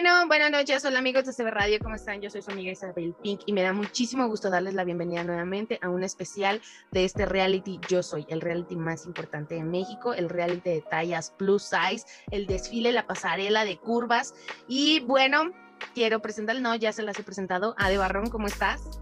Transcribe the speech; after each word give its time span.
Bueno, 0.00 0.28
buenas 0.28 0.52
noches, 0.52 0.84
hola 0.84 1.00
amigos 1.00 1.24
de 1.24 1.32
CB 1.32 1.50
Radio, 1.50 1.80
¿cómo 1.82 1.96
están? 1.96 2.20
Yo 2.20 2.30
soy 2.30 2.40
su 2.40 2.52
amiga 2.52 2.70
Isabel 2.70 3.16
Pink 3.20 3.40
y 3.46 3.52
me 3.52 3.62
da 3.62 3.72
muchísimo 3.72 4.28
gusto 4.28 4.48
darles 4.48 4.74
la 4.74 4.84
bienvenida 4.84 5.24
nuevamente 5.24 5.80
a 5.82 5.88
un 5.88 6.04
especial 6.04 6.62
de 6.92 7.04
este 7.04 7.26
reality 7.26 7.80
Yo 7.88 8.04
Soy, 8.04 8.24
el 8.28 8.40
reality 8.40 8.76
más 8.76 9.06
importante 9.06 9.56
de 9.56 9.64
México, 9.64 10.14
el 10.14 10.28
reality 10.28 10.70
de 10.70 10.82
tallas 10.82 11.34
plus 11.36 11.64
size, 11.64 12.06
el 12.30 12.46
desfile, 12.46 12.92
la 12.92 13.08
pasarela 13.08 13.64
de 13.64 13.76
curvas 13.76 14.36
y 14.68 15.00
bueno, 15.00 15.50
quiero 15.94 16.22
presentar, 16.22 16.60
no, 16.60 16.76
ya 16.76 16.92
se 16.92 17.02
las 17.02 17.18
he 17.18 17.24
presentado, 17.24 17.74
Ade 17.76 17.98
Barrón, 17.98 18.30
¿cómo 18.30 18.46
estás? 18.46 19.00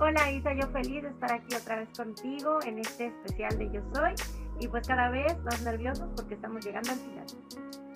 Hola 0.00 0.32
Isa, 0.32 0.52
yo 0.54 0.66
feliz 0.70 1.04
de 1.04 1.10
estar 1.10 1.32
aquí 1.32 1.54
otra 1.54 1.76
vez 1.76 1.90
contigo 1.96 2.58
en 2.66 2.80
este 2.80 3.06
especial 3.06 3.56
de 3.56 3.70
Yo 3.72 3.82
Soy 3.94 4.14
y 4.58 4.66
pues 4.66 4.88
cada 4.88 5.10
vez 5.10 5.38
más 5.44 5.62
nerviosos 5.62 6.08
porque 6.16 6.34
estamos 6.34 6.64
llegando 6.66 6.90
al 6.90 6.98
final. 6.98 7.26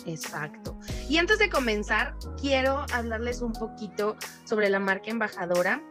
Exacto. 0.09 0.79
Y 1.09 1.19
antes 1.19 1.39
de 1.39 1.51
comenzar, 1.51 2.17
quiero 2.41 2.87
hablarles 2.93 3.43
un 3.43 3.53
poquito 3.53 4.17
sobre 4.45 4.71
la 4.71 4.81
marca 4.81 5.11
embajadora. 5.11 5.83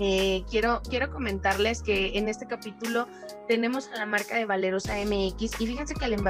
Eh, 0.00 0.44
quiero, 0.50 0.80
quiero 0.88 1.10
comentarles 1.10 1.82
que 1.82 2.16
en 2.18 2.28
este 2.28 2.46
capítulo 2.46 3.08
tenemos 3.48 3.88
a 3.88 3.96
la 3.96 4.06
marca 4.06 4.36
de 4.36 4.44
Valerosa 4.44 4.94
MX 4.96 5.60
y 5.60 5.66
fíjense 5.66 5.94
que 5.94 6.04
al, 6.04 6.12
em, 6.12 6.24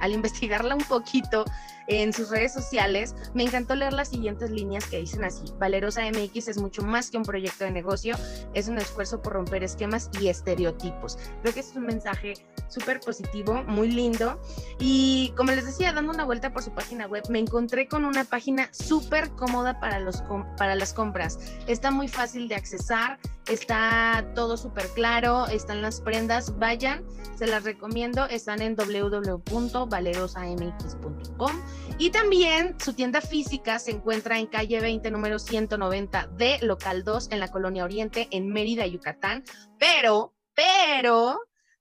al 0.00 0.12
investigarla 0.12 0.74
un 0.74 0.84
poquito 0.84 1.44
en 1.90 2.12
sus 2.12 2.30
redes 2.30 2.52
sociales, 2.52 3.16
me 3.34 3.42
encantó 3.42 3.74
leer 3.74 3.92
las 3.92 4.08
siguientes 4.08 4.50
líneas 4.50 4.84
que 4.86 4.98
dicen 4.98 5.24
así, 5.24 5.44
Valerosa 5.58 6.02
MX 6.02 6.48
es 6.48 6.58
mucho 6.58 6.82
más 6.82 7.10
que 7.10 7.16
un 7.16 7.24
proyecto 7.24 7.64
de 7.64 7.72
negocio, 7.72 8.16
es 8.54 8.68
un 8.68 8.78
esfuerzo 8.78 9.20
por 9.20 9.32
romper 9.32 9.64
esquemas 9.64 10.08
y 10.20 10.28
estereotipos. 10.28 11.18
Creo 11.42 11.52
que 11.52 11.60
es 11.60 11.74
un 11.74 11.86
mensaje 11.86 12.34
súper 12.68 13.00
positivo, 13.00 13.64
muy 13.64 13.90
lindo. 13.90 14.40
Y 14.78 15.32
como 15.36 15.50
les 15.50 15.66
decía, 15.66 15.92
dando 15.92 16.12
una 16.12 16.24
vuelta 16.24 16.52
por 16.52 16.62
su 16.62 16.70
página 16.70 17.06
web, 17.06 17.24
me 17.28 17.40
encontré 17.40 17.88
con 17.88 18.04
una 18.04 18.24
página 18.24 18.68
súper 18.72 19.30
cómoda 19.30 19.80
para, 19.80 19.98
los, 19.98 20.22
para 20.56 20.76
las 20.76 20.92
compras. 20.92 21.38
Está 21.66 21.90
muy 21.90 22.06
fácil 22.06 22.46
de 22.50 22.56
accesar, 22.56 23.18
está 23.48 24.30
todo 24.34 24.58
súper 24.58 24.86
claro, 24.88 25.46
están 25.46 25.80
las 25.80 26.02
prendas, 26.02 26.58
vayan, 26.58 27.02
se 27.36 27.46
las 27.46 27.64
recomiendo, 27.64 28.26
están 28.26 28.60
en 28.60 28.76
www.valerosamx.com 28.76 31.52
y 31.98 32.10
también 32.10 32.76
su 32.78 32.92
tienda 32.92 33.22
física 33.22 33.78
se 33.78 33.92
encuentra 33.92 34.38
en 34.38 34.48
calle 34.48 34.80
20, 34.80 35.10
número 35.10 35.38
190 35.38 36.26
de 36.36 36.58
local 36.60 37.04
2 37.04 37.28
en 37.30 37.40
la 37.40 37.48
colonia 37.48 37.84
Oriente, 37.84 38.28
en 38.30 38.48
Mérida, 38.48 38.86
Yucatán, 38.86 39.42
pero, 39.78 40.34
pero 40.54 41.40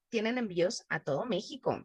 tienen 0.09 0.37
envíos 0.37 0.85
a 0.87 1.01
todo 1.01 1.25
México. 1.25 1.83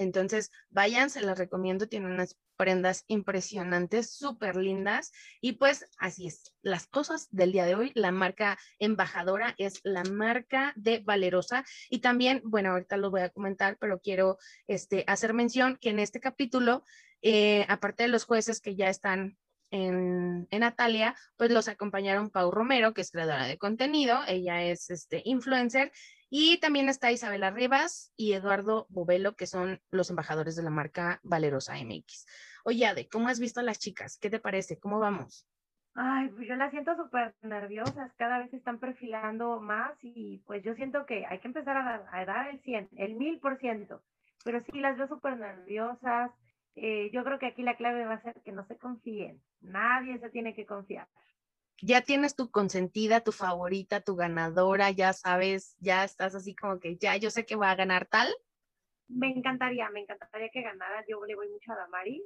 Entonces, 0.00 0.50
vayan, 0.70 1.10
se 1.10 1.20
las 1.20 1.38
recomiendo, 1.38 1.86
tienen 1.86 2.10
unas 2.10 2.38
prendas 2.56 3.04
impresionantes, 3.06 4.16
súper 4.16 4.56
lindas. 4.56 5.12
Y 5.42 5.52
pues 5.52 5.84
así 5.98 6.26
es, 6.26 6.54
las 6.62 6.86
cosas 6.86 7.28
del 7.30 7.52
día 7.52 7.66
de 7.66 7.74
hoy, 7.74 7.92
la 7.94 8.10
marca 8.10 8.58
embajadora 8.78 9.54
es 9.58 9.80
la 9.84 10.02
marca 10.04 10.72
de 10.74 11.00
Valerosa. 11.00 11.66
Y 11.90 11.98
también, 11.98 12.40
bueno, 12.44 12.70
ahorita 12.70 12.96
lo 12.96 13.10
voy 13.10 13.20
a 13.20 13.28
comentar, 13.28 13.76
pero 13.78 14.00
quiero 14.00 14.38
este, 14.66 15.04
hacer 15.06 15.34
mención 15.34 15.76
que 15.78 15.90
en 15.90 15.98
este 15.98 16.18
capítulo, 16.18 16.82
eh, 17.20 17.66
aparte 17.68 18.04
de 18.04 18.08
los 18.08 18.24
jueces 18.24 18.62
que 18.62 18.76
ya 18.76 18.88
están 18.88 19.36
en, 19.70 20.48
Natalia, 20.50 21.14
pues 21.36 21.50
los 21.50 21.68
acompañaron 21.68 22.30
Pau 22.30 22.50
Romero, 22.50 22.94
que 22.94 23.02
es 23.02 23.10
creadora 23.10 23.46
de 23.46 23.58
contenido, 23.58 24.18
ella 24.26 24.62
es 24.62 24.88
este, 24.88 25.20
influencer, 25.26 25.92
y 26.30 26.58
también 26.58 26.88
está 26.88 27.10
Isabela 27.10 27.50
Rivas 27.50 28.12
y 28.16 28.32
Eduardo 28.32 28.86
Bovelo, 28.88 29.34
que 29.34 29.46
son 29.46 29.80
los 29.90 30.10
embajadores 30.10 30.54
de 30.54 30.62
la 30.62 30.70
marca 30.70 31.20
Valerosa 31.24 31.74
MX. 31.74 32.26
Oye, 32.64 32.86
Ade, 32.86 33.08
¿cómo 33.08 33.28
has 33.28 33.40
visto 33.40 33.58
a 33.58 33.64
las 33.64 33.80
chicas? 33.80 34.16
¿Qué 34.16 34.30
te 34.30 34.38
parece? 34.38 34.78
¿Cómo 34.78 35.00
vamos? 35.00 35.46
Ay, 35.94 36.28
pues 36.28 36.46
yo 36.46 36.54
las 36.54 36.70
siento 36.70 36.94
súper 36.96 37.34
nerviosas, 37.42 38.12
cada 38.16 38.38
vez 38.38 38.54
están 38.54 38.78
perfilando 38.78 39.60
más 39.60 39.92
y 40.02 40.38
pues 40.46 40.62
yo 40.62 40.74
siento 40.74 41.04
que 41.04 41.26
hay 41.26 41.40
que 41.40 41.48
empezar 41.48 41.76
a 41.76 42.24
dar, 42.24 42.48
el 42.48 42.60
100, 42.60 42.90
el 42.96 43.16
1000%, 43.16 44.00
pero 44.44 44.60
sí 44.60 44.78
las 44.78 44.96
veo 44.96 45.08
súper 45.08 45.36
nerviosas. 45.36 46.30
Eh, 46.76 47.10
yo 47.12 47.24
creo 47.24 47.40
que 47.40 47.46
aquí 47.46 47.62
la 47.62 47.76
clave 47.76 48.04
va 48.06 48.14
a 48.14 48.22
ser 48.22 48.40
que 48.44 48.52
no 48.52 48.64
se 48.68 48.78
confíen, 48.78 49.42
nadie 49.60 50.20
se 50.20 50.30
tiene 50.30 50.54
que 50.54 50.64
confiar 50.64 51.08
ya 51.82 52.02
tienes 52.02 52.36
tu 52.36 52.50
consentida, 52.50 53.20
tu 53.20 53.32
favorita, 53.32 54.00
tu 54.00 54.16
ganadora, 54.16 54.90
ya 54.90 55.12
sabes, 55.12 55.76
ya 55.80 56.04
estás 56.04 56.34
así 56.34 56.54
como 56.54 56.78
que 56.78 56.96
ya 56.96 57.16
yo 57.16 57.30
sé 57.30 57.46
que 57.46 57.56
va 57.56 57.70
a 57.70 57.76
ganar 57.76 58.06
tal. 58.06 58.28
Me 59.08 59.28
encantaría, 59.28 59.90
me 59.90 60.00
encantaría 60.00 60.50
que 60.50 60.62
ganara, 60.62 61.04
yo 61.08 61.24
le 61.24 61.34
voy 61.34 61.48
mucho 61.48 61.72
a 61.72 61.76
Damari, 61.76 62.22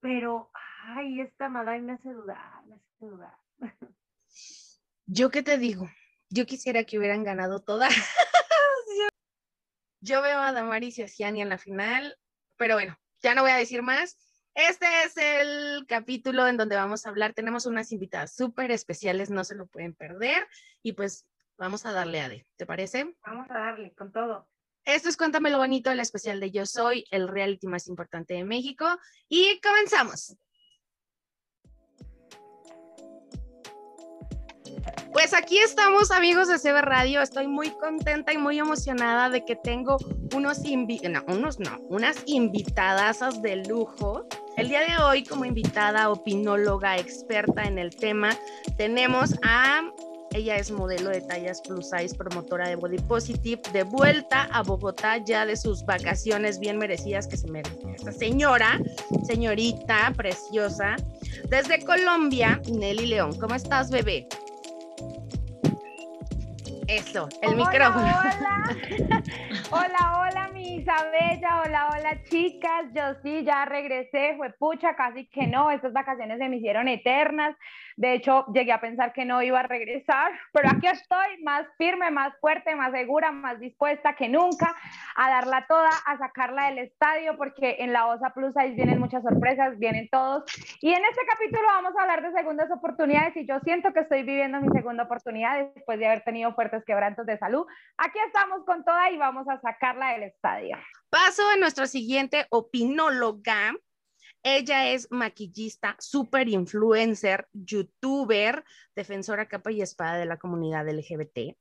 pero, 0.00 0.50
ay, 0.84 1.20
esta 1.20 1.48
Madai 1.48 1.80
me 1.80 1.92
hace 1.92 2.10
dudar, 2.10 2.64
me 2.66 2.76
hace 2.76 3.06
dudar. 3.06 3.38
Yo 5.06 5.30
qué 5.30 5.42
te 5.42 5.58
digo, 5.58 5.90
yo 6.30 6.46
quisiera 6.46 6.84
que 6.84 6.98
hubieran 6.98 7.24
ganado 7.24 7.60
todas. 7.60 7.90
yo 10.00 10.22
veo 10.22 10.40
a 10.40 10.52
Damaris 10.52 10.98
y 10.98 11.02
a 11.02 11.08
Ciani 11.08 11.42
en 11.42 11.50
la 11.50 11.58
final, 11.58 12.18
pero 12.56 12.74
bueno, 12.74 12.98
ya 13.22 13.34
no 13.34 13.42
voy 13.42 13.50
a 13.50 13.56
decir 13.56 13.82
más. 13.82 14.16
Este 14.54 14.86
es 15.04 15.16
el 15.16 15.84
capítulo 15.88 16.46
en 16.46 16.56
donde 16.56 16.76
vamos 16.76 17.04
a 17.04 17.08
hablar. 17.08 17.34
Tenemos 17.34 17.66
unas 17.66 17.90
invitadas 17.90 18.36
súper 18.36 18.70
especiales, 18.70 19.28
no 19.28 19.42
se 19.42 19.56
lo 19.56 19.66
pueden 19.66 19.94
perder. 19.94 20.46
Y 20.80 20.92
pues 20.92 21.26
vamos 21.58 21.84
a 21.86 21.92
darle 21.92 22.20
a 22.20 22.28
de, 22.28 22.46
¿te 22.56 22.64
parece? 22.64 23.16
Vamos 23.26 23.50
a 23.50 23.54
darle 23.54 23.92
con 23.94 24.12
todo. 24.12 24.48
Esto 24.84 25.08
es 25.08 25.16
Cuéntame 25.16 25.50
lo 25.50 25.58
bonito, 25.58 25.90
el 25.90 25.98
especial 25.98 26.38
de 26.38 26.52
Yo 26.52 26.66
Soy, 26.66 27.04
el 27.10 27.26
reality 27.26 27.66
más 27.66 27.88
importante 27.88 28.34
de 28.34 28.44
México. 28.44 28.86
Y 29.28 29.60
comenzamos. 29.60 30.36
Pues 35.12 35.32
aquí 35.32 35.58
estamos, 35.58 36.10
amigos 36.10 36.48
de 36.48 36.58
CB 36.58 36.82
Radio. 36.82 37.22
Estoy 37.22 37.46
muy 37.46 37.70
contenta 37.70 38.32
y 38.32 38.38
muy 38.38 38.58
emocionada 38.58 39.30
de 39.30 39.44
que 39.44 39.56
tengo 39.56 39.96
unos, 40.34 40.58
no, 40.60 41.24
unos 41.28 41.60
no, 41.60 41.78
unas 41.88 42.16
invitadasas 42.26 43.40
de 43.40 43.56
lujo. 43.56 44.28
El 44.56 44.68
día 44.68 44.80
de 44.80 45.02
hoy, 45.02 45.24
como 45.24 45.44
invitada 45.44 46.10
opinóloga 46.10 46.96
experta 46.96 47.64
en 47.64 47.78
el 47.78 47.94
tema, 47.94 48.30
tenemos 48.76 49.34
a 49.42 49.82
ella 50.34 50.56
es 50.56 50.72
modelo 50.72 51.10
de 51.10 51.20
tallas 51.20 51.60
plus 51.60 51.90
size, 51.90 52.14
promotora 52.16 52.68
de 52.68 52.74
Body 52.74 52.98
Positive, 52.98 53.62
de 53.72 53.84
vuelta 53.84 54.48
a 54.52 54.62
Bogotá 54.62 55.18
ya 55.18 55.46
de 55.46 55.56
sus 55.56 55.84
vacaciones 55.84 56.58
bien 56.58 56.76
merecidas 56.76 57.28
que 57.28 57.36
se 57.36 57.48
merece 57.48 57.78
esta 57.94 58.10
señora, 58.10 58.80
señorita 59.24 60.12
preciosa. 60.16 60.96
Desde 61.48 61.84
Colombia, 61.84 62.60
Nelly 62.68 63.06
León. 63.06 63.38
¿Cómo 63.38 63.54
estás, 63.54 63.90
bebé? 63.90 64.26
Eso, 66.88 67.28
el 67.40 67.56
micrófono. 67.56 68.04
Hola. 68.04 69.22
hola, 69.70 70.28
hola, 70.28 70.50
Isabella. 70.64 71.62
Hola, 71.64 71.88
hola, 71.92 72.22
chicas. 72.24 72.86
Yo 72.94 73.02
sí, 73.22 73.44
ya 73.44 73.64
regresé. 73.64 74.34
Fue 74.36 74.50
pucha, 74.50 74.96
casi 74.96 75.26
que 75.28 75.46
no. 75.46 75.70
Estas 75.70 75.92
vacaciones 75.92 76.38
se 76.38 76.48
me 76.48 76.56
hicieron 76.56 76.88
eternas. 76.88 77.56
De 77.96 78.14
hecho, 78.14 78.46
llegué 78.52 78.72
a 78.72 78.80
pensar 78.80 79.12
que 79.12 79.24
no 79.24 79.40
iba 79.42 79.60
a 79.60 79.62
regresar, 79.62 80.32
pero 80.52 80.68
aquí 80.68 80.88
estoy 80.88 81.42
más 81.44 81.64
firme, 81.78 82.10
más 82.10 82.34
fuerte, 82.40 82.74
más 82.74 82.90
segura, 82.90 83.30
más 83.30 83.60
dispuesta 83.60 84.14
que 84.16 84.28
nunca 84.28 84.74
a 85.16 85.30
darla 85.30 85.64
toda, 85.68 85.90
a 86.04 86.18
sacarla 86.18 86.66
del 86.66 86.78
estadio, 86.78 87.36
porque 87.36 87.76
en 87.78 87.92
la 87.92 88.06
OSA 88.08 88.30
Plus 88.30 88.56
ahí 88.56 88.74
vienen 88.74 88.98
muchas 88.98 89.22
sorpresas, 89.22 89.78
vienen 89.78 90.08
todos. 90.10 90.42
Y 90.80 90.92
en 90.92 91.04
este 91.04 91.20
capítulo 91.30 91.68
vamos 91.68 91.92
a 91.96 92.02
hablar 92.02 92.22
de 92.22 92.32
segundas 92.32 92.68
oportunidades 92.72 93.36
y 93.36 93.46
yo 93.46 93.60
siento 93.60 93.92
que 93.92 94.00
estoy 94.00 94.24
viviendo 94.24 94.60
mi 94.60 94.68
segunda 94.72 95.04
oportunidad 95.04 95.70
después 95.74 95.98
de 95.98 96.06
haber 96.06 96.22
tenido 96.22 96.52
fuertes 96.54 96.84
quebrantos 96.84 97.26
de 97.26 97.38
salud. 97.38 97.64
Aquí 97.96 98.18
estamos 98.26 98.64
con 98.64 98.84
toda 98.84 99.10
y 99.12 99.18
vamos 99.18 99.48
a 99.48 99.60
sacarla 99.60 100.14
del 100.14 100.24
estadio. 100.24 100.53
Paso 101.10 101.48
a 101.48 101.56
nuestro 101.56 101.86
siguiente 101.86 102.46
opinóloga, 102.50 103.72
ella 104.42 104.88
es 104.88 105.08
maquillista, 105.10 105.96
super 105.98 106.48
influencer, 106.48 107.48
youtuber, 107.52 108.64
defensora 108.94 109.48
capa 109.48 109.70
y 109.72 109.80
espada 109.80 110.18
de 110.18 110.26
la 110.26 110.38
comunidad 110.38 110.88
LGBT. 110.88 111.56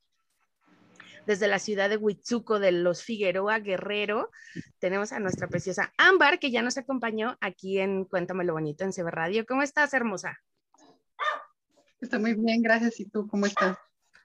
Desde 1.25 1.47
la 1.47 1.59
ciudad 1.59 1.89
de 1.89 1.95
Huitzuco 1.95 2.59
de 2.59 2.73
los 2.73 3.03
Figueroa 3.03 3.59
Guerrero, 3.59 4.29
tenemos 4.79 5.13
a 5.13 5.19
nuestra 5.19 5.47
preciosa 5.47 5.93
Ámbar, 5.97 6.39
que 6.39 6.51
ya 6.51 6.61
nos 6.61 6.77
acompañó 6.77 7.37
aquí 7.39 7.79
en 7.79 8.03
Cuéntame 8.03 8.43
lo 8.43 8.53
Bonito 8.53 8.83
en 8.83 8.91
CB 8.91 9.09
Radio. 9.09 9.45
¿Cómo 9.45 9.61
estás, 9.61 9.93
hermosa? 9.93 10.37
Estoy 12.01 12.19
muy 12.19 12.33
bien, 12.33 12.61
gracias. 12.61 12.99
¿Y 12.99 13.05
tú 13.05 13.27
cómo 13.27 13.45
estás? 13.45 13.77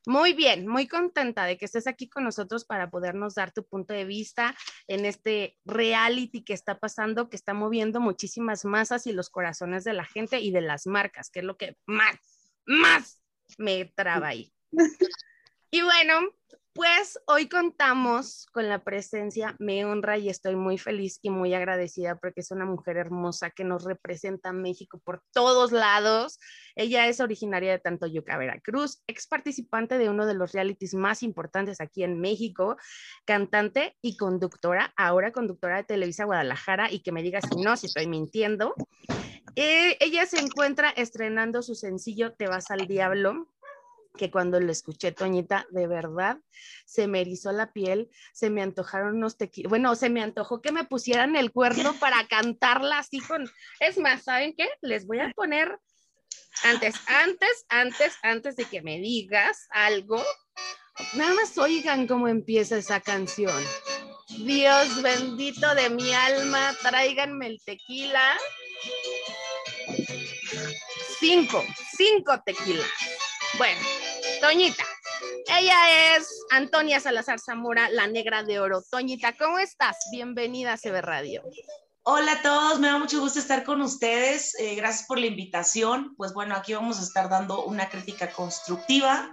Muy 0.09 0.33
bien, 0.33 0.67
muy 0.67 0.89
contenta 0.89 1.45
de 1.45 1.59
que 1.59 1.67
estés 1.67 1.87
aquí 1.87 2.09
con 2.09 2.25
nosotros 2.25 2.65
para 2.65 2.89
podernos 2.89 3.35
dar 3.35 3.53
tu 3.53 3.67
punto 3.67 3.93
de 3.93 4.07
vista 4.07 4.57
en 4.87 5.05
este 5.05 5.59
reality 5.67 6.43
que 6.43 6.55
está 6.55 6.79
pasando, 6.79 7.29
que 7.29 7.37
está 7.37 7.53
moviendo 7.53 8.01
muchísimas 8.01 8.65
masas 8.65 9.07
y 9.07 9.13
los 9.13 9.29
corazones 9.29 9.85
de 9.85 9.93
la 9.93 10.07
gente 10.07 10.41
y 10.41 10.51
de 10.51 10.63
las 10.63 10.87
marcas, 10.87 11.29
que 11.29 11.41
es 11.41 11.45
lo 11.45 11.59
que 11.59 11.77
más, 11.85 12.17
más 12.65 13.21
me 13.59 13.85
traba 13.85 14.29
ahí. 14.29 14.51
Y 15.71 15.83
bueno, 15.83 16.21
Pues 16.79 17.19
hoy 17.27 17.49
contamos 17.49 18.47
con 18.53 18.69
la 18.69 18.85
presencia, 18.85 19.57
me 19.59 19.85
honra 19.85 20.17
y 20.17 20.29
estoy 20.29 20.55
muy 20.55 20.79
feliz 20.79 21.19
y 21.23 21.29
muy 21.29 21.53
agradecida 21.53 22.15
porque 22.15 22.41
es 22.43 22.53
una 22.53 22.67
mujer 22.67 22.99
hermosa 22.99 23.51
que 23.51 23.65
nos 23.65 23.83
representa 23.83 24.51
a 24.51 24.53
México 24.53 25.01
por 25.05 25.25
todos 25.33 25.73
lados. 25.73 26.39
Ella 26.77 27.09
es 27.09 27.19
originaria 27.19 27.73
de 27.73 27.81
Tantoyuca, 27.81 28.39
Veracruz, 28.39 29.03
ex 29.09 29.27
participante 29.27 29.99
de 29.99 30.09
uno 30.09 30.25
de 30.25 30.35
los 30.35 30.53
realities 30.53 30.95
más 30.95 31.25
importantes 31.25 31.81
aquí 31.81 32.05
en 32.05 32.21
México, 32.21 32.77
cantante 33.25 33.97
y 34.01 34.17
conductora, 34.17 34.95
ahora 34.97 35.33
conductora 35.33 35.79
de 35.79 35.83
Televisa 35.83 36.27
Guadalajara 36.27 36.93
y 36.93 37.01
que 37.01 37.11
me 37.11 37.25
diga 37.25 37.41
si 37.41 37.61
no, 37.61 37.77
si 37.77 37.87
estoy 37.87 38.07
mintiendo. 38.07 38.77
Eh, 39.57 39.97
ella 39.99 40.27
se 40.27 40.39
encuentra 40.39 40.91
estrenando 40.91 41.63
su 41.63 41.75
sencillo 41.75 42.35
Te 42.35 42.47
vas 42.47 42.71
al 42.71 42.87
diablo 42.87 43.49
que 44.17 44.31
cuando 44.31 44.61
lo 44.61 44.73
escuché, 44.73 45.13
Toñita, 45.13 45.67
de 45.71 45.87
verdad, 45.87 46.39
se 46.87 47.07
me 47.07 47.21
erizó 47.21 47.53
la 47.53 47.73
piel, 47.73 48.11
se 48.33 48.51
me 48.51 48.63
antojaron 48.63 49.17
unos 49.17 49.37
tequilas, 49.37 49.71
bueno, 49.71 49.95
se 49.95 50.11
me 50.11 50.23
antojó 50.23 50.61
que 50.61 50.73
me 50.73 50.85
pusieran 50.85 51.37
el 51.37 51.53
cuerno 51.53 51.95
para 52.01 52.27
cantarla 52.27 52.99
así 52.99 53.21
con, 53.21 53.49
es 53.81 53.99
más, 53.99 54.25
¿saben 54.25 54.55
qué? 54.57 54.69
Les 54.81 55.07
voy 55.07 55.21
a 55.21 55.31
poner, 55.35 55.79
antes, 56.65 56.97
antes, 57.07 57.67
antes, 57.69 58.15
antes 58.23 58.57
de 58.57 58.65
que 58.65 58.83
me 58.83 58.99
digas 58.99 59.67
algo, 59.71 60.23
nada 61.15 61.35
más 61.35 61.57
oigan 61.59 62.07
cómo 62.07 62.29
empieza 62.29 62.77
esa 62.77 63.01
canción. 63.01 63.63
Dios 64.29 65.03
bendito 65.03 65.75
de 65.75 65.91
mi 65.91 66.13
alma, 66.13 66.75
tráiganme 66.83 67.47
el 67.47 67.61
tequila. 67.65 68.37
Cinco, 71.19 71.65
cinco 71.97 72.41
tequilas. 72.45 72.87
Bueno, 73.57 73.81
Toñita, 74.41 74.85
ella 75.59 76.17
es 76.17 76.45
Antonia 76.51 77.01
Salazar 77.01 77.41
Zamora, 77.41 77.89
la 77.89 78.07
negra 78.07 78.43
de 78.43 78.61
oro. 78.61 78.83
Toñita, 78.83 79.37
¿cómo 79.37 79.59
estás? 79.59 79.97
Bienvenida 80.13 80.75
a 80.75 80.77
CB 80.77 81.01
Radio. 81.01 81.43
Hola 82.03 82.33
a 82.33 82.43
todos, 82.43 82.79
me 82.79 82.89
da 82.89 82.99
mucho 82.99 83.21
gusto 83.21 83.39
estar 83.39 83.65
con 83.65 83.81
ustedes. 83.81 84.55
Eh, 84.61 84.75
gracias 84.77 85.07
por 85.07 85.19
la 85.19 85.27
invitación. 85.27 86.15
Pues 86.17 86.35
bueno, 86.35 86.55
aquí 86.55 86.75
vamos 86.75 87.01
a 87.01 87.03
estar 87.03 87.31
dando 87.31 87.65
una 87.65 87.89
crítica 87.89 88.31
constructiva. 88.31 89.31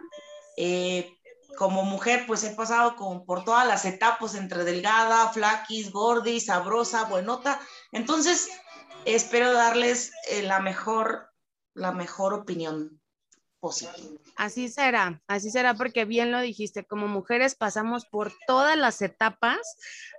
Eh, 0.55 1.13
como 1.57 1.83
mujer, 1.83 2.23
pues 2.25 2.43
he 2.43 2.55
pasado 2.55 2.95
por 3.25 3.43
todas 3.43 3.67
las 3.67 3.85
etapas 3.85 4.35
entre 4.35 4.63
delgada, 4.63 5.29
flaquis, 5.33 5.91
gordis, 5.91 6.45
sabrosa, 6.45 7.03
buenota. 7.05 7.59
Entonces, 7.91 8.49
espero 9.03 9.53
darles 9.53 10.11
eh, 10.29 10.41
la 10.41 10.59
mejor, 10.61 11.29
la 11.73 11.91
mejor 11.91 12.33
opinión 12.33 13.01
Así 14.35 14.69
será, 14.69 15.21
así 15.27 15.49
será 15.49 15.73
porque 15.75 16.05
bien 16.05 16.31
lo 16.31 16.41
dijiste, 16.41 16.85
como 16.85 17.07
mujeres 17.07 17.55
pasamos 17.55 18.05
por 18.05 18.33
todas 18.47 18.77
las 18.77 19.01
etapas, 19.01 19.59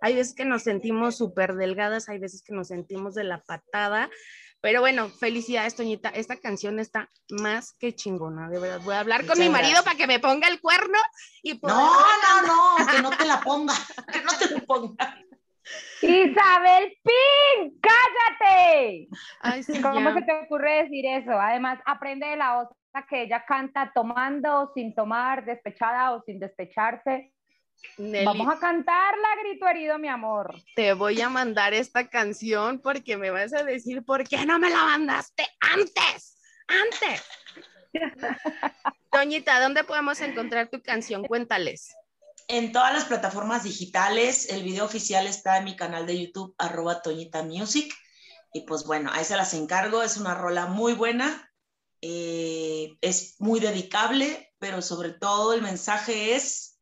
hay 0.01 0.15
veces 0.15 0.35
que 0.35 0.45
nos 0.45 0.63
sentimos 0.63 1.17
súper 1.17 1.55
delgadas, 1.55 2.09
hay 2.09 2.19
veces 2.19 2.43
que 2.43 2.55
nos 2.55 2.69
sentimos 2.69 3.15
de 3.15 3.25
la 3.25 3.43
patada, 3.43 4.09
pero 4.61 4.81
bueno, 4.81 5.11
felicidades, 5.11 5.77
Toñita. 5.77 6.09
Esta 6.09 6.37
canción 6.37 6.81
está 6.81 7.11
más 7.31 7.75
que 7.79 7.95
chingona, 7.95 8.49
de 8.49 8.59
verdad. 8.59 8.81
Voy 8.83 8.95
a 8.95 9.01
hablar 9.01 9.27
con 9.27 9.39
mi 9.39 9.49
marido 9.49 9.85
para 9.85 9.97
que 9.97 10.07
me 10.07 10.19
ponga 10.19 10.49
el 10.49 10.61
cuerno 10.61 10.99
y 11.43 11.59
No, 11.63 11.69
no, 11.69 12.77
no, 12.79 12.87
que 12.91 13.03
no 13.03 13.11
te 13.11 13.27
la 13.27 13.41
ponga, 13.41 13.75
que 14.13 14.23
no 14.23 14.33
te 14.39 14.51
la 14.55 14.61
ponga. 14.63 15.19
Isabel 16.03 16.99
Pin, 17.03 17.81
cállate. 17.81 19.09
¿Cómo 19.83 20.15
se 20.15 20.23
te 20.23 20.33
ocurre 20.33 20.83
decir 20.85 21.07
eso? 21.07 21.33
Además, 21.33 21.79
aprende 21.85 22.27
de 22.27 22.37
la 22.37 22.59
otra 22.61 22.77
que 23.05 23.23
ella 23.23 23.45
canta 23.45 23.91
tomando, 23.95 24.71
sin 24.75 24.95
tomar, 24.95 25.45
despechada 25.45 26.13
o 26.13 26.23
sin 26.23 26.39
despecharse. 26.39 27.33
Vamos 27.99 28.49
a 28.49 28.59
cantarla, 28.59 29.29
grito 29.43 29.67
herido, 29.69 29.99
mi 29.99 30.09
amor. 30.09 30.55
Te 30.75 30.93
voy 30.93 31.21
a 31.21 31.29
mandar 31.29 31.75
esta 31.75 32.09
canción 32.09 32.81
porque 32.81 33.17
me 33.17 33.31
vas 33.31 33.53
a 33.53 33.65
decir 33.65 34.05
por 34.05 34.27
qué 34.27 34.47
no 34.47 34.59
me 34.59 34.71
la 34.71 34.85
mandaste 34.85 35.47
antes, 35.61 36.39
antes. 36.69 37.23
Toñita, 39.11 39.61
¿dónde 39.61 39.85
podemos 39.85 40.21
encontrar 40.21 40.69
tu 40.69 40.83
canción? 40.83 41.25
Cuéntales. 41.25 41.95
En 42.49 42.73
todas 42.73 42.93
las 42.93 43.07
plataformas 43.07 43.65
digitales, 43.65 44.51
el 44.51 44.63
video 44.63 44.85
oficial 44.85 45.27
está 45.27 45.59
en 45.59 45.65
mi 45.65 45.77
canal 45.77 46.07
de 46.07 46.27
YouTube, 46.27 46.55
arroba 46.59 47.03
Toñita 47.03 47.43
Music. 47.43 47.93
Y 48.53 48.63
pues 48.63 48.85
bueno, 48.85 49.11
ahí 49.13 49.25
se 49.25 49.37
las 49.37 49.53
encargo, 49.55 50.03
es 50.03 50.17
una 50.17 50.35
rola 50.35 50.67
muy 50.67 50.95
buena, 50.95 51.46
eh, 52.09 52.97
es 53.01 53.35
muy 53.41 53.59
dedicable, 53.59 54.55
pero 54.59 54.81
sobre 54.81 55.11
todo 55.11 55.55
el 55.55 55.63
mensaje 55.63 56.37
es, 56.37 56.79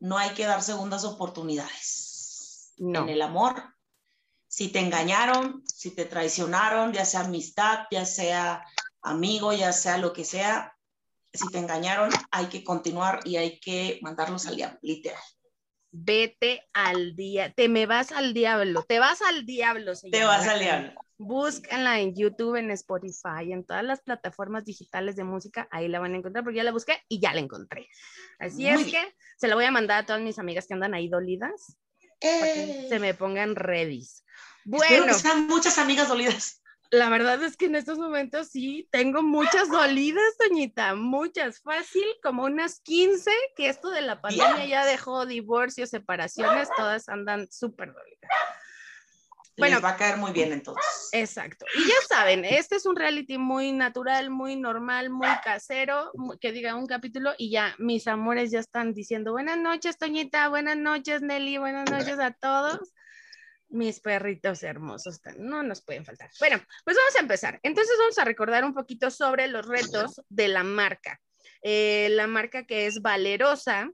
no 0.00 0.18
hay 0.18 0.34
que 0.34 0.44
dar 0.44 0.62
segundas 0.62 1.04
oportunidades 1.04 2.74
en 2.76 3.08
el 3.08 3.22
amor. 3.22 3.74
Si 4.46 4.68
te 4.68 4.80
engañaron, 4.80 5.64
si 5.64 5.94
te 5.94 6.04
traicionaron, 6.04 6.92
ya 6.92 7.06
sea 7.06 7.20
amistad, 7.20 7.86
ya 7.90 8.04
sea 8.04 8.66
amigo, 9.00 9.54
ya 9.54 9.72
sea 9.72 9.96
lo 9.96 10.12
que 10.12 10.26
sea, 10.26 10.76
si 11.32 11.50
te 11.50 11.58
engañaron, 11.58 12.10
hay 12.30 12.46
que 12.46 12.62
continuar 12.62 13.20
y 13.24 13.36
hay 13.36 13.58
que 13.60 13.98
mandarlos 14.02 14.46
al 14.46 14.56
diablo, 14.56 14.78
literal. 14.82 15.22
Vete 15.90 16.68
al 16.74 17.16
día, 17.16 17.50
te 17.54 17.70
me 17.70 17.86
vas 17.86 18.12
al 18.12 18.34
diablo, 18.34 18.82
te 18.82 18.98
vas 18.98 19.22
al 19.22 19.46
diablo. 19.46 19.94
Te 20.10 20.24
vas 20.24 20.46
al 20.46 20.58
diablo. 20.58 20.92
Búsquenla 21.18 21.98
en 21.98 22.14
YouTube, 22.14 22.56
en 22.56 22.70
Spotify, 22.70 23.52
en 23.52 23.66
todas 23.66 23.82
las 23.82 24.00
plataformas 24.00 24.64
digitales 24.64 25.16
de 25.16 25.24
música, 25.24 25.66
ahí 25.72 25.88
la 25.88 25.98
van 25.98 26.14
a 26.14 26.18
encontrar 26.18 26.44
porque 26.44 26.58
ya 26.58 26.64
la 26.64 26.70
busqué 26.70 27.02
y 27.08 27.20
ya 27.20 27.34
la 27.34 27.40
encontré. 27.40 27.88
Así 28.38 28.68
es 28.68 28.86
que 28.86 29.14
se 29.36 29.48
la 29.48 29.56
voy 29.56 29.64
a 29.64 29.72
mandar 29.72 30.02
a 30.02 30.06
todas 30.06 30.22
mis 30.22 30.38
amigas 30.38 30.66
que 30.68 30.74
andan 30.74 30.94
ahí 30.94 31.08
dolidas. 31.08 31.76
que 32.20 32.86
se 32.88 32.98
me 33.00 33.14
pongan 33.14 33.56
ready. 33.56 34.06
Bueno, 34.64 34.84
Espero 34.84 35.06
que 35.06 35.14
sean 35.14 35.46
muchas 35.48 35.78
amigas 35.78 36.08
dolidas. 36.08 36.62
La 36.90 37.10
verdad 37.10 37.42
es 37.42 37.56
que 37.56 37.66
en 37.66 37.74
estos 37.74 37.98
momentos 37.98 38.48
sí, 38.48 38.88
tengo 38.90 39.22
muchas 39.22 39.68
dolidas, 39.70 40.36
Doñita, 40.38 40.94
muchas, 40.94 41.60
fácil, 41.60 42.06
como 42.22 42.44
unas 42.44 42.80
15, 42.80 43.30
que 43.56 43.68
esto 43.68 43.90
de 43.90 44.00
la 44.00 44.22
pandemia 44.22 44.64
ya 44.66 44.86
dejó 44.86 45.26
divorcios, 45.26 45.90
separaciones, 45.90 46.68
todas 46.76 47.08
andan 47.08 47.50
súper 47.50 47.92
dolidas. 47.92 48.30
Bueno, 49.58 49.80
va 49.80 49.90
a 49.90 49.96
caer 49.96 50.16
muy 50.16 50.32
bien 50.32 50.52
entonces. 50.52 51.08
Exacto. 51.12 51.66
Y 51.74 51.88
ya 51.88 51.94
saben, 52.08 52.44
este 52.44 52.76
es 52.76 52.86
un 52.86 52.96
reality 52.96 53.38
muy 53.38 53.72
natural, 53.72 54.30
muy 54.30 54.56
normal, 54.56 55.10
muy 55.10 55.28
casero, 55.42 56.12
que 56.40 56.52
diga 56.52 56.76
un 56.76 56.86
capítulo 56.86 57.34
y 57.36 57.50
ya 57.50 57.74
mis 57.78 58.06
amores 58.06 58.50
ya 58.50 58.60
están 58.60 58.94
diciendo 58.94 59.32
buenas 59.32 59.58
noches, 59.58 59.98
Toñita, 59.98 60.48
buenas 60.48 60.76
noches, 60.76 61.22
Nelly, 61.22 61.58
buenas 61.58 61.90
noches 61.90 62.18
a 62.20 62.30
todos. 62.32 62.92
Mis 63.70 64.00
perritos 64.00 64.62
hermosos, 64.62 65.20
no 65.36 65.62
nos 65.62 65.82
pueden 65.82 66.04
faltar. 66.04 66.30
Bueno, 66.38 66.58
pues 66.84 66.96
vamos 66.96 67.16
a 67.16 67.20
empezar. 67.20 67.60
Entonces 67.62 67.94
vamos 67.98 68.18
a 68.18 68.24
recordar 68.24 68.64
un 68.64 68.72
poquito 68.72 69.10
sobre 69.10 69.48
los 69.48 69.66
retos 69.66 70.22
de 70.28 70.48
la 70.48 70.62
marca. 70.62 71.20
Eh, 71.62 72.08
la 72.12 72.26
marca 72.26 72.64
que 72.64 72.86
es 72.86 73.02
Valerosa, 73.02 73.90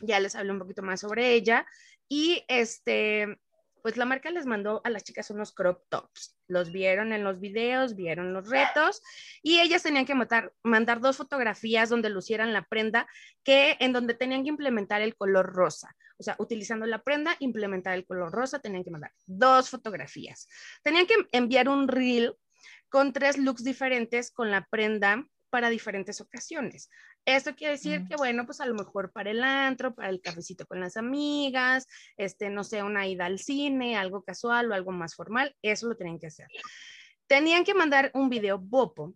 ya 0.00 0.18
les 0.18 0.34
hablé 0.34 0.50
un 0.52 0.58
poquito 0.58 0.82
más 0.82 1.00
sobre 1.00 1.32
ella. 1.32 1.66
Y 2.08 2.44
este, 2.48 3.38
pues 3.82 3.96
la 3.96 4.04
marca 4.04 4.30
les 4.30 4.46
mandó 4.46 4.80
a 4.84 4.90
las 4.90 5.04
chicas 5.04 5.30
unos 5.30 5.52
crop 5.52 5.82
tops. 5.88 6.38
Los 6.46 6.72
vieron 6.72 7.12
en 7.12 7.24
los 7.24 7.40
videos, 7.40 7.94
vieron 7.94 8.32
los 8.32 8.48
retos 8.48 9.02
y 9.42 9.60
ellas 9.60 9.82
tenían 9.82 10.06
que 10.06 10.14
mandar 10.62 11.00
dos 11.00 11.16
fotografías 11.16 11.88
donde 11.88 12.10
lucieran 12.10 12.52
la 12.52 12.62
prenda 12.62 13.06
que 13.44 13.76
en 13.80 13.92
donde 13.92 14.14
tenían 14.14 14.42
que 14.42 14.50
implementar 14.50 15.02
el 15.02 15.16
color 15.16 15.52
rosa. 15.52 15.94
O 16.18 16.22
sea, 16.22 16.34
utilizando 16.38 16.86
la 16.86 17.02
prenda, 17.02 17.36
implementar 17.38 17.94
el 17.94 18.04
color 18.04 18.32
rosa, 18.32 18.58
tenían 18.58 18.84
que 18.84 18.90
mandar 18.90 19.12
dos 19.26 19.70
fotografías. 19.70 20.48
Tenían 20.82 21.06
que 21.06 21.14
enviar 21.32 21.68
un 21.68 21.86
reel 21.86 22.34
con 22.88 23.12
tres 23.12 23.38
looks 23.38 23.62
diferentes 23.62 24.30
con 24.30 24.50
la 24.50 24.66
prenda 24.68 25.24
para 25.50 25.70
diferentes 25.70 26.20
ocasiones. 26.20 26.90
Esto 27.24 27.54
quiere 27.54 27.74
decir 27.74 28.06
que, 28.08 28.16
bueno, 28.16 28.46
pues 28.46 28.60
a 28.60 28.66
lo 28.66 28.74
mejor 28.74 29.12
para 29.12 29.30
el 29.30 29.42
antro, 29.42 29.94
para 29.94 30.08
el 30.08 30.20
cafecito 30.20 30.66
con 30.66 30.80
las 30.80 30.96
amigas, 30.96 31.86
este, 32.16 32.50
no 32.50 32.64
sé, 32.64 32.82
una 32.82 33.06
ida 33.06 33.26
al 33.26 33.38
cine, 33.38 33.96
algo 33.96 34.22
casual 34.22 34.70
o 34.70 34.74
algo 34.74 34.92
más 34.92 35.14
formal, 35.14 35.54
eso 35.62 35.88
lo 35.88 35.96
tenían 35.96 36.18
que 36.18 36.28
hacer. 36.28 36.48
Tenían 37.26 37.64
que 37.64 37.74
mandar 37.74 38.10
un 38.14 38.28
video 38.28 38.58
bopo 38.58 39.14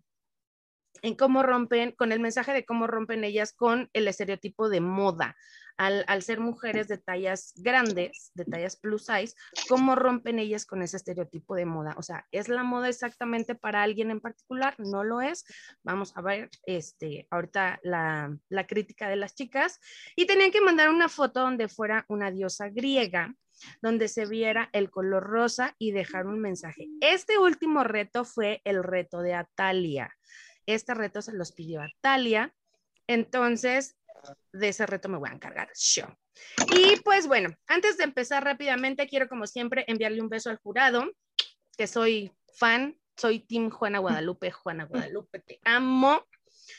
en 1.01 1.15
cómo 1.15 1.43
rompen, 1.43 1.91
con 1.91 2.11
el 2.11 2.19
mensaje 2.19 2.53
de 2.53 2.65
cómo 2.65 2.87
rompen 2.87 3.23
ellas 3.23 3.53
con 3.53 3.89
el 3.93 4.07
estereotipo 4.07 4.69
de 4.69 4.81
moda. 4.81 5.35
Al, 5.75 6.05
al, 6.07 6.21
ser 6.21 6.39
mujeres 6.39 6.87
de 6.87 6.99
tallas 6.99 7.51
grandes, 7.55 8.31
de 8.35 8.45
tallas 8.45 8.75
plus 8.75 9.07
size, 9.07 9.35
cómo 9.67 9.95
rompen 9.95 10.37
ellas 10.37 10.67
con 10.67 10.83
ese 10.83 10.97
estereotipo 10.97 11.55
de 11.55 11.65
moda. 11.65 11.95
O 11.97 12.03
sea, 12.03 12.27
¿es 12.31 12.47
la 12.47 12.61
moda 12.61 12.89
exactamente 12.89 13.55
para 13.55 13.81
alguien 13.81 14.11
en 14.11 14.21
particular? 14.21 14.75
No 14.77 15.03
lo 15.03 15.19
es. 15.19 15.45
Vamos 15.81 16.15
a 16.15 16.21
ver 16.21 16.51
este, 16.67 17.27
ahorita 17.31 17.79
la, 17.81 18.37
la 18.49 18.67
crítica 18.67 19.09
de 19.09 19.15
las 19.15 19.33
chicas. 19.33 19.79
Y 20.15 20.27
tenían 20.27 20.51
que 20.51 20.61
mandar 20.61 20.89
una 20.89 21.09
foto 21.09 21.39
donde 21.39 21.67
fuera 21.67 22.05
una 22.07 22.29
diosa 22.29 22.69
griega 22.69 23.35
donde 23.81 24.07
se 24.07 24.25
viera 24.25 24.69
el 24.73 24.89
color 24.89 25.23
rosa 25.23 25.75
y 25.77 25.91
dejar 25.91 26.25
un 26.25 26.39
mensaje. 26.39 26.89
Este 27.01 27.37
último 27.37 27.83
reto 27.83 28.25
fue 28.25 28.61
el 28.63 28.83
reto 28.83 29.21
de 29.21 29.33
Atalia. 29.33 30.15
Este 30.65 30.93
reto 30.93 31.21
se 31.21 31.33
los 31.33 31.51
pidió 31.51 31.81
a 31.81 31.89
Talia. 32.01 32.53
Entonces, 33.07 33.95
de 34.51 34.69
ese 34.69 34.85
reto 34.85 35.09
me 35.09 35.17
voy 35.17 35.29
a 35.29 35.33
encargar 35.33 35.69
yo. 35.75 36.05
Y 36.75 36.97
pues 37.01 37.27
bueno, 37.27 37.49
antes 37.67 37.97
de 37.97 38.05
empezar 38.05 38.43
rápidamente, 38.43 39.07
quiero 39.07 39.27
como 39.27 39.47
siempre 39.47 39.85
enviarle 39.87 40.21
un 40.21 40.29
beso 40.29 40.49
al 40.49 40.57
jurado, 40.57 41.05
que 41.77 41.87
soy 41.87 42.31
fan, 42.55 42.97
soy 43.15 43.39
Team 43.39 43.69
Juana 43.69 43.99
Guadalupe. 43.99 44.51
Juana 44.51 44.85
Guadalupe, 44.85 45.39
te 45.39 45.59
amo. 45.63 46.25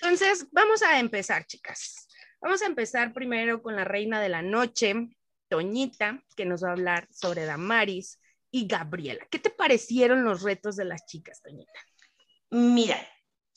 Entonces, 0.00 0.46
vamos 0.50 0.82
a 0.82 0.98
empezar, 0.98 1.46
chicas. 1.46 2.08
Vamos 2.40 2.62
a 2.62 2.66
empezar 2.66 3.12
primero 3.12 3.62
con 3.62 3.76
la 3.76 3.84
reina 3.84 4.20
de 4.20 4.28
la 4.28 4.42
noche, 4.42 4.94
Toñita, 5.48 6.22
que 6.36 6.44
nos 6.44 6.64
va 6.64 6.68
a 6.68 6.72
hablar 6.72 7.08
sobre 7.10 7.44
Damaris 7.44 8.20
y 8.50 8.66
Gabriela. 8.66 9.26
¿Qué 9.30 9.38
te 9.38 9.50
parecieron 9.50 10.24
los 10.24 10.42
retos 10.42 10.76
de 10.76 10.84
las 10.84 11.06
chicas, 11.06 11.40
Toñita? 11.42 11.72
Mira, 12.50 12.98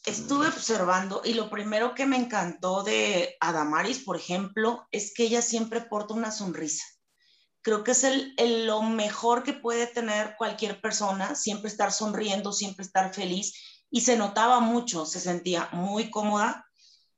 estuve 0.08 0.48
observando 0.48 1.22
y 1.26 1.34
lo 1.34 1.50
primero 1.50 1.94
que 1.94 2.06
me 2.06 2.16
encantó 2.16 2.84
de 2.84 3.36
Adamaris, 3.42 4.00
por 4.00 4.16
ejemplo, 4.16 4.88
es 4.90 5.14
que 5.14 5.24
ella 5.24 5.42
siempre 5.42 5.82
porta 5.82 6.14
una 6.14 6.32
sonrisa. 6.32 6.86
Creo 7.62 7.84
que 7.84 7.92
es 7.92 8.06
el, 8.06 8.34
lo 8.66 8.82
mejor 8.82 9.44
que 9.44 9.52
puede 9.52 9.86
tener 9.86 10.36
cualquier 10.38 10.80
persona, 10.80 11.36
siempre 11.36 11.68
estar 11.68 11.92
sonriendo, 11.92 12.54
siempre 12.54 12.86
estar 12.86 13.14
feliz. 13.14 13.54
Y 13.92 14.02
se 14.02 14.16
notaba 14.16 14.62
mucho, 14.62 15.06
se 15.06 15.20
sentía 15.20 15.68
muy 15.74 16.10
cómoda. 16.10 16.66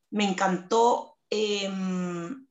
Me 0.10 0.28
encantó. 0.28 1.18
Em, 1.30 2.48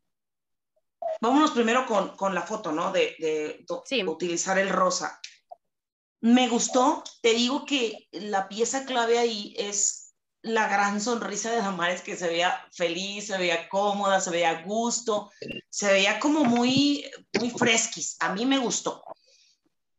vámonos 1.21 1.50
primero 1.50 1.85
con, 2.16 2.35
la 2.35 2.42
foto, 2.42 2.71
¿no? 2.71 2.92
De, 2.92 3.16
de 3.18 4.07
utilizar 4.07 4.57
el 4.59 4.68
rosa. 4.68 5.21
Me 6.21 6.49
gustó, 6.49 7.02
te 7.23 7.35
digo 7.35 7.64
que 7.64 8.09
la 8.12 8.49
pieza 8.49 8.85
clave 8.85 9.18
ahí 9.18 9.54
es 9.57 10.07
la 10.42 10.68
gran 10.68 11.00
sonrisa 11.00 11.50
de 11.50 11.59
Damares 11.59 12.02
que 12.02 12.16
se 12.16 12.28
veía 12.28 12.59
feliz, 12.73 13.26
se 13.26 13.38
veía 13.38 13.68
cómoda, 13.68 14.21
se 14.21 14.30
veía 14.30 14.62
gusto, 14.62 15.30
se 15.68 15.92
veía 15.92 16.21
como 16.21 16.45
muy, 16.45 17.11
muy 17.38 17.50
fresquis. 17.50 18.16
A 18.21 18.33
mí 18.33 18.47
me 18.47 18.59
gustó. 18.59 19.02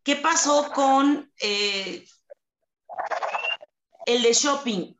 ¿Qué 0.03 0.15
pasó 0.15 0.71
con 0.71 1.31
eh, 1.41 2.05
el 4.05 4.21
de 4.21 4.33
shopping? 4.33 4.95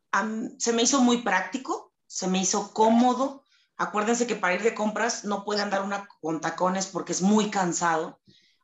se 0.58 0.74
me 0.74 0.81
hizo 0.81 1.01
muy 1.01 1.22
práctico, 1.22 1.93
se 2.08 2.27
me 2.27 2.39
hizo 2.39 2.74
cómodo. 2.74 3.43
Acuérdense 3.77 4.25
que 4.25 4.36
para 4.36 4.55
ir 4.55 4.63
de 4.63 4.74
compras 4.74 5.24
no 5.24 5.46
puede 5.46 5.62
andar 5.62 5.84
una 5.84 6.08
con 6.19 6.41
tacones 6.41 6.88
porque 6.88 7.12
es 7.12 7.22
muy 7.22 7.51
cansado 7.51 8.19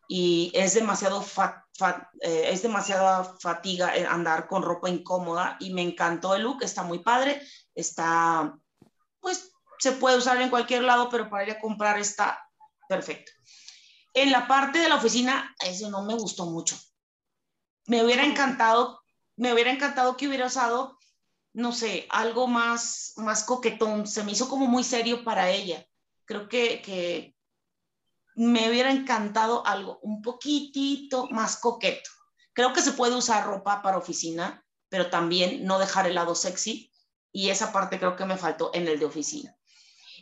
y 0.07 0.51
es 0.53 0.73
demasiado, 0.73 1.25
eh, 2.21 2.49
es 2.51 2.61
demasiada 2.61 3.23
fatiga 3.39 3.93
andar 4.09 4.47
con 4.47 4.63
ropa 4.63 4.89
incómoda 4.89 5.57
y 5.59 5.73
me 5.73 5.81
encantó 5.81 6.35
el 6.35 6.43
look, 6.43 6.63
está 6.63 6.83
muy 6.83 6.99
padre, 6.99 7.41
está, 7.73 8.57
pues 9.19 9.51
se 9.79 9.93
puede 9.93 10.17
usar 10.17 10.41
en 10.41 10.49
cualquier 10.49 10.83
lado, 10.83 11.09
pero 11.09 11.29
para 11.29 11.43
ir 11.43 11.51
a 11.51 11.59
comprar 11.59 11.99
está 11.99 12.39
perfecto. 12.87 13.31
En 14.13 14.31
la 14.31 14.47
parte 14.47 14.79
de 14.79 14.89
la 14.89 14.95
oficina, 14.95 15.53
eso 15.59 15.89
no 15.89 16.03
me 16.03 16.15
gustó 16.15 16.45
mucho. 16.45 16.77
Me 17.87 18.03
hubiera 18.03 18.25
encantado, 18.25 19.01
me 19.35 19.53
hubiera 19.53 19.71
encantado 19.71 20.15
que 20.15 20.27
hubiera 20.27 20.45
usado, 20.45 20.97
no 21.53 21.71
sé, 21.71 22.07
algo 22.09 22.47
más, 22.47 23.13
más 23.17 23.43
coquetón. 23.43 24.07
Se 24.07 24.23
me 24.23 24.31
hizo 24.31 24.47
como 24.47 24.67
muy 24.67 24.83
serio 24.83 25.23
para 25.23 25.49
ella. 25.49 25.85
Creo 26.23 26.47
que, 26.47 26.81
que, 26.81 27.34
me 28.35 28.69
hubiera 28.69 28.91
encantado 28.91 29.65
algo 29.65 29.99
un 30.01 30.21
poquitito 30.21 31.27
más 31.31 31.57
coqueto. 31.57 32.09
Creo 32.53 32.73
que 32.73 32.81
se 32.81 32.91
puede 32.91 33.15
usar 33.15 33.45
ropa 33.45 33.81
para 33.81 33.97
oficina, 33.97 34.63
pero 34.89 35.09
también 35.09 35.65
no 35.65 35.79
dejar 35.79 36.07
el 36.07 36.15
lado 36.15 36.35
sexy. 36.35 36.91
Y 37.31 37.49
esa 37.49 37.73
parte 37.73 37.99
creo 37.99 38.15
que 38.15 38.25
me 38.25 38.37
faltó 38.37 38.71
en 38.73 38.87
el 38.87 38.99
de 38.99 39.05
oficina. 39.05 39.55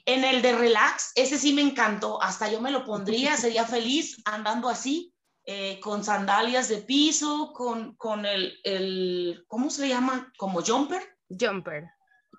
En 0.05 0.23
el 0.23 0.41
de 0.41 0.53
relax, 0.53 1.11
ese 1.15 1.37
sí 1.37 1.53
me 1.53 1.61
encantó. 1.61 2.21
Hasta 2.21 2.49
yo 2.49 2.59
me 2.59 2.71
lo 2.71 2.85
pondría, 2.85 3.37
sería 3.37 3.65
feliz 3.65 4.17
andando 4.25 4.69
así, 4.69 5.13
eh, 5.45 5.79
con 5.79 6.03
sandalias 6.03 6.69
de 6.69 6.77
piso, 6.77 7.51
con, 7.53 7.95
con 7.95 8.25
el, 8.25 8.59
el, 8.63 9.45
¿cómo 9.47 9.69
se 9.69 9.87
llama? 9.87 10.31
Como 10.37 10.61
jumper. 10.61 11.17
Jumper. 11.29 11.85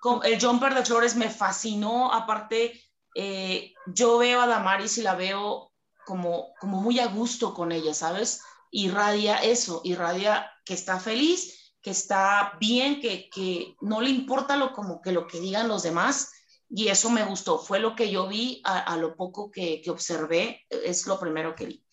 Con 0.01 0.25
el 0.25 0.41
jumper 0.41 0.75
de 0.75 0.85
flores 0.85 1.15
me 1.17 1.31
fascinó. 1.31 2.13
Aparte, 2.13 2.81
eh, 3.15 3.75
yo 3.87 4.19
veo 4.19 4.41
a 4.41 4.47
Damaris 4.47 4.99
y 4.99 5.03
la 5.03 5.15
veo 5.15 5.73
como, 6.05 6.55
como 6.61 6.81
muy 6.81 6.99
a 6.99 7.07
gusto 7.07 7.55
con 7.55 7.73
ella, 7.73 7.95
¿sabes? 7.95 8.43
Irradia 8.71 9.37
eso, 9.37 9.81
irradia 9.85 10.51
que 10.65 10.75
está 10.75 10.99
feliz, 10.99 11.75
que 11.81 11.91
está 11.91 12.57
bien, 12.61 13.01
que, 13.01 13.29
que 13.31 13.77
no 13.81 14.01
le 14.01 14.11
importa 14.11 14.57
lo, 14.57 14.73
como 14.73 15.01
que 15.01 15.13
lo 15.13 15.27
que 15.27 15.41
digan 15.41 15.69
los 15.69 15.83
demás. 15.83 16.33
Y 16.69 16.89
eso 16.89 17.11
me 17.11 17.25
gustó, 17.25 17.59
fue 17.59 17.79
lo 17.79 17.95
que 17.95 18.11
yo 18.11 18.27
vi 18.27 18.61
a, 18.65 18.97
lo 18.97 19.15
poco 19.15 19.51
que, 19.51 19.81
que, 19.81 19.91
observé, 19.91 20.65
es 20.69 21.07
lo 21.07 21.21
primero 21.21 21.55
que 21.55 21.67
vi. 21.67 21.87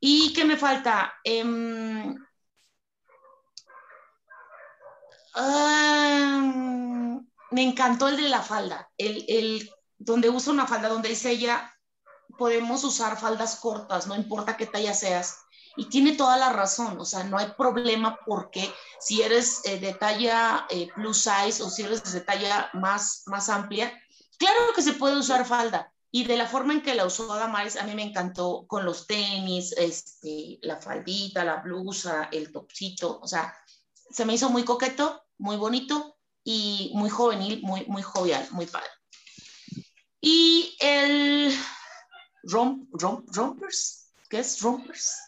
¿Y 0.00 0.32
qué 0.32 0.44
me 0.44 0.56
falta? 0.56 1.12
Em, 1.22 2.16
ah, 5.34 7.20
me 7.50 7.62
encantó 7.62 8.08
el 8.08 8.16
de 8.16 8.28
la 8.28 8.40
falda, 8.40 8.88
el, 8.96 9.24
el 9.28 9.70
donde 9.98 10.30
usa 10.30 10.52
una 10.52 10.66
falda, 10.66 10.88
donde 10.88 11.08
dice 11.08 11.30
ella, 11.30 11.72
podemos 12.38 12.84
usar 12.84 13.18
faldas 13.18 13.56
cortas, 13.56 14.06
no 14.06 14.14
importa 14.14 14.56
qué 14.56 14.66
talla 14.66 14.94
seas. 14.94 15.38
Y 15.78 15.90
tiene 15.90 16.12
toda 16.12 16.38
la 16.38 16.52
razón, 16.52 16.98
o 16.98 17.04
sea, 17.04 17.24
no 17.24 17.36
hay 17.36 17.48
problema 17.56 18.18
porque 18.24 18.72
si 18.98 19.20
eres 19.20 19.60
eh, 19.64 19.78
de 19.78 19.92
talla 19.92 20.66
eh, 20.70 20.88
plus 20.94 21.18
size 21.18 21.62
o 21.62 21.68
si 21.68 21.82
eres 21.82 22.12
de 22.12 22.22
talla 22.22 22.70
más, 22.72 23.24
más 23.26 23.50
amplia, 23.50 23.92
claro 24.38 24.58
que 24.74 24.80
se 24.80 24.94
puede 24.94 25.18
usar 25.18 25.44
falda. 25.44 25.92
Y 26.10 26.24
de 26.24 26.38
la 26.38 26.46
forma 26.46 26.72
en 26.72 26.82
que 26.82 26.94
la 26.94 27.04
usó 27.04 27.30
Adamares, 27.30 27.76
a 27.76 27.82
mí 27.82 27.94
me 27.94 28.04
encantó 28.04 28.64
con 28.66 28.86
los 28.86 29.06
tenis, 29.06 29.72
este, 29.72 30.58
la 30.62 30.78
faldita, 30.78 31.44
la 31.44 31.56
blusa, 31.56 32.30
el 32.32 32.52
topcito, 32.52 33.20
o 33.20 33.26
sea, 33.26 33.54
se 34.10 34.24
me 34.24 34.32
hizo 34.32 34.48
muy 34.48 34.64
coqueto, 34.64 35.24
muy 35.36 35.56
bonito 35.56 36.16
y 36.42 36.90
muy 36.94 37.10
juvenil, 37.10 37.60
muy, 37.62 37.84
muy 37.86 38.00
jovial, 38.00 38.48
muy 38.52 38.64
padre. 38.64 38.88
Y 40.28 40.76
el 40.80 41.56
romp, 42.42 42.88
romp, 43.00 43.28
rompers, 43.32 44.12
¿qué 44.28 44.40
es 44.40 44.60
rompers? 44.60 45.22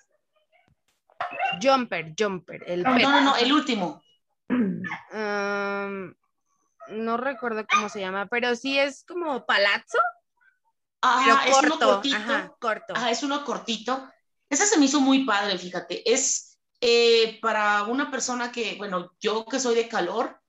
Jumper, 1.63 2.17
jumper. 2.19 2.65
El 2.67 2.83
no, 2.83 2.99
no, 2.99 3.21
no, 3.21 3.37
el 3.37 3.53
último. 3.53 4.03
Um, 4.49 6.13
no 6.89 7.17
recuerdo 7.17 7.65
cómo 7.73 7.89
se 7.89 8.01
llama, 8.01 8.27
pero 8.27 8.57
sí 8.57 8.77
es 8.77 9.05
como 9.05 9.47
palazzo. 9.47 9.99
Ah, 11.03 11.45
es 11.47 11.57
uno 11.63 11.79
cortito. 11.79 12.17
Ajá, 12.17 12.53
corto. 12.59 12.95
Ajá, 12.97 13.11
es 13.13 13.23
uno 13.23 13.45
cortito. 13.45 14.11
Ese 14.51 14.67
se 14.67 14.81
me 14.81 14.87
hizo 14.87 14.99
muy 15.01 15.25
padre, 15.25 15.57
fíjate. 15.59 16.13
Es 16.13 16.59
eh, 16.81 17.39
para 17.41 17.85
una 17.85 18.11
persona 18.11 18.51
que, 18.51 18.75
bueno, 18.75 19.13
yo 19.21 19.45
que 19.45 19.61
soy 19.61 19.77
de 19.77 19.89
calor, 19.89 20.41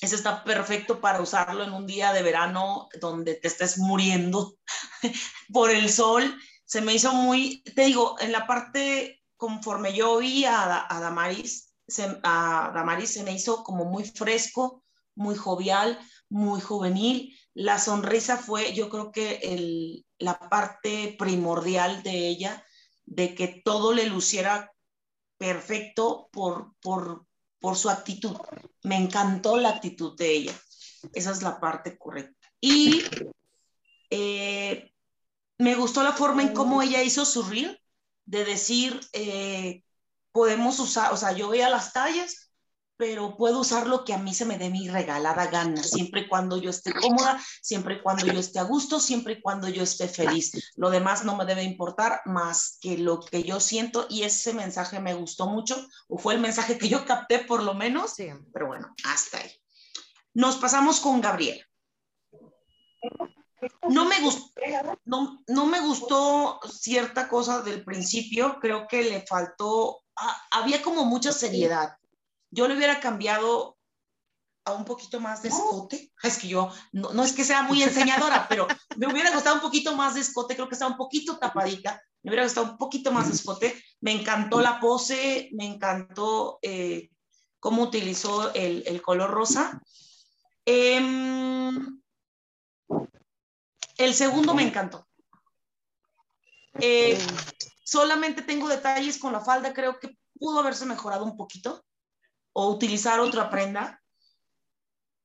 ese 0.00 0.14
está 0.14 0.44
perfecto 0.44 1.00
para 1.00 1.20
usarlo 1.20 1.62
en 1.62 1.72
un 1.72 1.86
día 1.86 2.12
de 2.12 2.22
verano 2.22 2.88
donde 3.00 3.34
te 3.34 3.48
estés 3.48 3.78
muriendo 3.78 4.56
por 5.52 5.70
el 5.70 5.90
sol. 5.90 6.38
Se 6.64 6.80
me 6.80 6.94
hizo 6.94 7.12
muy, 7.12 7.62
te 7.62 7.84
digo, 7.84 8.16
en 8.20 8.32
la 8.32 8.46
parte 8.46 9.22
conforme 9.36 9.94
yo 9.94 10.18
vi 10.18 10.44
a, 10.44 10.86
a 10.88 11.00
Damaris, 11.00 11.72
se, 11.88 12.18
a 12.22 12.70
Damaris 12.74 13.14
se 13.14 13.22
me 13.24 13.32
hizo 13.32 13.64
como 13.64 13.84
muy 13.86 14.04
fresco, 14.04 14.84
muy 15.14 15.34
jovial, 15.34 15.98
muy 16.28 16.60
juvenil. 16.60 17.36
La 17.54 17.78
sonrisa 17.78 18.36
fue, 18.36 18.72
yo 18.74 18.88
creo 18.88 19.10
que 19.10 19.40
el, 19.42 20.06
la 20.18 20.38
parte 20.38 21.16
primordial 21.18 22.02
de 22.02 22.28
ella, 22.28 22.64
de 23.04 23.34
que 23.34 23.62
todo 23.64 23.92
le 23.92 24.06
luciera 24.06 24.70
perfecto 25.38 26.28
por, 26.32 26.74
por, 26.80 27.26
por 27.58 27.76
su 27.76 27.90
actitud. 27.90 28.36
Me 28.82 28.96
encantó 28.96 29.56
la 29.56 29.70
actitud 29.70 30.16
de 30.16 30.30
ella. 30.30 30.54
Esa 31.12 31.30
es 31.30 31.42
la 31.42 31.60
parte 31.60 31.98
correcta. 31.98 32.48
Y 32.60 33.02
eh, 34.10 34.92
me 35.58 35.74
gustó 35.74 36.02
la 36.02 36.12
forma 36.12 36.42
en 36.42 36.52
cómo 36.52 36.82
ella 36.82 37.02
hizo 37.02 37.24
su 37.24 37.42
reel, 37.42 37.80
de 38.24 38.44
decir, 38.44 39.00
eh, 39.12 39.82
podemos 40.32 40.78
usar, 40.78 41.12
o 41.12 41.16
sea, 41.16 41.32
yo 41.32 41.48
veía 41.48 41.68
las 41.68 41.92
tallas 41.92 42.49
pero 43.00 43.34
puedo 43.34 43.60
usar 43.60 43.86
lo 43.86 44.04
que 44.04 44.12
a 44.12 44.18
mí 44.18 44.34
se 44.34 44.44
me 44.44 44.58
dé 44.58 44.68
mi 44.68 44.86
regalada 44.86 45.46
gana, 45.46 45.82
siempre 45.82 46.20
y 46.20 46.28
cuando 46.28 46.58
yo 46.58 46.68
esté 46.68 46.92
cómoda, 46.92 47.42
siempre 47.62 47.94
y 47.94 48.02
cuando 48.02 48.26
yo 48.26 48.38
esté 48.38 48.58
a 48.58 48.64
gusto, 48.64 49.00
siempre 49.00 49.32
y 49.32 49.40
cuando 49.40 49.70
yo 49.70 49.82
esté 49.82 50.06
feliz. 50.06 50.74
Lo 50.76 50.90
demás 50.90 51.24
no 51.24 51.34
me 51.34 51.46
debe 51.46 51.62
importar 51.62 52.20
más 52.26 52.76
que 52.78 52.98
lo 52.98 53.20
que 53.20 53.42
yo 53.42 53.58
siento 53.58 54.06
y 54.10 54.24
ese 54.24 54.52
mensaje 54.52 55.00
me 55.00 55.14
gustó 55.14 55.46
mucho, 55.46 55.82
o 56.08 56.18
fue 56.18 56.34
el 56.34 56.40
mensaje 56.40 56.76
que 56.76 56.90
yo 56.90 57.06
capté 57.06 57.38
por 57.38 57.62
lo 57.62 57.72
menos, 57.72 58.12
sí. 58.12 58.28
pero 58.52 58.66
bueno, 58.66 58.94
hasta 59.04 59.38
ahí. 59.38 59.50
Nos 60.34 60.56
pasamos 60.56 61.00
con 61.00 61.22
Gabriela. 61.22 61.64
No 63.88 64.04
me, 64.04 64.20
gustó, 64.20 64.60
no, 65.06 65.42
no 65.48 65.64
me 65.64 65.80
gustó 65.80 66.60
cierta 66.70 67.30
cosa 67.30 67.62
del 67.62 67.82
principio, 67.82 68.58
creo 68.60 68.86
que 68.86 69.04
le 69.04 69.26
faltó, 69.26 70.02
había 70.50 70.82
como 70.82 71.06
mucha 71.06 71.32
seriedad 71.32 71.96
yo 72.50 72.68
le 72.68 72.76
hubiera 72.76 73.00
cambiado, 73.00 73.76
a 74.64 74.72
un 74.72 74.84
poquito 74.84 75.20
más 75.20 75.42
de 75.42 75.48
escote. 75.48 76.12
Es 76.22 76.38
que 76.38 76.48
yo, 76.48 76.70
no, 76.92 77.12
no 77.12 77.24
es 77.24 77.32
que 77.32 77.44
sea 77.44 77.62
muy 77.62 77.82
enseñadora, 77.82 78.46
pero 78.48 78.66
me 78.96 79.06
hubiera 79.06 79.32
gustado 79.32 79.56
un 79.56 79.62
poquito 79.62 79.96
más 79.96 80.14
de 80.14 80.20
escote, 80.20 80.54
creo 80.54 80.68
que 80.68 80.74
está 80.74 80.86
un 80.86 80.96
poquito 80.96 81.38
tapadita, 81.38 82.02
me 82.22 82.30
hubiera 82.30 82.44
gustado 82.44 82.72
un 82.72 82.78
poquito 82.78 83.12
más 83.12 83.28
de 83.28 83.34
escote. 83.34 83.82
Me 84.00 84.12
encantó 84.12 84.60
la 84.60 84.78
pose, 84.80 85.48
me 85.52 85.66
encantó 85.66 86.58
eh, 86.62 87.10
cómo 87.58 87.82
utilizó 87.82 88.52
el, 88.54 88.82
el 88.86 89.00
color 89.00 89.30
rosa. 89.30 89.80
Em, 90.66 92.00
el 93.96 94.14
segundo 94.14 94.54
me 94.54 94.62
encantó. 94.62 95.06
Eh, 96.74 97.18
solamente 97.84 98.42
tengo 98.42 98.68
detalles 98.68 99.18
con 99.18 99.32
la 99.32 99.40
falda, 99.40 99.72
creo 99.72 99.98
que 99.98 100.16
pudo 100.38 100.60
haberse 100.60 100.86
mejorado 100.86 101.24
un 101.24 101.36
poquito 101.36 101.84
o 102.52 102.68
utilizar 102.70 103.20
otra 103.20 103.50
prenda. 103.50 104.02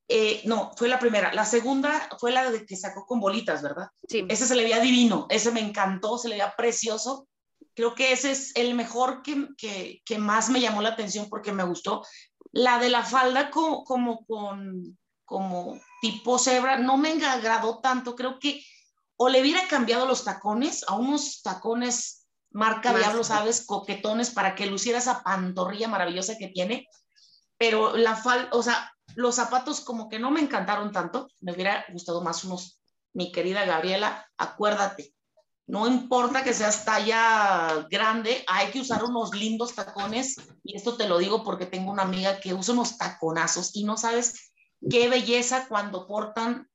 Eh, 0.08 0.42
no, 0.44 0.72
fue 0.76 0.88
la 0.88 0.98
primera. 0.98 1.32
La 1.32 1.44
segunda 1.44 2.08
fue 2.18 2.30
la 2.30 2.50
de 2.50 2.64
que 2.64 2.76
sacó 2.76 3.06
con 3.06 3.20
bolitas, 3.20 3.62
¿verdad? 3.62 3.88
Sí. 4.08 4.24
Ese 4.28 4.46
se 4.46 4.54
le 4.54 4.62
veía 4.62 4.80
divino, 4.80 5.26
ese 5.30 5.50
me 5.50 5.60
encantó, 5.60 6.18
se 6.18 6.28
le 6.28 6.36
veía 6.36 6.54
precioso. 6.56 7.28
Creo 7.74 7.94
que 7.94 8.12
ese 8.12 8.30
es 8.30 8.54
el 8.54 8.74
mejor 8.74 9.22
que, 9.22 9.48
que, 9.58 10.02
que 10.04 10.18
más 10.18 10.48
me 10.48 10.60
llamó 10.60 10.80
la 10.80 10.90
atención 10.90 11.28
porque 11.28 11.52
me 11.52 11.64
gustó. 11.64 12.02
La 12.52 12.78
de 12.78 12.88
la 12.88 13.02
falda 13.02 13.50
como, 13.50 13.84
como 13.84 14.24
con 14.24 14.96
como 15.26 15.78
tipo 16.00 16.38
cebra 16.38 16.78
no 16.78 16.96
me 16.96 17.12
agradó 17.24 17.80
tanto. 17.80 18.16
Creo 18.16 18.38
que 18.38 18.64
o 19.16 19.28
le 19.28 19.42
hubiera 19.42 19.66
cambiado 19.68 20.06
los 20.06 20.24
tacones 20.24 20.84
a 20.88 20.94
unos 20.94 21.42
tacones 21.42 22.26
marca. 22.50 22.96
Diablo, 22.96 23.24
sabes, 23.24 23.66
coquetones 23.66 24.30
para 24.30 24.54
que 24.54 24.66
luciera 24.66 24.98
esa 24.98 25.22
pantorrilla 25.22 25.88
maravillosa 25.88 26.38
que 26.38 26.48
tiene. 26.48 26.86
Pero 27.58 27.96
la 27.96 28.16
falda, 28.16 28.48
o 28.52 28.62
sea, 28.62 28.92
los 29.14 29.34
zapatos 29.34 29.80
como 29.80 30.08
que 30.08 30.18
no 30.18 30.30
me 30.30 30.40
encantaron 30.40 30.92
tanto. 30.92 31.28
Me 31.40 31.52
hubiera 31.52 31.84
gustado 31.92 32.22
más 32.22 32.44
unos, 32.44 32.80
mi 33.12 33.32
querida 33.32 33.64
Gabriela, 33.64 34.26
acuérdate, 34.36 35.14
no 35.68 35.88
importa 35.88 36.44
que 36.44 36.54
seas 36.54 36.84
talla 36.84 37.86
grande, 37.90 38.44
hay 38.46 38.70
que 38.70 38.80
usar 38.80 39.02
unos 39.04 39.34
lindos 39.34 39.74
tacones. 39.74 40.36
Y 40.62 40.76
esto 40.76 40.96
te 40.96 41.08
lo 41.08 41.18
digo 41.18 41.42
porque 41.42 41.66
tengo 41.66 41.90
una 41.90 42.02
amiga 42.02 42.38
que 42.38 42.54
usa 42.54 42.74
unos 42.74 42.98
taconazos 42.98 43.74
y 43.74 43.82
no 43.82 43.96
sabes 43.96 44.52
qué 44.88 45.08
belleza 45.08 45.66
cuando 45.68 46.06
portan 46.06 46.68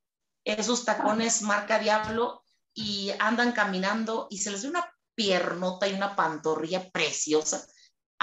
esos 0.43 0.83
tacones 0.83 1.41
marca 1.41 1.79
Diablo 1.79 2.43
y 2.73 3.11
andan 3.19 3.53
caminando 3.53 4.27
y 4.29 4.39
se 4.39 4.51
les 4.51 4.63
ve 4.63 4.69
una 4.69 4.93
piernota 5.15 5.87
y 5.87 5.93
una 5.93 6.15
pantorrilla 6.15 6.89
preciosa. 6.91 7.65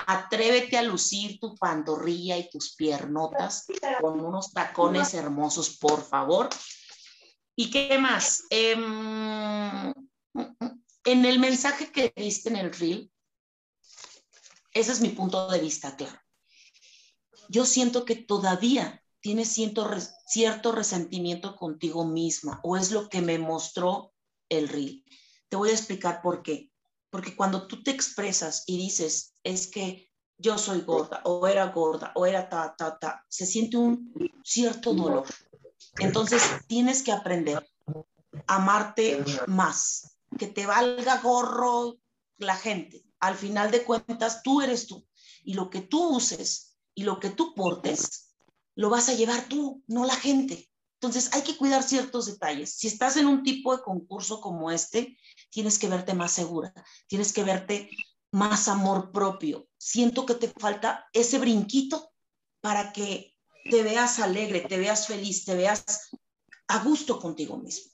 Atrévete 0.07 0.79
a 0.79 0.83
lucir 0.83 1.39
tu 1.41 1.55
pantorrilla 1.57 2.37
y 2.37 2.49
tus 2.49 2.75
piernotas 2.75 3.67
con 4.01 4.21
unos 4.21 4.53
tacones 4.53 5.15
hermosos, 5.15 5.77
por 5.79 6.03
favor. 6.03 6.49
¿Y 7.57 7.71
qué 7.71 7.99
más? 7.99 8.45
Em, 8.51 9.93
en 11.05 11.25
el 11.25 11.39
mensaje 11.39 11.91
que 11.91 12.13
diste 12.17 12.51
en 12.51 12.57
el 12.57 12.73
reel, 12.73 13.11
ese 14.73 14.93
es 14.93 15.01
mi 15.01 15.09
punto 15.09 15.49
de 15.49 15.59
vista, 15.59 15.97
claro. 15.97 16.21
Yo 17.49 17.65
siento 17.65 18.05
que 18.05 18.15
todavía 18.15 19.03
tienes 19.21 19.49
cierto, 19.49 19.91
cierto 20.27 20.73
resentimiento 20.73 21.57
contigo 21.57 22.05
misma 22.05 22.61
o 22.63 22.77
es 22.77 22.93
lo 22.93 23.09
que 23.09 23.23
me 23.23 23.39
mostró 23.39 24.15
el 24.49 24.69
reel. 24.69 25.05
Te 25.49 25.57
voy 25.57 25.71
a 25.71 25.73
explicar 25.73 26.23
por 26.23 26.43
qué. 26.43 26.68
Porque 27.11 27.35
cuando 27.35 27.67
tú 27.67 27.83
te 27.83 27.91
expresas 27.91 28.65
y 28.67 28.77
dices, 28.77 29.35
es 29.43 29.67
que 29.69 30.11
yo 30.37 30.57
soy 30.57 30.83
gorda 30.83 31.21
o 31.25 31.47
era 31.47 31.67
gorda 31.67 32.13
o 32.15 32.27
era 32.27 32.49
ta, 32.49 32.75
ta, 32.77 32.99
ta, 32.99 33.25
se 33.29 33.47
siente 33.47 33.77
un 33.77 34.15
cierto 34.45 34.95
dolor. 34.95 35.25
Entonces 35.99 36.43
tienes 36.67 37.03
que 37.03 37.13
aprender 37.13 37.69
a 38.47 38.57
amarte 38.57 39.25
más, 39.47 40.19
que 40.39 40.47
te 40.47 40.67
valga 40.67 41.21
gorro 41.21 41.99
la 42.39 42.57
gente. 42.57 43.05
Al 43.21 43.35
final 43.35 43.71
de 43.71 43.85
cuentas, 43.85 44.43
tú 44.43 44.61
eres 44.61 44.87
tú 44.87 45.07
y 45.43 45.55
lo 45.55 45.71
que 45.71 45.81
tú 45.81 46.17
uses 46.17 46.77
y 46.95 47.03
lo 47.03 47.19
que 47.19 47.31
tú 47.31 47.55
portes, 47.55 48.35
lo 48.75 48.91
vas 48.91 49.09
a 49.09 49.15
llevar 49.15 49.49
tú, 49.49 49.83
no 49.87 50.05
la 50.05 50.15
gente. 50.15 50.68
Entonces 51.01 51.33
hay 51.33 51.43
que 51.43 51.57
cuidar 51.57 51.85
ciertos 51.85 52.27
detalles. 52.27 52.75
Si 52.75 52.89
estás 52.89 53.17
en 53.17 53.29
un 53.29 53.45
tipo 53.45 53.77
de 53.77 53.83
concurso 53.83 54.41
como 54.41 54.73
este, 54.73 55.17
tienes 55.49 55.79
que 55.79 55.89
verte 55.89 56.13
más 56.13 56.33
segura, 56.33 56.75
tienes 57.07 57.33
que 57.33 57.45
verte 57.45 57.89
más 58.33 58.67
amor 58.67 59.13
propio. 59.13 59.69
Siento 59.79 60.27
que 60.27 60.35
te 60.35 60.49
falta 60.49 61.09
ese 61.13 61.39
brinquito 61.39 62.11
para 62.61 62.93
que 62.93 63.37
te 63.71 63.85
veas 63.85 64.19
alegre, 64.19 64.63
te 64.63 64.77
veas 64.77 65.07
feliz, 65.07 65.45
te 65.45 65.55
veas 65.55 65.85
a 66.67 66.83
gusto 66.83 67.21
contigo 67.21 67.57
mismo. 67.59 67.93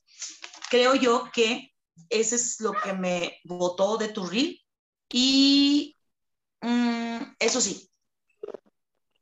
Creo 0.70 0.94
yo 0.94 1.30
que 1.30 1.74
ese 2.08 2.36
es 2.36 2.58
lo 2.60 2.72
que 2.72 2.94
me 2.94 3.38
votó 3.44 3.98
de 3.98 4.08
tu 4.08 4.24
reel. 4.26 4.58
Y 5.10 5.94
mm, 6.62 7.34
eso 7.38 7.60
sí, 7.60 7.90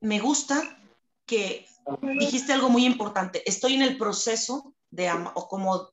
me 0.00 0.20
gusta 0.20 0.78
que 1.26 1.66
dijiste 2.18 2.52
algo 2.52 2.68
muy 2.68 2.84
importante. 2.84 3.42
Estoy 3.48 3.74
en 3.74 3.82
el 3.82 3.98
proceso 3.98 4.74
de 4.90 5.08
amar, 5.08 5.32
o 5.36 5.48
como, 5.48 5.90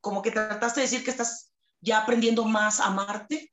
como 0.00 0.22
que 0.22 0.30
trataste 0.30 0.80
de 0.80 0.86
decir 0.86 1.04
que 1.04 1.10
estás 1.10 1.52
ya 1.80 1.98
aprendiendo 1.98 2.44
más 2.44 2.80
a 2.80 2.86
amarte. 2.86 3.52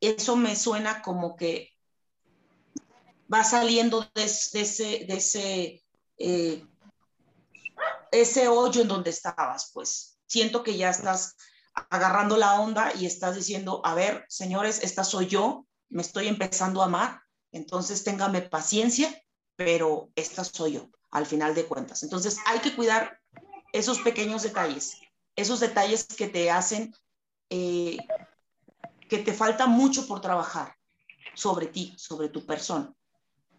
Eso 0.00 0.36
me 0.36 0.56
suena 0.56 1.02
como 1.02 1.36
que 1.36 1.70
va 3.32 3.44
saliendo 3.44 4.00
de, 4.14 4.24
ese, 4.24 5.04
de 5.06 5.14
ese, 5.14 5.84
eh, 6.18 6.66
ese 8.10 8.48
hoyo 8.48 8.82
en 8.82 8.88
donde 8.88 9.10
estabas, 9.10 9.70
pues. 9.72 10.18
Siento 10.26 10.62
que 10.62 10.76
ya 10.76 10.90
estás 10.90 11.36
agarrando 11.90 12.36
la 12.36 12.60
onda 12.60 12.92
y 12.94 13.06
estás 13.06 13.36
diciendo, 13.36 13.80
a 13.84 13.94
ver, 13.94 14.24
señores, 14.28 14.82
esta 14.82 15.04
soy 15.04 15.26
yo, 15.26 15.66
me 15.88 16.02
estoy 16.02 16.28
empezando 16.28 16.82
a 16.82 16.86
amar, 16.86 17.20
entonces 17.50 18.04
téngame 18.04 18.42
paciencia, 18.42 19.22
pero 19.56 20.10
esta 20.14 20.44
soy 20.44 20.74
yo, 20.74 20.90
al 21.12 21.26
final 21.26 21.54
de 21.54 21.66
cuentas. 21.66 22.02
Entonces 22.02 22.38
hay 22.46 22.58
que 22.58 22.74
cuidar 22.74 23.20
esos 23.72 24.00
pequeños 24.00 24.42
detalles, 24.42 24.98
esos 25.36 25.60
detalles 25.60 26.04
que 26.04 26.26
te 26.26 26.50
hacen, 26.50 26.94
eh, 27.50 27.98
que 29.08 29.18
te 29.18 29.32
falta 29.32 29.66
mucho 29.66 30.06
por 30.08 30.20
trabajar 30.20 30.74
sobre 31.34 31.66
ti, 31.66 31.94
sobre 31.96 32.28
tu 32.28 32.44
persona. 32.44 32.92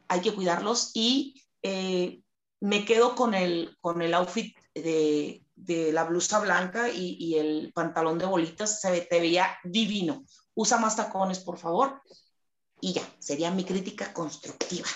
Hay 0.08 0.22
que 0.22 0.34
cuidarlos 0.34 0.92
y 0.94 1.42
eh, 1.62 2.22
me 2.60 2.86
quedo 2.86 3.16
con 3.16 3.34
el, 3.34 3.78
con 3.82 4.02
el 4.02 4.14
outfit 4.14 4.56
de, 4.74 5.44
de 5.56 5.92
la 5.92 6.04
blusa 6.04 6.40
blanca 6.40 6.90
y, 6.90 7.16
y, 7.20 7.36
el 7.36 7.72
pantalón 7.74 8.18
de 8.18 8.26
bolitas, 8.26 8.82
se 8.82 9.02
te 9.02 9.20
veía 9.20 9.58
divino. 9.64 10.24
Usa 10.56 10.78
más 10.78 10.96
tacones, 10.96 11.40
por 11.40 11.58
favor. 11.58 12.02
Y 12.84 12.92
ya, 12.92 13.04
sería 13.18 13.50
mi 13.50 13.64
crítica 13.64 14.12
constructiva. 14.12 14.90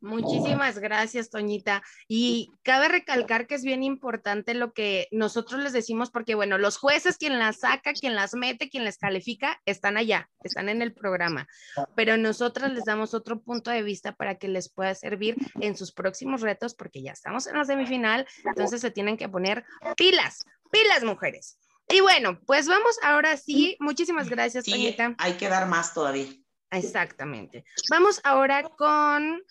Muchísimas 0.00 0.78
gracias, 0.78 1.28
Toñita. 1.28 1.82
Y 2.08 2.50
cabe 2.62 2.88
recalcar 2.88 3.46
que 3.46 3.54
es 3.54 3.64
bien 3.64 3.82
importante 3.82 4.54
lo 4.54 4.72
que 4.72 5.08
nosotros 5.10 5.62
les 5.62 5.74
decimos, 5.74 6.10
porque 6.10 6.34
bueno, 6.34 6.56
los 6.56 6.78
jueces, 6.78 7.18
quien 7.18 7.38
las 7.38 7.58
saca, 7.58 7.92
quien 7.92 8.14
las 8.14 8.32
mete, 8.32 8.70
quien 8.70 8.84
les 8.84 8.96
califica, 8.96 9.60
están 9.66 9.98
allá, 9.98 10.30
están 10.42 10.70
en 10.70 10.80
el 10.80 10.94
programa. 10.94 11.46
Pero 11.94 12.16
nosotras 12.16 12.72
les 12.72 12.86
damos 12.86 13.12
otro 13.12 13.42
punto 13.42 13.70
de 13.70 13.82
vista 13.82 14.12
para 14.12 14.36
que 14.36 14.48
les 14.48 14.70
pueda 14.70 14.94
servir 14.94 15.36
en 15.60 15.76
sus 15.76 15.92
próximos 15.92 16.40
retos, 16.40 16.74
porque 16.74 17.02
ya 17.02 17.12
estamos 17.12 17.46
en 17.46 17.58
la 17.58 17.66
semifinal, 17.66 18.26
entonces 18.42 18.80
se 18.80 18.90
tienen 18.90 19.18
que 19.18 19.28
poner 19.28 19.66
pilas, 19.98 20.46
pilas, 20.70 21.04
mujeres. 21.04 21.58
Y 21.90 22.00
bueno, 22.00 22.40
pues 22.46 22.68
vamos 22.68 22.96
ahora 23.02 23.36
sí. 23.36 23.76
Muchísimas 23.80 24.30
gracias, 24.30 24.64
sí, 24.64 24.70
Toñita. 24.70 25.14
Hay 25.18 25.34
que 25.34 25.50
dar 25.50 25.68
más 25.68 25.92
todavía. 25.92 26.28
Exactamente. 26.70 27.64
Vamos 27.90 28.20
ahora 28.24 28.62
con 28.62 29.42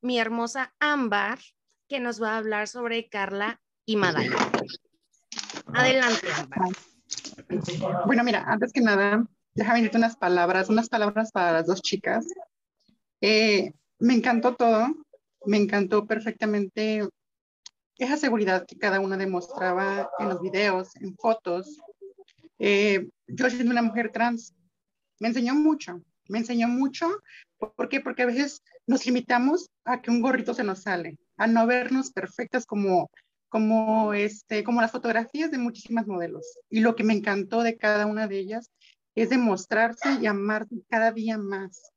mi 0.00 0.18
hermosa 0.18 0.74
Ámbar, 0.80 1.38
que 1.88 2.00
nos 2.00 2.22
va 2.22 2.34
a 2.34 2.38
hablar 2.38 2.68
sobre 2.68 3.08
Carla 3.08 3.60
y 3.84 3.96
Madaya. 3.96 4.36
Adelante, 5.74 6.28
Ámbar. 6.32 6.72
Bueno, 8.06 8.24
mira, 8.24 8.44
antes 8.46 8.72
que 8.72 8.80
nada, 8.80 9.24
déjame 9.54 9.78
decirte 9.78 9.98
unas 9.98 10.16
palabras, 10.16 10.68
unas 10.68 10.88
palabras 10.88 11.30
para 11.30 11.52
las 11.52 11.66
dos 11.66 11.82
chicas. 11.82 12.26
Eh, 13.20 13.72
me 13.98 14.14
encantó 14.14 14.56
todo, 14.56 14.88
me 15.44 15.58
encantó 15.58 16.06
perfectamente 16.06 17.08
esa 17.98 18.16
seguridad 18.16 18.66
que 18.66 18.78
cada 18.78 19.00
una 19.00 19.16
demostraba 19.16 20.10
en 20.18 20.28
los 20.28 20.40
videos, 20.40 20.96
en 20.96 21.14
fotos. 21.16 21.78
Eh, 22.58 23.08
yo 23.26 23.50
siendo 23.50 23.70
una 23.70 23.82
mujer 23.82 24.10
trans, 24.10 24.54
me 25.20 25.28
enseñó 25.28 25.54
mucho, 25.54 26.02
me 26.28 26.38
enseñó 26.38 26.68
mucho. 26.68 27.08
¿Por 27.58 27.88
qué? 27.88 28.00
Porque 28.00 28.22
a 28.22 28.26
veces 28.26 28.62
nos 28.86 29.06
limitamos 29.06 29.68
a 29.84 30.02
que 30.02 30.10
un 30.10 30.20
gorrito 30.20 30.54
se 30.54 30.64
nos 30.64 30.82
sale, 30.82 31.18
a 31.36 31.46
no 31.46 31.66
vernos 31.66 32.10
perfectas 32.10 32.66
como, 32.66 33.10
como, 33.48 34.14
este, 34.14 34.64
como 34.64 34.80
las 34.80 34.92
fotografías 34.92 35.50
de 35.50 35.58
muchísimas 35.58 36.06
modelos. 36.06 36.58
Y 36.70 36.80
lo 36.80 36.96
que 36.96 37.04
me 37.04 37.14
encantó 37.14 37.62
de 37.62 37.76
cada 37.76 38.06
una 38.06 38.26
de 38.26 38.38
ellas 38.38 38.70
es 39.14 39.30
demostrarse 39.30 40.18
y 40.20 40.26
amarse 40.26 40.76
cada 40.88 41.12
día 41.12 41.38
más. 41.38 41.90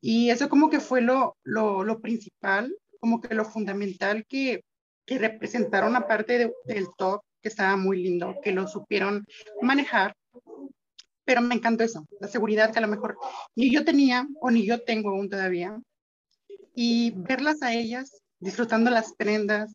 Y 0.00 0.30
eso 0.30 0.48
como 0.48 0.70
que 0.70 0.80
fue 0.80 1.00
lo, 1.00 1.36
lo, 1.42 1.82
lo 1.82 2.00
principal 2.00 2.72
como 3.00 3.20
que 3.20 3.34
lo 3.34 3.44
fundamental 3.44 4.26
que, 4.26 4.64
que 5.06 5.18
representaron 5.18 5.90
una 5.90 6.06
parte 6.06 6.52
del 6.64 6.86
top 6.96 7.22
que 7.42 7.48
estaba 7.48 7.76
muy 7.76 8.02
lindo, 8.02 8.36
que 8.42 8.52
lo 8.52 8.66
supieron 8.66 9.24
manejar, 9.62 10.14
pero 11.28 11.42
me 11.42 11.54
encantó 11.54 11.84
eso, 11.84 12.06
la 12.20 12.28
seguridad 12.28 12.72
que 12.72 12.78
a 12.78 12.80
lo 12.80 12.88
mejor 12.88 13.18
ni 13.54 13.70
yo 13.70 13.84
tenía 13.84 14.26
o 14.40 14.50
ni 14.50 14.64
yo 14.64 14.82
tengo 14.82 15.10
aún 15.10 15.28
todavía, 15.28 15.78
y 16.74 17.10
verlas 17.16 17.60
a 17.60 17.74
ellas 17.74 18.22
disfrutando 18.40 18.90
las 18.90 19.12
prendas, 19.12 19.74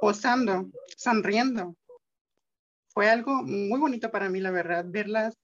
posando, 0.00 0.68
sonriendo. 0.96 1.76
Fue 2.88 3.08
algo 3.08 3.44
muy 3.44 3.78
bonito 3.78 4.10
para 4.10 4.28
mí, 4.28 4.40
la 4.40 4.50
verdad, 4.50 4.86
verlas. 4.88 5.36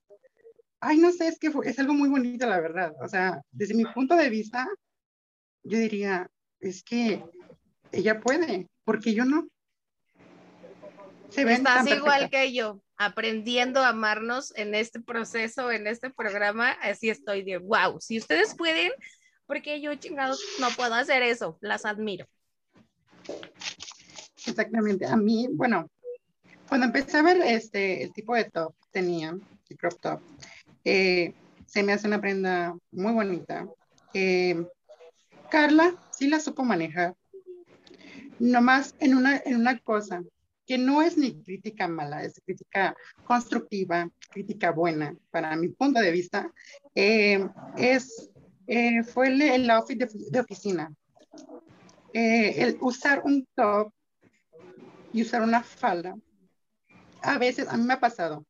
Ay, 0.80 0.98
no 0.98 1.12
sé, 1.12 1.28
es 1.28 1.38
que 1.38 1.52
es 1.62 1.78
algo 1.78 1.94
muy 1.94 2.08
bonito, 2.08 2.46
la 2.48 2.58
verdad. 2.58 2.92
O 3.00 3.06
sea, 3.06 3.40
desde 3.52 3.74
mi 3.74 3.84
punto 3.84 4.16
de 4.16 4.30
vista, 4.30 4.66
yo 5.62 5.78
diría, 5.78 6.28
es 6.58 6.82
que 6.82 7.22
ella 7.92 8.18
puede, 8.18 8.66
porque 8.82 9.14
yo 9.14 9.24
no. 9.24 9.46
Se 11.28 11.44
ven 11.44 11.58
Estás 11.58 11.86
igual 11.86 12.28
que 12.28 12.52
yo, 12.52 12.82
aprendiendo 12.96 13.80
a 13.80 13.88
amarnos 13.88 14.56
en 14.56 14.74
este 14.74 15.00
proceso, 15.00 15.70
en 15.70 15.86
este 15.86 16.10
programa, 16.10 16.70
así 16.82 17.10
estoy 17.10 17.42
de, 17.42 17.58
wow, 17.58 18.00
si 18.00 18.18
ustedes 18.18 18.54
pueden, 18.54 18.92
porque 19.46 19.80
yo 19.80 19.94
chingados 19.96 20.40
no 20.60 20.68
puedo 20.70 20.94
hacer 20.94 21.22
eso, 21.22 21.58
las 21.60 21.84
admiro. 21.84 22.26
Exactamente, 24.46 25.06
a 25.06 25.16
mí, 25.16 25.48
bueno, 25.52 25.90
cuando 26.68 26.86
empecé 26.86 27.18
a 27.18 27.22
ver 27.22 27.38
este, 27.42 28.02
el 28.02 28.12
tipo 28.12 28.34
de 28.34 28.44
top 28.44 28.74
que 28.80 28.88
tenía, 28.90 29.36
el 29.68 29.76
crop 29.76 30.00
top, 30.00 30.20
eh, 30.84 31.34
se 31.66 31.82
me 31.82 31.92
hace 31.92 32.06
una 32.06 32.20
prenda 32.20 32.76
muy 32.92 33.12
bonita. 33.12 33.66
Eh, 34.12 34.66
Carla 35.50 35.94
sí 36.10 36.28
la 36.28 36.40
supo 36.40 36.62
manejar, 36.62 37.14
nomás 38.38 38.94
en 39.00 39.14
una, 39.14 39.40
en 39.44 39.56
una 39.56 39.78
cosa, 39.78 40.22
que 40.66 40.78
no 40.78 41.02
es 41.02 41.16
ni 41.16 41.42
crítica 41.42 41.88
mala, 41.88 42.22
es 42.22 42.40
crítica 42.44 42.96
constructiva, 43.24 44.08
crítica 44.30 44.70
buena, 44.70 45.14
para 45.30 45.54
mi 45.56 45.68
punto 45.68 46.00
de 46.00 46.10
vista, 46.10 46.50
eh, 46.94 47.46
es, 47.76 48.30
eh, 48.66 49.02
fue 49.02 49.28
el, 49.28 49.42
el 49.42 49.70
outfit 49.70 49.98
de, 49.98 50.40
oficina. 50.40 50.92
Eh, 52.12 52.62
el 52.62 52.78
usar 52.80 53.22
un 53.24 53.46
top 53.54 53.92
y 55.12 55.22
usar 55.22 55.42
una 55.42 55.62
falda, 55.62 56.14
a 57.22 57.38
veces, 57.38 57.68
a 57.68 57.76
mí 57.76 57.84
me 57.84 57.94
ha 57.94 58.00
pasado, 58.00 58.44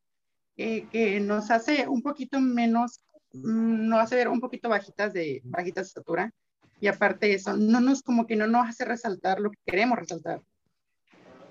que 0.55 1.19
nos 1.21 1.51
hace 1.51 1.87
un 1.87 2.01
poquito 2.01 2.39
menos, 2.39 3.01
mm, 3.33 3.87
nos 3.87 3.99
hace 3.99 4.15
ver 4.15 4.29
un 4.29 4.39
poquito 4.39 4.69
bajitas 4.69 5.11
de, 5.13 5.41
bajitas 5.43 5.85
de 5.85 5.87
estatura, 5.87 6.31
y 6.79 6.87
aparte 6.87 7.27
de 7.27 7.33
eso, 7.35 7.55
no 7.55 7.79
nos, 7.79 8.03
como 8.03 8.27
que 8.27 8.35
no 8.35 8.47
nos 8.47 8.67
hace 8.67 8.85
resaltar 8.85 9.39
lo 9.39 9.49
que 9.51 9.59
queremos 9.65 9.97
resaltar. 9.97 10.41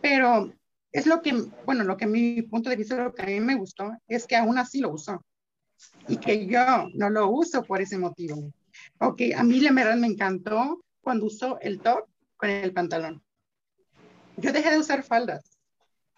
Pero 0.04 0.52
es 0.92 1.06
lo 1.06 1.22
que, 1.22 1.32
bueno, 1.64 1.82
lo 1.82 1.96
que 1.96 2.06
mi 2.06 2.42
punto 2.42 2.68
de 2.68 2.76
vista, 2.76 3.02
lo 3.02 3.14
que 3.14 3.22
a 3.22 3.24
mí 3.24 3.40
me 3.40 3.54
gustó, 3.54 3.90
es 4.06 4.26
que 4.26 4.36
aún 4.36 4.58
así 4.58 4.80
lo 4.80 4.90
usó. 4.90 5.24
Y 6.06 6.18
que 6.18 6.46
yo 6.46 6.90
no 6.92 7.08
lo 7.08 7.30
uso 7.30 7.62
por 7.62 7.80
ese 7.80 7.96
motivo. 7.96 8.52
Ok, 8.98 9.22
a 9.34 9.42
mí 9.42 9.60
la 9.60 9.72
verdad 9.72 9.96
me 9.96 10.08
encantó 10.08 10.84
cuando 11.00 11.24
usó 11.24 11.58
el 11.60 11.80
top 11.80 12.04
con 12.36 12.50
el 12.50 12.74
pantalón. 12.74 13.22
Yo 14.36 14.52
dejé 14.52 14.72
de 14.72 14.78
usar 14.78 15.04
faldas, 15.04 15.58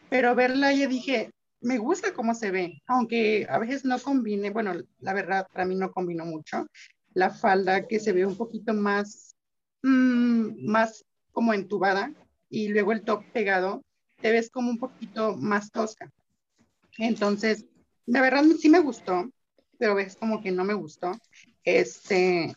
pero 0.09 0.35
verla 0.35 0.73
yo 0.73 0.89
dije, 0.89 1.31
me 1.61 1.79
gusta 1.79 2.13
cómo 2.13 2.35
se 2.35 2.51
ve, 2.51 2.83
aunque 2.89 3.47
a 3.49 3.61
veces 3.61 3.85
no 3.85 4.01
combine, 4.01 4.51
bueno, 4.51 4.75
la 4.99 5.13
verdad 5.13 5.47
para 5.53 5.65
mí 5.65 5.77
no 5.77 5.93
combinó 5.93 6.25
mucho, 6.25 6.67
la 7.15 7.31
falda 7.31 7.87
que 7.87 8.01
se 8.01 8.13
ve 8.13 8.27
un 8.27 8.37
poquito 8.37 8.75
más, 8.75 9.37
mm, 9.85 10.67
más 10.69 11.05
como 11.31 11.55
entubada 11.55 12.13
y 12.49 12.69
luego 12.69 12.93
el 12.93 13.03
top 13.03 13.25
pegado, 13.33 13.83
te 14.21 14.31
ves 14.31 14.51
como 14.51 14.71
un 14.71 14.79
poquito 14.79 15.37
más 15.37 15.71
tosca. 15.71 16.11
Entonces, 16.99 17.67
la 18.07 18.21
verdad 18.21 18.45
sí 18.59 18.69
me 18.69 18.81
gustó, 18.81 19.31
pero 19.79 19.95
ves 19.95 20.17
como 20.17 20.43
que 20.43 20.51
no 20.51 20.65
me 20.65 20.75
gustó. 20.75 21.13
Este, 21.65 22.55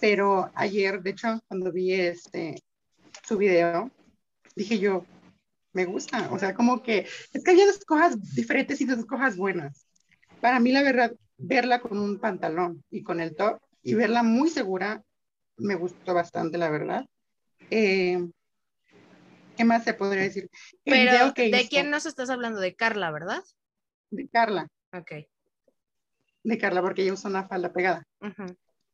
pero 0.00 0.50
ayer, 0.54 1.02
de 1.02 1.10
hecho, 1.10 1.40
cuando 1.48 1.72
vi 1.72 1.92
este, 1.92 2.56
su 3.26 3.36
video, 3.36 3.90
dije 4.56 4.78
yo, 4.78 5.04
me 5.72 5.84
gusta. 5.84 6.30
O 6.32 6.38
sea, 6.38 6.54
como 6.54 6.82
que 6.82 7.06
es 7.32 7.44
que 7.44 7.50
hay 7.50 7.64
dos 7.64 7.84
cosas 7.84 8.34
diferentes 8.34 8.80
y 8.80 8.84
dos 8.84 9.04
cosas 9.04 9.36
buenas. 9.36 9.86
Para 10.40 10.60
mí, 10.60 10.72
la 10.72 10.82
verdad, 10.82 11.14
verla 11.36 11.80
con 11.80 11.98
un 11.98 12.18
pantalón 12.18 12.82
y 12.90 13.02
con 13.02 13.20
el 13.20 13.36
top 13.36 13.60
y 13.82 13.94
verla 13.94 14.22
muy 14.22 14.50
segura 14.50 15.02
me 15.56 15.74
gustó 15.74 16.14
bastante, 16.14 16.58
la 16.58 16.70
verdad. 16.70 17.06
Eh, 17.70 18.18
¿Qué 19.58 19.64
más 19.64 19.84
se 19.84 19.92
podría 19.92 20.22
decir? 20.22 20.48
Pero, 20.84 21.32
¿de 21.32 21.66
quién 21.68 21.90
nos 21.90 22.06
estás 22.06 22.30
hablando? 22.30 22.60
De 22.60 22.74
Carla, 22.74 23.10
¿verdad? 23.10 23.42
De 24.10 24.28
Carla. 24.28 24.68
Ok. 24.92 25.12
De 26.44 26.58
Carla, 26.58 26.80
porque 26.80 27.02
ella 27.02 27.12
usa 27.12 27.28
una 27.28 27.46
falda 27.46 27.72
pegada. 27.72 28.06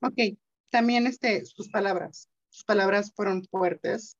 Ok. 0.00 0.36
También 0.70 1.06
este, 1.06 1.44
sus 1.44 1.68
palabras. 1.68 2.28
Sus 2.48 2.64
palabras 2.64 3.12
fueron 3.14 3.44
fuertes. 3.44 4.18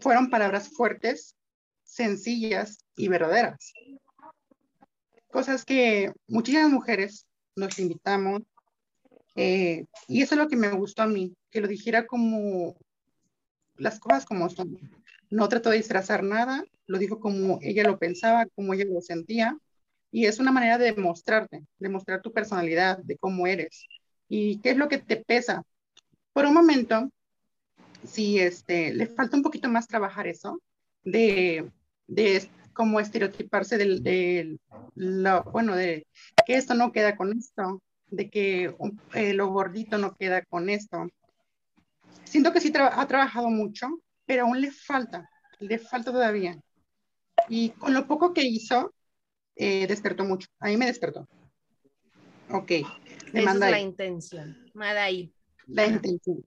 Fueron 0.00 0.30
palabras 0.30 0.70
fuertes, 0.70 1.36
sencillas 1.84 2.84
y 2.96 3.06
verdaderas 3.06 3.72
cosas 5.34 5.64
que 5.64 6.12
muchísimas 6.28 6.70
mujeres 6.70 7.26
nos 7.56 7.76
invitamos. 7.80 8.42
Eh, 9.34 9.84
y 10.06 10.22
eso 10.22 10.36
es 10.36 10.38
lo 10.40 10.46
que 10.46 10.56
me 10.56 10.70
gustó 10.70 11.02
a 11.02 11.08
mí, 11.08 11.34
que 11.50 11.60
lo 11.60 11.66
dijera 11.66 12.06
como 12.06 12.76
las 13.74 13.98
cosas 13.98 14.24
como 14.24 14.48
son. 14.48 14.78
No 15.30 15.48
trató 15.48 15.70
de 15.70 15.78
disfrazar 15.78 16.22
nada, 16.22 16.64
lo 16.86 16.98
dijo 16.98 17.20
como 17.20 17.58
ella 17.62 17.84
lo 17.84 17.98
pensaba, 17.98 18.46
como 18.54 18.74
ella 18.74 18.84
lo 18.84 19.00
sentía. 19.00 19.58
Y 20.10 20.26
es 20.26 20.38
una 20.38 20.52
manera 20.52 20.78
de 20.78 20.92
demostrarte, 20.92 21.64
de 21.78 21.88
mostrar 21.88 22.22
tu 22.22 22.32
personalidad, 22.32 22.98
de 22.98 23.16
cómo 23.18 23.46
eres 23.46 23.86
y 24.28 24.60
qué 24.60 24.70
es 24.70 24.76
lo 24.76 24.88
que 24.88 24.98
te 24.98 25.16
pesa. 25.16 25.64
Por 26.32 26.46
un 26.46 26.54
momento, 26.54 27.10
si 28.04 28.38
este, 28.38 28.94
le 28.94 29.06
falta 29.06 29.36
un 29.36 29.42
poquito 29.42 29.68
más 29.68 29.88
trabajar 29.88 30.26
eso, 30.26 30.60
de, 31.04 31.70
de 32.06 32.48
como 32.72 33.00
estereotiparse 33.00 33.78
del, 33.78 34.60
lo, 34.94 35.44
bueno, 35.44 35.76
de 35.76 36.06
que 36.46 36.56
esto 36.56 36.74
no 36.74 36.92
queda 36.92 37.16
con 37.16 37.36
esto, 37.36 37.82
de 38.08 38.30
que 38.30 38.74
eh, 39.14 39.34
lo 39.34 39.48
gordito 39.48 39.98
no 39.98 40.14
queda 40.16 40.44
con 40.44 40.68
esto. 40.68 41.08
Siento 42.24 42.52
que 42.52 42.60
sí 42.60 42.72
ha 42.76 43.06
trabajado 43.06 43.48
mucho, 43.48 44.00
pero 44.26 44.44
aún 44.44 44.60
le 44.60 44.70
falta, 44.70 45.30
le 45.58 45.78
falta 45.78 46.12
todavía. 46.12 46.58
Y 47.48 47.70
con 47.70 47.94
lo 47.94 48.06
poco 48.06 48.32
que 48.32 48.42
hizo, 48.42 48.94
eh, 49.56 49.86
despertó 49.86 50.24
mucho. 50.24 50.48
A 50.60 50.68
mí 50.68 50.76
me 50.76 50.86
despertó. 50.86 51.28
Ok. 52.50 52.70
Esa 53.32 53.52
es 53.52 53.58
la 53.58 53.80
intención. 53.80 54.70
Madai. 54.74 55.32
La 55.66 55.86
intención. 55.86 56.44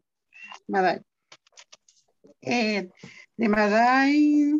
Madai. 0.68 1.02
Eh, 2.42 2.90
de 3.36 3.50
Madai. 3.50 4.54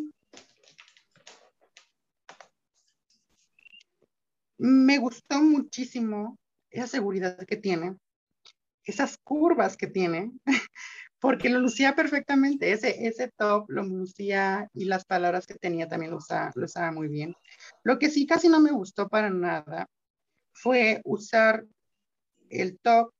Me 4.58 4.98
gustó 4.98 5.40
muchísimo 5.40 6.36
esa 6.70 6.88
seguridad 6.88 7.38
que 7.46 7.56
tiene, 7.56 7.96
esas 8.84 9.16
curvas 9.18 9.76
que 9.76 9.86
tiene, 9.86 10.32
porque 11.20 11.48
lo 11.48 11.60
lucía 11.60 11.94
perfectamente. 11.94 12.72
Ese, 12.72 13.06
ese 13.06 13.28
top 13.36 13.68
lo 13.68 13.82
lucía 13.82 14.68
y 14.74 14.84
las 14.84 15.04
palabras 15.04 15.46
que 15.46 15.54
tenía 15.54 15.88
también 15.88 16.12
lo 16.12 16.18
usaba, 16.18 16.52
lo 16.54 16.64
usaba 16.64 16.92
muy 16.92 17.08
bien. 17.08 17.34
Lo 17.82 17.98
que 17.98 18.10
sí 18.10 18.26
casi 18.26 18.48
no 18.48 18.60
me 18.60 18.70
gustó 18.70 19.08
para 19.08 19.30
nada 19.30 19.88
fue 20.52 21.00
usar 21.04 21.64
el 22.50 22.78
top 22.78 23.12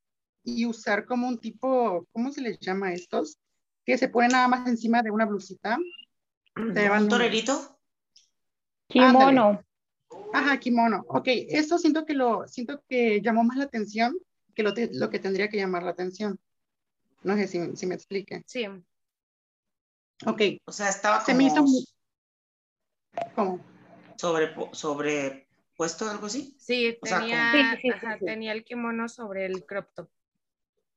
y 0.45 0.67
usar 0.67 1.05
como 1.05 1.29
un 1.29 1.39
tipo, 1.39 2.07
¿cómo 2.13 2.33
se 2.33 2.41
les 2.41 2.59
llama 2.61 2.89
a 2.89 2.93
estos? 2.93 3.39
Que 3.85 3.99
se 3.99 4.09
ponen 4.09 4.33
nada 4.33 4.49
más 4.49 4.67
encima 4.69 5.03
de 5.03 5.11
una 5.11 5.27
blusita. 5.27 5.79
¿Un 6.57 7.09
torerito? 7.09 7.79
Kimono. 8.89 9.63
Ajá, 10.33 10.59
kimono. 10.59 11.05
Ok, 11.09 11.27
esto 11.27 11.79
siento 11.79 12.05
que 12.05 12.15
lo, 12.15 12.47
siento 12.49 12.83
que 12.89 13.21
llamó 13.21 13.45
más 13.45 13.59
la 13.59 13.65
atención 13.65 14.17
que 14.55 14.63
lo, 14.63 14.73
lo 14.93 15.11
que 15.11 15.19
tendría 15.19 15.49
que 15.49 15.57
llamar 15.57 15.83
la 15.83 15.91
atención. 15.91 16.39
No 17.23 17.37
sé 17.37 17.49
si, 17.49 17.77
si 17.77 17.87
me 17.87 17.95
explique. 17.95 18.43
Sí. 18.47 18.67
Ok. 20.27 20.43
O 20.65 20.73
sea, 20.73 20.89
estaba 20.89 21.23
como... 21.25 21.27
Se 21.27 21.35
me 21.35 21.45
hizo 21.45 21.65
¿Cómo? 23.35 23.61
Sobre, 24.17 24.55
sobrepuesto 24.73 26.09
algo 26.09 26.27
así. 26.27 26.57
Sí, 26.59 26.99
tenía, 27.03 27.79
tenía 28.25 28.53
el 28.53 28.65
kimono 28.65 29.09
sobre 29.09 29.47
el 29.47 29.65
crop 29.65 29.89
top. 29.95 30.09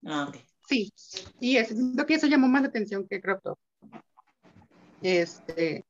Ah, 0.06 0.28
ok. 0.30 0.38
Sí, 0.68 0.94
y 1.40 1.58
es, 1.58 1.70
siento 1.70 2.06
que 2.06 2.16
eso 2.16 2.28
llamó 2.28 2.48
más 2.48 2.62
la 2.62 2.70
atención 2.70 3.08
que 3.08 3.22
crop 3.22 3.42
top. 3.44 3.60
Este, 5.02 5.86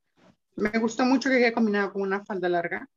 me 0.56 0.78
gustó 0.78 1.04
mucho 1.04 1.28
que 1.28 1.36
haya 1.36 1.52
combinado 1.52 1.92
con 1.92 2.02
una 2.02 2.24
falda 2.24 2.48
larga 2.48 2.88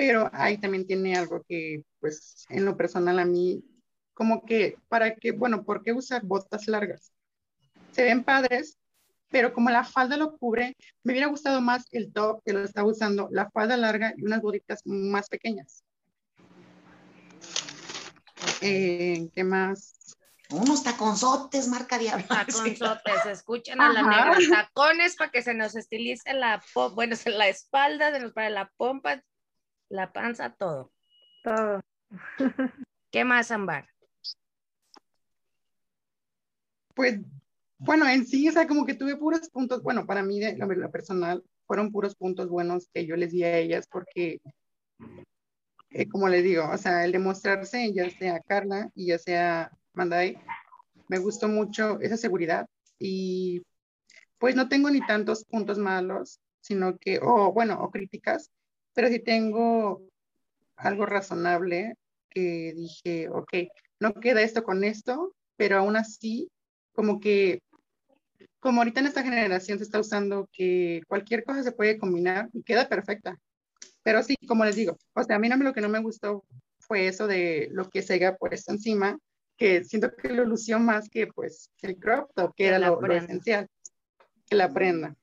pero 0.00 0.30
ahí 0.32 0.56
también 0.56 0.86
tiene 0.86 1.14
algo 1.14 1.44
que, 1.46 1.84
pues, 2.00 2.46
en 2.48 2.64
lo 2.64 2.74
personal 2.74 3.18
a 3.18 3.26
mí, 3.26 3.62
como 4.20 4.44
que, 4.44 4.76
para 4.90 5.14
qué, 5.14 5.32
bueno, 5.32 5.64
¿por 5.64 5.82
qué 5.82 5.94
usar 5.94 6.22
botas 6.22 6.68
largas? 6.68 7.10
se 7.90 8.04
ven 8.04 8.22
padres, 8.22 8.76
pero 9.30 9.54
como 9.54 9.70
la 9.70 9.82
falda 9.82 10.18
lo 10.18 10.36
cubre, 10.36 10.76
me 11.02 11.14
hubiera 11.14 11.28
gustado 11.28 11.62
más 11.62 11.86
el 11.90 12.12
top 12.12 12.42
que 12.44 12.52
lo 12.52 12.62
estaba 12.62 12.86
usando, 12.86 13.30
la 13.32 13.48
falda 13.48 13.78
larga 13.78 14.12
y 14.18 14.22
unas 14.26 14.42
bolitas 14.42 14.82
más 14.84 15.30
pequeñas. 15.30 15.84
Eh, 18.60 19.30
¿Qué 19.32 19.42
más? 19.42 19.94
Unos 20.50 20.82
taconzotes, 20.82 21.66
marca 21.68 21.96
diablo. 21.96 22.26
Taconzotes, 22.28 23.24
escuchen 23.24 23.80
a 23.80 23.90
la 23.90 24.02
negra. 24.02 24.36
Tacones 24.50 25.16
para 25.16 25.30
que 25.30 25.40
se 25.40 25.54
nos 25.54 25.74
estilice 25.74 26.34
la, 26.34 26.62
bueno, 26.94 27.16
la 27.24 27.48
espalda, 27.48 28.12
se 28.12 28.20
nos 28.20 28.32
para 28.34 28.50
la 28.50 28.70
pompa, 28.76 29.24
la 29.88 30.12
panza, 30.12 30.52
todo. 30.52 30.92
Todo. 31.42 31.80
¿Qué 33.10 33.24
más, 33.24 33.50
Ambar? 33.50 33.88
Pues, 36.94 37.20
bueno, 37.78 38.08
en 38.08 38.26
sí, 38.26 38.48
o 38.48 38.52
sea, 38.52 38.66
como 38.66 38.84
que 38.84 38.94
tuve 38.94 39.16
puros 39.16 39.48
puntos, 39.50 39.82
bueno, 39.82 40.06
para 40.06 40.22
mí, 40.22 40.38
de 40.38 40.56
la 40.56 40.90
personal, 40.90 41.42
fueron 41.66 41.92
puros 41.92 42.14
puntos 42.14 42.48
buenos 42.48 42.88
que 42.92 43.06
yo 43.06 43.16
les 43.16 43.32
di 43.32 43.44
a 43.44 43.56
ellas 43.58 43.86
porque, 43.90 44.40
eh, 45.90 46.08
como 46.08 46.28
les 46.28 46.44
digo, 46.44 46.68
o 46.68 46.76
sea, 46.76 47.04
el 47.04 47.12
demostrarse, 47.12 47.92
ya 47.92 48.10
sea 48.10 48.40
Carla 48.40 48.90
y 48.94 49.06
ya 49.06 49.18
sea 49.18 49.70
Mandai, 49.94 50.36
me 51.08 51.18
gustó 51.18 51.48
mucho 51.48 52.00
esa 52.00 52.16
seguridad 52.16 52.66
y 52.98 53.62
pues 54.38 54.56
no 54.56 54.68
tengo 54.68 54.90
ni 54.90 55.00
tantos 55.06 55.44
puntos 55.44 55.78
malos, 55.78 56.40
sino 56.60 56.96
que, 56.98 57.18
o 57.22 57.52
bueno, 57.52 57.80
o 57.82 57.90
críticas, 57.90 58.50
pero 58.94 59.08
sí 59.08 59.18
tengo 59.20 60.02
algo 60.76 61.06
razonable 61.06 61.94
que 62.30 62.72
dije, 62.74 63.28
ok, 63.28 63.52
no 64.00 64.14
queda 64.14 64.42
esto 64.42 64.62
con 64.64 64.84
esto, 64.84 65.34
pero 65.56 65.78
aún 65.78 65.96
así, 65.96 66.48
como 67.00 67.18
que, 67.18 67.62
como 68.58 68.82
ahorita 68.82 69.00
en 69.00 69.06
esta 69.06 69.22
generación 69.22 69.78
se 69.78 69.84
está 69.84 69.98
usando 69.98 70.50
que 70.52 71.00
cualquier 71.08 71.44
cosa 71.44 71.62
se 71.62 71.72
puede 71.72 71.96
combinar 71.96 72.50
y 72.52 72.62
queda 72.62 72.90
perfecta. 72.90 73.38
Pero 74.02 74.22
sí, 74.22 74.36
como 74.46 74.66
les 74.66 74.76
digo, 74.76 74.98
o 75.14 75.24
sea, 75.24 75.36
a 75.36 75.38
mí 75.38 75.48
no, 75.48 75.56
lo 75.56 75.72
que 75.72 75.80
no 75.80 75.88
me 75.88 76.02
gustó 76.02 76.44
fue 76.78 77.06
eso 77.06 77.26
de 77.26 77.70
lo 77.72 77.88
que 77.88 78.02
se 78.02 78.22
ha 78.26 78.36
puesto 78.36 78.72
encima, 78.72 79.18
que 79.56 79.82
siento 79.82 80.14
que 80.14 80.28
lo 80.28 80.44
lució 80.44 80.78
más 80.78 81.08
que 81.08 81.26
pues 81.26 81.70
el 81.80 81.96
crop 81.96 82.30
top, 82.34 82.52
que, 82.54 82.66
era 82.66 82.78
lo, 82.78 83.00
esencial, 83.10 83.66
que 84.46 84.56
la 84.56 84.70
prenda. 84.70 85.16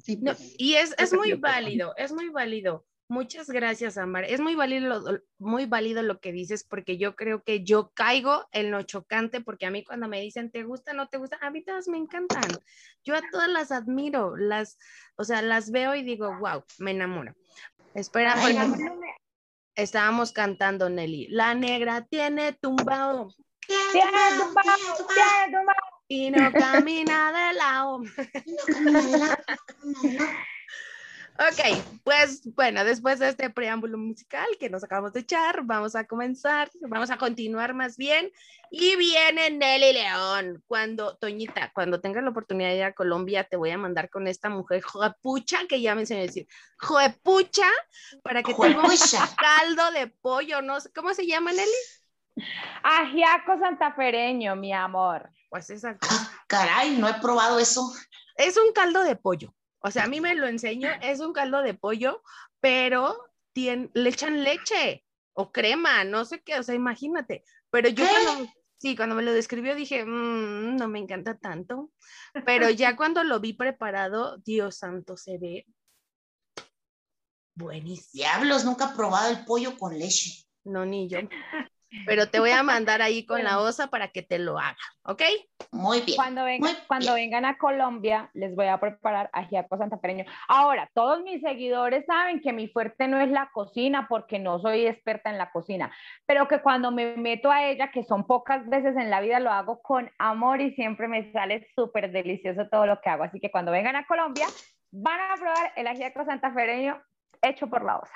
Sí, 0.00 0.18
pues, 0.18 0.54
y 0.58 0.74
es, 0.74 0.94
es 0.96 1.12
muy 1.12 1.32
válido, 1.32 1.92
es 1.96 2.12
muy 2.12 2.28
válido. 2.28 2.86
Muchas 3.06 3.50
gracias, 3.50 3.98
Amar. 3.98 4.24
Es 4.24 4.40
muy 4.40 4.54
válido, 4.54 5.20
muy 5.38 5.66
válido 5.66 6.02
lo 6.02 6.20
que 6.20 6.32
dices 6.32 6.64
porque 6.64 6.96
yo 6.96 7.14
creo 7.14 7.42
que 7.42 7.62
yo 7.62 7.90
caigo 7.92 8.46
en 8.50 8.70
lo 8.70 8.80
chocante 8.82 9.42
porque 9.42 9.66
a 9.66 9.70
mí 9.70 9.84
cuando 9.84 10.08
me 10.08 10.22
dicen 10.22 10.50
te 10.50 10.62
gusta, 10.62 10.94
no 10.94 11.08
te 11.08 11.18
gusta, 11.18 11.36
a 11.42 11.50
mí 11.50 11.62
todas 11.62 11.86
me 11.86 11.98
encantan. 11.98 12.44
Yo 13.04 13.14
a 13.14 13.20
todas 13.30 13.48
las 13.48 13.72
admiro, 13.72 14.36
las, 14.36 14.78
o 15.16 15.24
sea, 15.24 15.42
las 15.42 15.70
veo 15.70 15.94
y 15.94 16.02
digo, 16.02 16.34
wow, 16.38 16.64
me 16.78 16.92
enamoro. 16.92 17.34
Espera, 17.94 18.36
estábamos 19.74 20.32
cantando, 20.32 20.88
Nelly. 20.88 21.28
La 21.28 21.54
negra 21.54 22.06
tiene 22.06 22.54
tumbado. 22.54 23.28
Tiene 23.66 24.38
tumbado, 24.38 24.78
tiene 25.14 25.58
tumbado. 25.58 25.78
Y 26.08 26.30
no 26.30 26.52
camina 26.52 27.32
de 27.32 27.52
lado. 27.54 28.00
Ok, 31.36 31.82
pues 32.04 32.42
bueno, 32.54 32.84
después 32.84 33.18
de 33.18 33.28
este 33.28 33.50
preámbulo 33.50 33.98
musical 33.98 34.46
que 34.60 34.70
nos 34.70 34.84
acabamos 34.84 35.12
de 35.14 35.20
echar, 35.20 35.64
vamos 35.64 35.96
a 35.96 36.06
comenzar, 36.06 36.70
vamos 36.82 37.10
a 37.10 37.16
continuar 37.16 37.74
más 37.74 37.96
bien. 37.96 38.30
Y 38.70 38.94
viene 38.94 39.50
Nelly 39.50 39.94
León. 39.94 40.62
Cuando, 40.68 41.16
Toñita, 41.16 41.72
cuando 41.74 42.00
tengas 42.00 42.22
la 42.22 42.30
oportunidad 42.30 42.68
de 42.68 42.76
ir 42.76 42.84
a 42.84 42.92
Colombia, 42.92 43.42
te 43.42 43.56
voy 43.56 43.70
a 43.70 43.78
mandar 43.78 44.10
con 44.10 44.28
esta 44.28 44.48
mujer 44.48 44.80
joepucha 44.82 45.66
que 45.68 45.80
ya 45.80 45.96
me 45.96 46.02
enseñó 46.02 46.20
a 46.20 46.26
decir, 46.26 46.46
joepucha, 46.78 47.68
para 48.22 48.44
que 48.44 48.54
tenga 48.54 48.82
un 48.82 48.90
caldo 49.36 49.90
de 49.90 50.06
pollo, 50.06 50.62
no 50.62 50.80
sé, 50.80 50.92
¿cómo 50.92 51.14
se 51.14 51.26
llama, 51.26 51.50
Nelly? 51.50 52.46
Ajiaco 52.84 53.58
santafereño, 53.58 54.54
mi 54.54 54.72
amor. 54.72 55.30
Pues 55.50 55.68
esa. 55.70 55.98
Ah, 56.00 56.30
caray, 56.46 56.96
no 56.96 57.08
he 57.08 57.14
probado 57.14 57.58
eso. 57.58 57.92
Es 58.36 58.56
un 58.56 58.72
caldo 58.72 59.02
de 59.02 59.16
pollo. 59.16 59.52
O 59.84 59.90
sea, 59.90 60.04
a 60.04 60.08
mí 60.08 60.18
me 60.18 60.34
lo 60.34 60.46
enseñó, 60.46 60.88
es 61.02 61.20
un 61.20 61.34
caldo 61.34 61.60
de 61.60 61.74
pollo, 61.74 62.22
pero 62.58 63.18
le 63.54 64.08
echan 64.08 64.42
leche 64.42 65.04
o 65.34 65.52
crema, 65.52 66.04
no 66.04 66.24
sé 66.24 66.42
qué, 66.42 66.58
o 66.58 66.62
sea, 66.62 66.74
imagínate. 66.74 67.44
Pero 67.68 67.90
yo 67.90 68.06
cuando, 68.08 68.50
sí, 68.78 68.96
cuando 68.96 69.14
me 69.14 69.22
lo 69.22 69.34
describió 69.34 69.74
dije, 69.74 70.06
mm, 70.06 70.76
no 70.76 70.88
me 70.88 71.00
encanta 71.00 71.36
tanto, 71.36 71.90
pero 72.46 72.70
ya 72.70 72.96
cuando 72.96 73.24
lo 73.24 73.40
vi 73.40 73.52
preparado, 73.52 74.38
Dios 74.38 74.78
santo, 74.78 75.18
se 75.18 75.36
ve 75.36 75.66
buenísimo. 77.54 78.08
Diablos, 78.14 78.64
nunca 78.64 78.90
he 78.90 78.96
probado 78.96 79.30
el 79.30 79.44
pollo 79.44 79.76
con 79.76 79.98
leche. 79.98 80.46
No, 80.64 80.86
ni 80.86 81.10
yo 81.10 81.18
pero 82.06 82.28
te 82.28 82.40
voy 82.40 82.50
a 82.50 82.62
mandar 82.62 83.02
ahí 83.02 83.24
con 83.24 83.44
la 83.44 83.60
osa 83.60 83.88
para 83.88 84.08
que 84.08 84.22
te 84.22 84.38
lo 84.38 84.58
haga, 84.58 84.76
¿ok? 85.04 85.22
Muy 85.72 86.00
bien. 86.00 86.16
Cuando, 86.16 86.44
vengan, 86.44 86.76
cuando 86.86 87.14
vengan 87.14 87.44
a 87.44 87.58
Colombia, 87.58 88.30
les 88.34 88.54
voy 88.54 88.66
a 88.66 88.78
preparar 88.78 89.30
ajiaco 89.32 89.78
santafereño. 89.78 90.24
Ahora, 90.48 90.90
todos 90.94 91.22
mis 91.22 91.40
seguidores 91.40 92.04
saben 92.06 92.40
que 92.40 92.52
mi 92.52 92.68
fuerte 92.68 93.08
no 93.08 93.20
es 93.20 93.30
la 93.30 93.50
cocina 93.52 94.06
porque 94.08 94.38
no 94.38 94.58
soy 94.60 94.86
experta 94.86 95.30
en 95.30 95.38
la 95.38 95.50
cocina, 95.50 95.92
pero 96.26 96.48
que 96.48 96.60
cuando 96.60 96.90
me 96.90 97.16
meto 97.16 97.50
a 97.50 97.64
ella, 97.64 97.90
que 97.90 98.04
son 98.04 98.26
pocas 98.26 98.68
veces 98.68 98.96
en 98.96 99.10
la 99.10 99.20
vida, 99.20 99.40
lo 99.40 99.50
hago 99.50 99.80
con 99.82 100.10
amor 100.18 100.60
y 100.60 100.74
siempre 100.74 101.08
me 101.08 101.32
sale 101.32 101.68
súper 101.74 102.10
delicioso 102.10 102.68
todo 102.70 102.86
lo 102.86 103.00
que 103.00 103.10
hago. 103.10 103.24
Así 103.24 103.40
que 103.40 103.50
cuando 103.50 103.72
vengan 103.72 103.96
a 103.96 104.06
Colombia, 104.06 104.46
van 104.90 105.20
a 105.20 105.34
probar 105.34 105.72
el 105.76 105.86
ajiaco 105.86 106.24
santafereño 106.24 107.02
hecho 107.42 107.68
por 107.68 107.84
la 107.84 107.98
osa. 107.98 108.14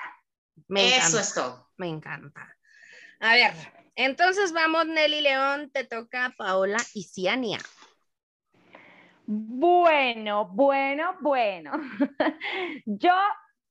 Eso 0.75 1.19
es 1.19 1.33
todo. 1.33 1.69
Me 1.77 1.87
encanta. 1.87 2.55
A 3.19 3.33
ver, 3.33 3.51
entonces 3.95 4.53
vamos, 4.53 4.87
Nelly 4.87 5.21
León, 5.21 5.71
te 5.73 5.83
toca 5.83 6.33
Paola 6.37 6.77
y 6.93 7.03
Ciania. 7.03 7.59
Bueno, 9.25 10.49
bueno, 10.53 11.15
bueno. 11.21 11.71
Yo 12.85 13.13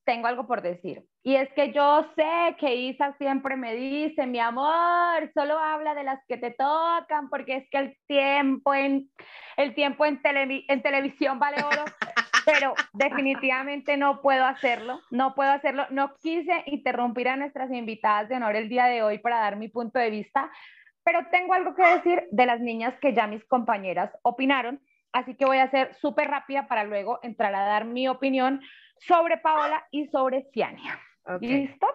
tengo 0.04 0.26
algo 0.26 0.46
por 0.46 0.62
decir. 0.62 1.04
Y 1.22 1.34
es 1.34 1.52
que 1.52 1.70
yo 1.70 2.06
sé 2.16 2.56
que 2.58 2.74
Isa 2.74 3.14
siempre 3.18 3.56
me 3.56 3.74
dice, 3.74 4.26
mi 4.26 4.38
amor, 4.38 5.30
solo 5.34 5.58
habla 5.58 5.94
de 5.94 6.02
las 6.02 6.18
que 6.26 6.38
te 6.38 6.52
tocan, 6.52 7.28
porque 7.28 7.56
es 7.56 7.68
que 7.70 7.76
el 7.76 7.96
tiempo 8.06 8.72
en, 8.72 9.10
el 9.58 9.74
tiempo 9.74 10.06
en, 10.06 10.18
en 10.24 10.82
televisión 10.82 11.38
vale 11.38 11.62
oro. 11.62 11.84
pero 12.48 12.74
definitivamente 12.94 13.98
no 13.98 14.22
puedo 14.22 14.46
hacerlo, 14.46 15.00
no 15.10 15.34
puedo 15.34 15.50
hacerlo. 15.50 15.86
No 15.90 16.14
quise 16.16 16.62
interrumpir 16.66 17.28
a 17.28 17.36
nuestras 17.36 17.70
invitadas 17.70 18.28
de 18.28 18.36
honor 18.36 18.56
el 18.56 18.70
día 18.70 18.86
de 18.86 19.02
hoy 19.02 19.18
para 19.18 19.38
dar 19.38 19.56
mi 19.56 19.68
punto 19.68 19.98
de 19.98 20.08
vista, 20.08 20.50
pero 21.04 21.26
tengo 21.30 21.52
algo 21.52 21.74
que 21.74 21.82
decir 21.82 22.24
de 22.30 22.46
las 22.46 22.60
niñas 22.60 22.94
que 23.00 23.12
ya 23.12 23.26
mis 23.26 23.44
compañeras 23.44 24.10
opinaron, 24.22 24.80
así 25.12 25.34
que 25.34 25.44
voy 25.44 25.58
a 25.58 25.70
ser 25.70 25.94
súper 25.94 26.28
rápida 26.28 26.68
para 26.68 26.84
luego 26.84 27.18
entrar 27.22 27.54
a 27.54 27.66
dar 27.66 27.84
mi 27.84 28.08
opinión 28.08 28.62
sobre 28.96 29.36
Paola 29.36 29.86
y 29.90 30.06
sobre 30.06 30.48
Ciania. 30.52 30.98
¿Listo? 31.40 31.86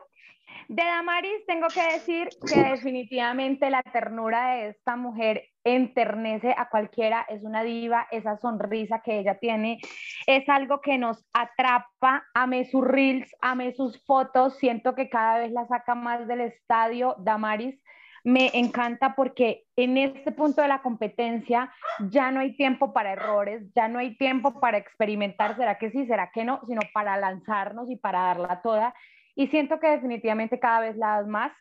De 0.68 0.84
Damaris 0.84 1.46
tengo 1.46 1.68
que 1.68 1.84
decir 1.94 2.30
que 2.48 2.64
definitivamente 2.64 3.70
la 3.70 3.84
ternura 3.84 4.56
de 4.56 4.70
esta 4.70 4.96
mujer 4.96 5.46
enternece 5.64 6.54
a 6.58 6.70
cualquiera, 6.70 7.26
es 7.30 7.44
una 7.44 7.64
diva, 7.64 8.08
esa 8.12 8.38
sonrisa 8.38 9.02
que 9.02 9.20
ella 9.20 9.40
tiene 9.40 9.80
es 10.28 10.48
algo 10.50 10.82
que 10.82 10.98
nos 10.98 11.26
atrapa, 11.34 12.26
amé 12.34 12.66
sus 12.66 12.86
reels, 12.86 13.30
amé 13.42 13.74
sus 13.74 14.04
fotos, 14.06 14.58
siento 14.58 14.96
que 14.96 15.10
cada 15.10 15.40
vez 15.40 15.52
la 15.52 15.68
saca 15.68 15.96
más 15.96 16.28
del 16.28 16.42
estadio, 16.42 17.16
Damaris 17.20 17.80
me 18.24 18.52
encanta 18.54 19.16
porque 19.16 19.66
en 19.76 19.98
este 19.98 20.32
punto 20.32 20.62
de 20.62 20.70
la 20.70 20.82
competencia 20.82 21.74
ya 22.10 22.32
no 22.32 22.40
hay 22.40 22.56
tiempo 22.56 22.94
para 22.94 23.12
errores, 23.12 23.64
ya 23.76 23.90
no 23.90 24.00
hay 24.00 24.16
tiempo 24.18 24.60
para 24.62 24.78
experimentar, 24.78 25.58
será 25.58 25.78
que 25.78 25.92
sí, 25.92 26.06
será 26.06 26.32
que 26.32 26.46
no, 26.46 26.62
sino 26.66 26.82
para 26.94 27.18
lanzarnos 27.18 27.90
y 27.90 27.98
para 27.98 28.22
darla 28.22 28.62
toda. 28.62 28.94
Y 29.36 29.48
siento 29.48 29.80
que 29.80 29.88
definitivamente 29.88 30.60
cada 30.60 30.82
vez 30.82 30.96
la 30.96 31.18
das 31.18 31.28
más. 31.28 31.52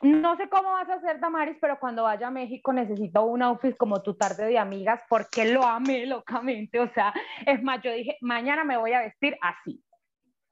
No 0.00 0.36
sé 0.36 0.48
cómo 0.48 0.72
vas 0.72 0.88
a 0.88 0.94
hacer, 0.94 1.20
Damaris, 1.20 1.56
pero 1.60 1.78
cuando 1.78 2.02
vaya 2.02 2.26
a 2.26 2.30
México 2.30 2.72
necesito 2.72 3.22
un 3.22 3.42
outfit 3.42 3.76
como 3.76 4.02
tu 4.02 4.14
tarde 4.14 4.46
de 4.46 4.58
amigas 4.58 5.00
porque 5.08 5.44
lo 5.44 5.62
amé 5.62 6.06
locamente. 6.06 6.80
O 6.80 6.92
sea, 6.92 7.14
es 7.46 7.62
más, 7.62 7.82
yo 7.82 7.92
dije, 7.92 8.16
mañana 8.20 8.64
me 8.64 8.76
voy 8.76 8.92
a 8.94 9.00
vestir 9.00 9.36
así. 9.40 9.82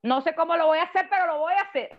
No 0.02 0.22
sé 0.22 0.34
cómo 0.34 0.56
lo 0.56 0.66
voy 0.66 0.78
a 0.78 0.84
hacer, 0.84 1.08
pero 1.10 1.26
lo 1.26 1.38
voy 1.40 1.52
a 1.52 1.62
hacer. 1.62 1.90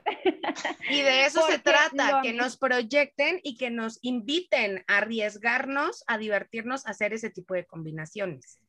Y 0.89 1.01
de 1.01 1.25
eso 1.25 1.41
se 1.41 1.59
trata, 1.59 2.21
que 2.23 2.33
nos 2.33 2.57
proyecten 2.57 3.39
y 3.43 3.57
que 3.57 3.69
nos 3.69 3.99
inviten 4.01 4.83
a 4.87 4.99
arriesgarnos, 4.99 6.03
a 6.07 6.17
divertirnos, 6.17 6.87
a 6.87 6.91
hacer 6.91 7.13
ese 7.13 7.29
tipo 7.29 7.53
de 7.53 7.65
combinaciones. 7.65 8.59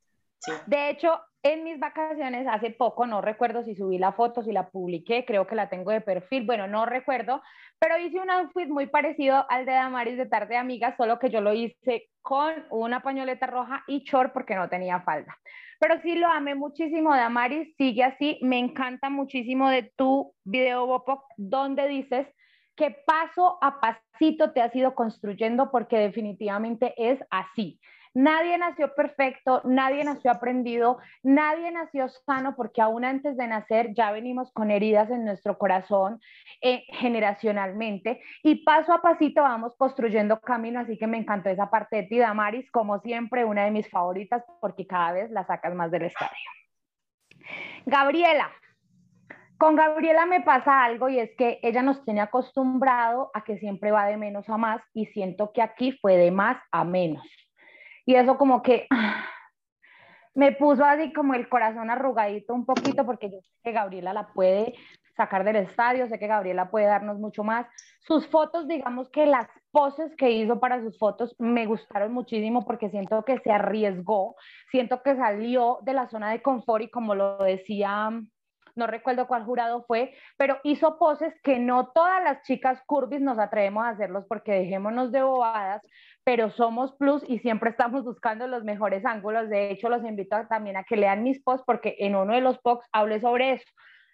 De 0.67 0.91
hecho, 0.91 1.21
en 1.43 1.65
mis 1.65 1.79
vacaciones 1.79 2.47
hace 2.49 2.71
poco, 2.71 3.07
no 3.07 3.21
recuerdo 3.21 3.65
si 3.65 3.75
subí 3.75 3.99
la 3.99 4.13
foto, 4.13 4.43
si 4.43 4.53
la 4.53 4.69
publiqué, 4.71 5.25
creo 5.25 5.47
que 5.47 5.55
la 5.55 5.69
tengo 5.69 5.91
de 5.91 6.01
perfil, 6.01 6.47
bueno, 6.47 6.67
no 6.67 6.87
recuerdo, 6.87 7.43
pero 7.79 7.99
hice 7.99 8.21
un 8.21 8.31
outfit 8.31 8.69
muy 8.69 8.87
parecido 8.87 9.45
al 9.49 9.67
de 9.67 9.73
Damaris 9.73 10.17
de 10.17 10.27
Tarde 10.27 10.57
Amiga, 10.57 10.97
solo 10.97 11.19
que 11.19 11.31
yo 11.31 11.41
lo 11.41 11.53
hice 11.53 12.09
con 12.23 12.53
una 12.71 13.01
pañoleta 13.01 13.47
roja 13.47 13.83
y 13.89 14.05
short 14.05 14.33
porque 14.33 14.55
no 14.55 14.69
tenía 14.69 15.01
falda. 15.01 15.37
Pero 15.81 16.01
sí 16.01 16.15
lo 16.15 16.29
amé 16.29 16.55
muchísimo, 16.55 17.15
Damaris, 17.15 17.75
sigue 17.77 18.05
así, 18.05 18.39
me 18.43 18.59
encanta 18.59 19.11
muchísimo 19.11 19.69
de 19.69 19.93
tu 19.97 20.33
video, 20.45 20.87
Bopo, 20.87 21.25
donde 21.37 21.89
dices 21.89 22.29
que 22.77 22.97
paso 23.05 23.59
a 23.61 23.81
pasito 23.81 24.53
te 24.53 24.63
has 24.63 24.75
ido 24.77 24.95
construyendo 24.95 25.71
porque 25.71 25.99
definitivamente 25.99 26.95
es 26.97 27.19
así. 27.31 27.81
Nadie 28.15 28.59
nació 28.59 28.95
perfecto, 28.95 29.63
nadie 29.65 30.05
nació 30.05 30.31
aprendido, 30.31 30.99
nadie 31.23 31.71
nació 31.71 32.09
sano 32.11 32.55
porque 32.55 32.83
aún 32.83 33.07
antes 33.07 33.39
de 33.39 33.47
nacer 33.47 33.95
ya 33.95 34.13
venimos 34.13 34.53
con 34.53 34.71
heridas 34.71 35.11
en 35.11 35.25
nuestro 35.25 35.57
corazón 35.57 36.21
eh, 36.61 36.85
generacionalmente 36.89 38.21
y 38.43 38.65
paso 38.65 38.93
a 38.93 39.01
pasito 39.01 39.43
vamos 39.43 39.75
construyendo 39.77 40.41
camino, 40.41 40.81
así 40.81 40.99
que 40.99 41.07
me 41.07 41.17
encantó 41.17 41.49
esa 41.49 41.71
parte 41.71 41.97
de 41.97 42.03
ti, 42.03 42.19
Damaris, 42.19 42.71
como 42.71 43.01
siempre, 43.01 43.47
una 43.47 43.65
de 43.65 43.71
mis 43.71 43.89
favoritas 43.89 44.45
porque 44.61 44.87
cada 44.87 45.13
vez 45.13 45.31
la 45.31 45.47
sacas 45.47 45.75
más 45.75 45.91
del 45.91 46.03
estadio. 46.03 46.31
Gabriela, 47.87 48.51
con 49.57 49.75
Gabriela 49.75 50.27
me 50.27 50.43
pasa 50.43 50.85
algo 50.85 51.09
y 51.09 51.19
es 51.19 51.31
que 51.37 51.61
ella 51.63 51.83
nos 51.83 52.05
tiene 52.05 52.21
acostumbrado 52.21 53.31
a 53.33 53.43
que 53.43 53.59
siempre 53.59 53.91
va 53.91 54.07
de 54.07 54.17
menos 54.17 54.49
a 54.49 54.59
más 54.59 54.83
y 54.93 55.07
siento 55.07 55.53
que 55.53 55.63
aquí 55.63 55.93
fue 55.93 56.17
de 56.17 56.31
más 56.31 56.59
a 56.73 56.85
menos. 56.85 57.23
Y 58.05 58.15
eso 58.15 58.37
como 58.37 58.63
que 58.63 58.87
me 60.35 60.53
puso 60.53 60.85
así 60.85 61.13
como 61.13 61.35
el 61.35 61.49
corazón 61.49 61.91
arrugadito 61.91 62.55
un 62.55 62.65
poquito 62.65 63.05
porque 63.05 63.31
yo 63.31 63.41
sé 63.41 63.51
que 63.63 63.73
Gabriela 63.73 64.13
la 64.13 64.29
puede 64.29 64.75
sacar 65.17 65.45
del 65.45 65.57
estadio, 65.57 66.09
sé 66.09 66.19
que 66.19 66.27
Gabriela 66.27 66.71
puede 66.71 66.87
darnos 66.87 67.19
mucho 67.19 67.45
más. 67.45 67.67
Sus 68.01 68.27
fotos, 68.29 68.67
digamos 68.67 69.11
que 69.11 69.27
las 69.27 69.47
poses 69.71 70.15
que 70.17 70.31
hizo 70.31 70.59
para 70.59 70.81
sus 70.81 70.99
fotos 70.99 71.35
me 71.39 71.67
gustaron 71.67 72.13
muchísimo 72.13 72.65
porque 72.65 72.91
siento 72.91 73.25
que 73.25 73.39
se 73.39 73.53
arriesgó, 73.53 74.37
siento 74.71 75.03
que 75.03 75.17
salió 75.17 75.79
de 75.83 75.93
la 75.93 76.09
zona 76.09 76.31
de 76.31 76.43
confort 76.43 76.85
y 76.85 76.91
como 76.91 77.15
lo 77.15 77.39
decía 77.39 78.11
no 78.75 78.87
recuerdo 78.87 79.27
cuál 79.27 79.45
jurado 79.45 79.85
fue, 79.87 80.15
pero 80.37 80.59
hizo 80.65 80.99
poses 80.99 81.35
que 81.43 81.59
no 81.59 81.89
todas 81.89 82.23
las 82.23 82.43
chicas 82.43 82.83
curvis 82.87 83.21
nos 83.21 83.39
atrevemos 83.39 83.85
a 83.85 83.91
hacerlos 83.91 84.25
porque 84.29 84.53
dejémonos 84.53 85.13
de 85.13 85.23
bobadas, 85.23 85.83
pero 86.25 86.51
somos 86.51 86.95
plus 86.97 87.23
y 87.29 87.39
siempre 87.41 87.71
estamos 87.71 88.05
buscando 88.05 88.47
los 88.47 88.65
mejores 88.65 89.05
ángulos. 89.05 89.49
De 89.49 89.71
hecho, 89.71 89.89
los 89.89 90.05
invito 90.05 90.37
también 90.49 90.77
a 90.77 90.85
que 90.85 90.97
lean 90.97 91.23
mis 91.23 91.43
posts 91.43 91.65
porque 91.67 91.97
en 91.99 92.17
uno 92.17 92.35
de 92.35 92.41
los 92.41 92.59
posts 92.59 92.89
hablé 92.93 93.21
sobre 93.21 93.53
eso. 93.53 93.65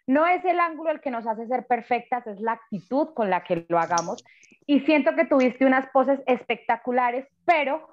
No 0.07 0.27
es 0.27 0.43
el 0.45 0.59
ángulo 0.59 0.91
el 0.91 1.01
que 1.01 1.11
nos 1.11 1.27
hace 1.27 1.47
ser 1.47 1.67
perfectas, 1.67 2.27
es 2.27 2.41
la 2.41 2.53
actitud 2.53 3.09
con 3.15 3.29
la 3.29 3.45
que 3.45 3.67
lo 3.69 3.79
hagamos. 3.79 4.25
Y 4.67 4.81
siento 4.81 5.15
que 5.15 5.27
tuviste 5.27 5.67
unas 5.67 5.87
poses 5.91 6.21
espectaculares, 6.27 7.27
pero 7.45 7.87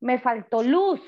me 0.00 0.18
faltó 0.18 0.64
luz, 0.64 1.00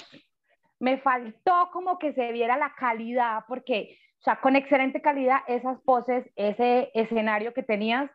me 0.78 0.98
faltó 0.98 1.70
como 1.72 1.98
que 1.98 2.12
se 2.12 2.30
viera 2.30 2.56
la 2.56 2.72
calidad, 2.78 3.44
porque 3.48 3.98
o 4.24 4.30
sea, 4.30 4.40
con 4.40 4.56
excelente 4.56 5.02
calidad, 5.02 5.40
esas 5.46 5.78
poses, 5.82 6.24
ese 6.34 6.90
escenario 6.94 7.52
que 7.52 7.62
tenías, 7.62 8.10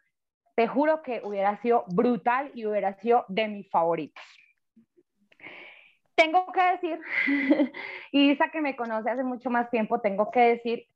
te 0.55 0.67
juro 0.67 1.03
que 1.03 1.21
hubiera 1.23 1.61
sido 1.61 1.85
brutal 1.93 2.49
y 2.55 2.65
hubiera 2.65 2.95
sido 2.95 3.25
de 3.27 3.47
mis 3.47 3.69
favoritos. 3.69 4.23
Tengo 6.15 6.47
que 6.51 6.61
decir, 6.63 6.99
y 8.11 8.31
Isa 8.31 8.49
que 8.49 8.59
me 8.59 8.75
conoce 8.75 9.11
hace 9.11 9.23
mucho 9.23 9.51
más 9.51 9.69
tiempo, 9.69 10.01
tengo 10.01 10.31
que 10.31 10.39
decir 10.39 10.87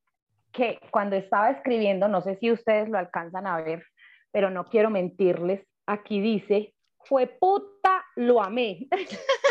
que 0.51 0.79
cuando 0.89 1.15
estaba 1.15 1.51
escribiendo, 1.51 2.07
no 2.07 2.21
sé 2.21 2.37
si 2.37 2.51
ustedes 2.51 2.89
lo 2.89 2.97
alcanzan 2.97 3.45
a 3.45 3.61
ver, 3.61 3.85
pero 4.31 4.49
no 4.49 4.65
quiero 4.65 4.89
mentirles, 4.89 5.63
aquí 5.85 6.21
dice, 6.21 6.73
fue 7.05 7.27
puta, 7.27 8.03
lo 8.15 8.41
amé. 8.41 8.87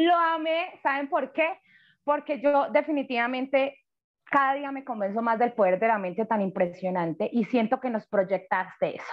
Lo 0.00 0.16
amé, 0.16 0.78
¿saben 0.82 1.10
por 1.10 1.30
qué? 1.32 1.60
Porque 2.04 2.40
yo 2.40 2.70
definitivamente 2.70 3.76
cada 4.30 4.54
día 4.54 4.72
me 4.72 4.82
convenzo 4.82 5.20
más 5.20 5.38
del 5.38 5.52
poder 5.52 5.78
de 5.78 5.88
la 5.88 5.98
mente 5.98 6.24
tan 6.24 6.40
impresionante 6.40 7.28
y 7.30 7.44
siento 7.44 7.80
que 7.80 7.90
nos 7.90 8.06
proyectaste 8.06 8.96
eso. 8.96 9.12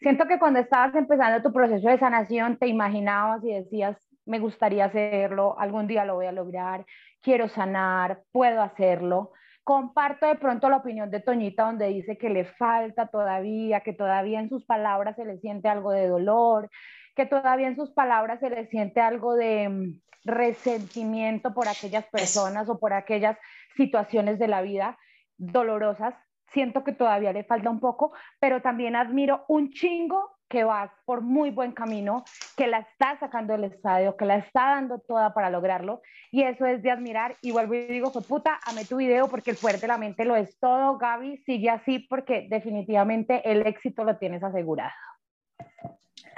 Siento 0.00 0.26
que 0.26 0.40
cuando 0.40 0.58
estabas 0.58 0.96
empezando 0.96 1.42
tu 1.42 1.52
proceso 1.52 1.88
de 1.88 1.98
sanación 1.98 2.58
te 2.58 2.66
imaginabas 2.66 3.44
y 3.44 3.52
decías, 3.52 3.96
me 4.24 4.40
gustaría 4.40 4.86
hacerlo, 4.86 5.56
algún 5.60 5.86
día 5.86 6.04
lo 6.04 6.16
voy 6.16 6.26
a 6.26 6.32
lograr, 6.32 6.84
quiero 7.22 7.48
sanar, 7.48 8.22
puedo 8.32 8.62
hacerlo. 8.62 9.30
Comparto 9.62 10.26
de 10.26 10.36
pronto 10.36 10.68
la 10.68 10.78
opinión 10.78 11.08
de 11.10 11.20
Toñita 11.20 11.66
donde 11.66 11.86
dice 11.86 12.18
que 12.18 12.30
le 12.30 12.46
falta 12.46 13.06
todavía, 13.06 13.82
que 13.82 13.92
todavía 13.92 14.40
en 14.40 14.48
sus 14.48 14.64
palabras 14.64 15.14
se 15.14 15.24
le 15.24 15.38
siente 15.38 15.68
algo 15.68 15.92
de 15.92 16.08
dolor, 16.08 16.68
que 17.16 17.26
todavía 17.26 17.66
en 17.66 17.76
sus 17.76 17.90
palabras 17.90 18.38
se 18.40 18.50
le 18.50 18.66
siente 18.68 19.00
algo 19.00 19.34
de 19.34 19.68
mm, 19.68 20.00
resentimiento 20.24 21.54
por 21.54 21.66
aquellas 21.66 22.04
personas 22.06 22.68
o 22.68 22.78
por 22.78 22.92
aquellas 22.92 23.38
situaciones 23.76 24.38
de 24.38 24.48
la 24.48 24.62
vida 24.62 24.98
dolorosas. 25.38 26.14
Siento 26.52 26.84
que 26.84 26.92
todavía 26.92 27.32
le 27.32 27.44
falta 27.44 27.70
un 27.70 27.80
poco, 27.80 28.12
pero 28.38 28.62
también 28.62 28.94
admiro 28.94 29.44
un 29.48 29.70
chingo 29.70 30.36
que 30.48 30.62
vas 30.62 30.90
por 31.04 31.22
muy 31.22 31.50
buen 31.50 31.72
camino, 31.72 32.24
que 32.56 32.68
la 32.68 32.78
está 32.78 33.18
sacando 33.18 33.52
del 33.52 33.64
estadio, 33.64 34.16
que 34.16 34.26
la 34.26 34.36
está 34.36 34.66
dando 34.76 35.00
toda 35.00 35.34
para 35.34 35.50
lograrlo, 35.50 36.02
y 36.30 36.44
eso 36.44 36.66
es 36.66 36.82
de 36.82 36.90
admirar. 36.92 37.36
Y 37.42 37.50
vuelvo 37.50 37.74
y 37.74 37.86
digo, 37.86 38.12
fue 38.12 38.22
puta, 38.22 38.60
amé 38.64 38.84
tu 38.84 38.96
video 38.96 39.28
porque 39.28 39.50
el 39.50 39.56
fuerte 39.56 39.80
de 39.80 39.88
la 39.88 39.98
mente 39.98 40.24
lo 40.24 40.36
es 40.36 40.56
todo. 40.60 40.98
Gaby, 40.98 41.38
sigue 41.38 41.70
así 41.70 41.98
porque 41.98 42.46
definitivamente 42.48 43.42
el 43.50 43.66
éxito 43.66 44.04
lo 44.04 44.18
tienes 44.18 44.44
asegurado. 44.44 44.92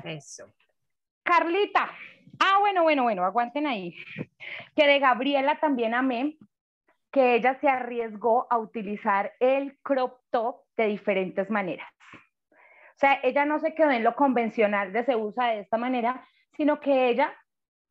Eso. 0.04 0.46
Carlita. 1.28 1.90
Ah, 2.40 2.56
bueno, 2.60 2.84
bueno, 2.84 3.02
bueno, 3.02 3.22
aguanten 3.22 3.66
ahí. 3.66 3.94
Que 4.74 4.86
de 4.86 4.98
Gabriela 4.98 5.60
también 5.60 5.92
amé 5.92 6.38
que 7.12 7.34
ella 7.34 7.58
se 7.60 7.68
arriesgó 7.68 8.46
a 8.48 8.56
utilizar 8.56 9.34
el 9.38 9.78
crop 9.82 10.20
top 10.30 10.62
de 10.78 10.86
diferentes 10.86 11.50
maneras. 11.50 11.86
O 12.52 12.98
sea, 12.98 13.20
ella 13.22 13.44
no 13.44 13.58
se 13.58 13.74
quedó 13.74 13.90
en 13.90 14.04
lo 14.04 14.14
convencional 14.14 14.92
de 14.94 15.04
se 15.04 15.16
usa 15.16 15.48
de 15.48 15.60
esta 15.60 15.76
manera, 15.76 16.26
sino 16.56 16.80
que 16.80 17.10
ella 17.10 17.34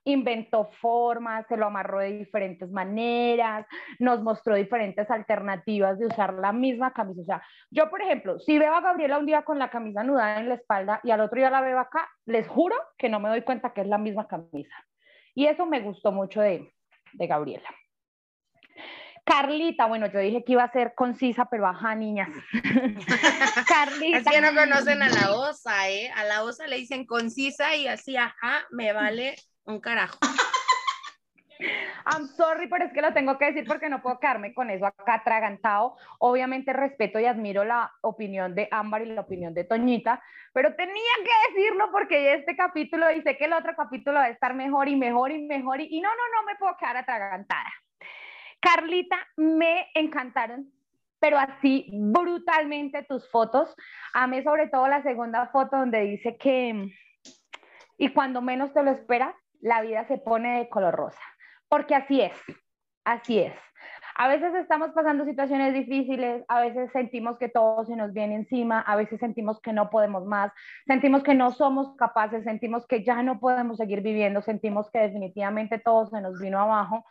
inventó 0.08 0.70
formas, 0.82 1.46
se 1.48 1.58
lo 1.58 1.68
amarró 1.68 2.00
de 2.00 2.18
diferentes 2.18 2.72
maneras, 2.72 3.66
nos 4.00 4.22
mostró 4.22 4.56
diferentes 4.56 5.10
alternativas 5.12 6.00
de 6.00 6.08
usar 6.08 6.34
la 6.34 6.54
misma 6.54 6.94
camisa. 6.94 7.22
O 7.22 7.26
sea, 7.26 7.44
yo, 7.70 7.90
por 7.90 8.02
ejemplo, 8.02 8.40
si 8.40 8.58
veo 8.58 8.74
a 8.74 8.82
Gabriela 8.82 9.18
un 9.18 9.26
día 9.26 9.44
con 9.44 9.60
la 9.60 9.70
camisa 9.70 10.02
anudada 10.02 10.40
en 10.40 10.50
la 10.50 10.56
espalda 10.56 11.00
y 11.04 11.12
al 11.12 11.22
otro 11.22 11.38
día 11.38 11.50
la 11.50 11.62
veo 11.62 11.80
acá, 11.80 12.08
les 12.26 12.48
juro 12.48 12.76
que 12.98 13.10
no 13.10 13.20
me 13.20 13.30
doy 13.30 13.42
cuenta 13.42 13.74
que 13.74 13.82
es 13.82 13.88
la 13.88 13.98
misma 13.98 14.28
camisa. 14.28 14.76
Y 15.36 15.46
eso 15.46 15.66
me 15.66 15.82
gustó 15.82 16.12
mucho 16.12 16.42
de, 16.42 16.74
de 17.14 17.28
Gabriela. 17.28 17.70
Carlita, 19.28 19.88
bueno, 19.88 20.08
yo 20.08 20.20
dije 20.20 20.44
que 20.46 20.54
iba 20.54 20.64
a 20.64 20.72
ser 20.72 20.94
concisa, 20.96 21.50
pero 21.52 21.68
ajá, 21.68 21.94
niñas. 21.96 22.30
Carlita. 23.68 24.18
Es 24.20 24.26
que 24.26 24.40
no 24.40 24.56
conocen 24.56 25.02
a 25.02 25.10
la 25.10 25.34
osa, 25.34 25.90
¿eh? 25.90 26.10
A 26.16 26.24
la 26.24 26.44
osa 26.44 26.66
le 26.66 26.78
dicen 26.78 27.06
concisa 27.06 27.76
y 27.76 27.88
así, 27.88 28.16
ajá, 28.16 28.66
me 28.72 28.94
vale 28.94 29.36
un 29.66 29.82
carajo. 29.82 30.18
I'm 32.06 32.28
sorry, 32.38 32.70
pero 32.70 32.86
es 32.86 32.94
que 32.94 33.02
lo 33.02 33.12
tengo 33.14 33.38
que 33.38 33.48
decir 33.48 33.66
porque 33.68 33.90
no 33.90 34.02
puedo 34.02 34.18
quedarme 34.20 34.54
con 34.54 34.70
eso 34.70 34.86
acá 34.86 35.16
atragantado. 35.16 35.98
Obviamente 36.20 36.72
respeto 36.72 37.20
y 37.20 37.26
admiro 37.26 37.66
la 37.66 37.92
opinión 38.04 38.56
de 38.56 38.70
Ámbar 38.72 39.02
y 39.02 39.08
la 39.08 39.22
opinión 39.22 39.54
de 39.54 39.66
Toñita, 39.66 40.24
pero 40.54 40.74
tenía 40.76 40.94
que 41.18 41.54
decirlo 41.54 41.90
porque 41.92 42.34
este 42.36 42.56
capítulo 42.56 43.12
y 43.12 43.22
sé 43.24 43.36
que 43.36 43.46
el 43.46 43.54
otro 43.54 43.76
capítulo 43.76 44.20
va 44.20 44.26
a 44.26 44.30
estar 44.30 44.54
mejor 44.54 44.88
y 44.88 44.96
mejor 44.96 45.32
y 45.32 45.44
mejor 45.44 45.82
y, 45.82 45.88
y 45.90 46.00
no, 46.00 46.10
no, 46.10 46.16
no 46.16 46.46
me 46.46 46.56
puedo 46.56 46.78
quedar 46.78 46.96
atragantada. 46.96 47.74
Carlita, 48.60 49.18
me 49.36 49.88
encantaron, 49.94 50.72
pero 51.20 51.38
así 51.38 51.90
brutalmente 51.92 53.04
tus 53.04 53.30
fotos. 53.30 53.76
Amé 54.14 54.44
sobre 54.44 54.68
todo 54.68 54.88
la 54.88 55.04
segunda 55.04 55.48
foto 55.48 55.78
donde 55.78 56.02
dice 56.02 56.38
que, 56.38 56.92
y 57.98 58.10
cuando 58.10 58.42
menos 58.42 58.74
te 58.74 58.84
lo 58.84 58.92
esperas, 58.92 59.36
la 59.60 59.82
vida 59.82 60.06
se 60.08 60.18
pone 60.18 60.60
de 60.60 60.70
color 60.70 60.96
rosa, 60.96 61.22
porque 61.68 61.96
así 61.96 62.22
es, 62.22 62.38
así 63.04 63.40
es. 63.40 63.54
A 64.20 64.28
veces 64.28 64.56
estamos 64.56 64.90
pasando 64.94 65.26
situaciones 65.26 65.76
difíciles, 65.76 66.44
a 66.48 66.60
veces 66.62 66.92
sentimos 66.92 67.38
que 67.38 67.50
todo 67.50 67.86
se 67.86 67.96
nos 67.96 68.14
viene 68.14 68.34
encima, 68.34 68.80
a 68.80 68.96
veces 68.96 69.20
sentimos 69.20 69.62
que 69.62 69.74
no 69.74 69.92
podemos 69.92 70.26
más, 70.26 70.52
sentimos 70.88 71.22
que 71.22 71.36
no 71.36 71.52
somos 71.52 71.96
capaces, 71.98 72.44
sentimos 72.44 72.88
que 72.88 73.04
ya 73.04 73.22
no 73.22 73.40
podemos 73.40 73.78
seguir 73.78 74.02
viviendo, 74.02 74.42
sentimos 74.42 74.90
que 74.90 75.00
definitivamente 75.00 75.78
todo 75.78 76.08
se 76.08 76.20
nos 76.20 76.40
vino 76.42 76.60
abajo, 76.60 77.06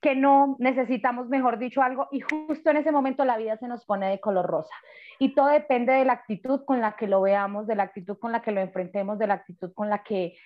que 0.00 0.14
no 0.14 0.56
necesitamos, 0.58 1.28
mejor 1.28 1.58
dicho, 1.58 1.82
algo 1.82 2.08
y 2.12 2.20
justo 2.20 2.70
en 2.70 2.76
ese 2.76 2.92
momento 2.92 3.24
la 3.24 3.36
vida 3.36 3.56
se 3.56 3.66
nos 3.66 3.84
pone 3.84 4.08
de 4.08 4.20
color 4.20 4.46
rosa. 4.46 4.74
Y 5.18 5.34
todo 5.34 5.48
depende 5.48 5.92
de 5.92 6.04
la 6.04 6.12
actitud 6.12 6.64
con 6.64 6.80
la 6.80 6.94
que 6.94 7.08
lo 7.08 7.20
veamos, 7.20 7.66
de 7.66 7.74
la 7.74 7.84
actitud 7.84 8.16
con 8.18 8.32
la 8.32 8.42
que 8.42 8.52
lo 8.52 8.60
enfrentemos, 8.60 9.18
de 9.18 9.26
la 9.26 9.34
actitud 9.34 9.72
con 9.74 9.88
la 9.90 10.02
que 10.04 10.36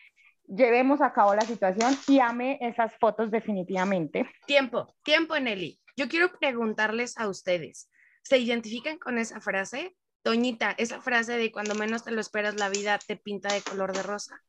llevemos 0.46 1.00
a 1.00 1.12
cabo 1.12 1.34
la 1.34 1.42
situación 1.42 1.94
y 2.09 2.20
ame 2.20 2.59
esas 2.61 2.96
fotos 2.98 3.30
definitivamente. 3.30 4.26
Tiempo, 4.46 4.94
tiempo, 5.03 5.38
Nelly. 5.38 5.78
Yo 5.96 6.09
quiero 6.09 6.32
preguntarles 6.38 7.18
a 7.18 7.28
ustedes, 7.28 7.90
¿se 8.22 8.38
identifican 8.38 8.98
con 8.98 9.18
esa 9.18 9.40
frase? 9.40 9.94
Toñita, 10.22 10.74
esa 10.78 11.00
frase 11.00 11.36
de 11.36 11.53
cuando 11.53 11.74
menos 11.74 12.05
te 12.05 12.12
lo 12.12 12.20
esperas 12.20 12.55
la 12.55 12.70
vida 12.70 12.98
te 12.98 13.16
pinta 13.16 13.53
de 13.53 13.61
color 13.61 13.92
de 13.92 14.03
rosa. 14.03 14.40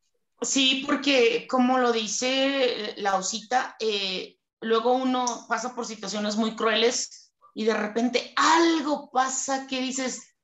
Sí, 0.42 0.84
porque 0.86 1.48
como 1.50 1.80
lo 1.80 1.92
dice 1.92 2.94
la 2.98 3.16
osita, 3.16 3.76
eh, 3.80 4.38
luego 4.64 4.94
uno 4.94 5.46
pasa 5.48 5.76
por 5.76 5.86
situaciones 5.86 6.36
muy 6.36 6.56
crueles 6.56 7.32
y 7.54 7.66
de 7.66 7.74
repente 7.74 8.34
algo 8.36 9.12
pasa 9.12 9.68
que 9.68 9.80
dices, 9.80 10.36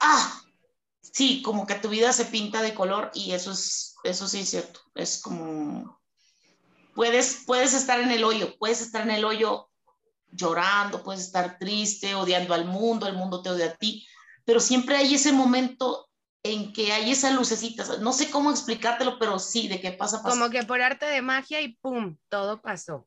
ah, 0.00 0.42
sí, 1.00 1.42
como 1.42 1.66
que 1.66 1.74
tu 1.74 1.88
vida 1.88 2.12
se 2.12 2.24
pinta 2.24 2.62
de 2.62 2.74
color 2.74 3.10
y 3.14 3.32
eso 3.32 3.52
es, 3.52 3.96
eso 4.04 4.28
sí 4.28 4.40
es 4.40 4.50
cierto. 4.50 4.80
Es 4.94 5.20
como, 5.20 6.00
puedes, 6.94 7.42
puedes 7.46 7.74
estar 7.74 8.00
en 8.00 8.10
el 8.10 8.24
hoyo, 8.24 8.56
puedes 8.58 8.80
estar 8.80 9.02
en 9.02 9.10
el 9.10 9.24
hoyo 9.24 9.70
llorando, 10.30 11.02
puedes 11.02 11.22
estar 11.22 11.58
triste, 11.58 12.14
odiando 12.14 12.54
al 12.54 12.64
mundo, 12.64 13.06
el 13.06 13.16
mundo 13.16 13.42
te 13.42 13.50
odia 13.50 13.66
a 13.66 13.74
ti, 13.74 14.06
pero 14.44 14.60
siempre 14.60 14.96
hay 14.96 15.14
ese 15.14 15.32
momento 15.32 16.08
en 16.42 16.72
que 16.72 16.92
hay 16.92 17.10
esa 17.10 17.30
lucecita, 17.32 17.84
no 17.98 18.12
sé 18.12 18.30
cómo 18.30 18.50
explicártelo, 18.50 19.18
pero 19.18 19.38
sí, 19.38 19.68
de 19.68 19.80
qué 19.80 19.92
pasa, 19.92 20.22
pasa. 20.22 20.38
Como 20.38 20.50
que 20.50 20.62
por 20.62 20.80
arte 20.80 21.06
de 21.06 21.20
magia 21.20 21.60
y 21.60 21.74
pum, 21.76 22.16
todo 22.28 22.62
pasó. 22.62 23.06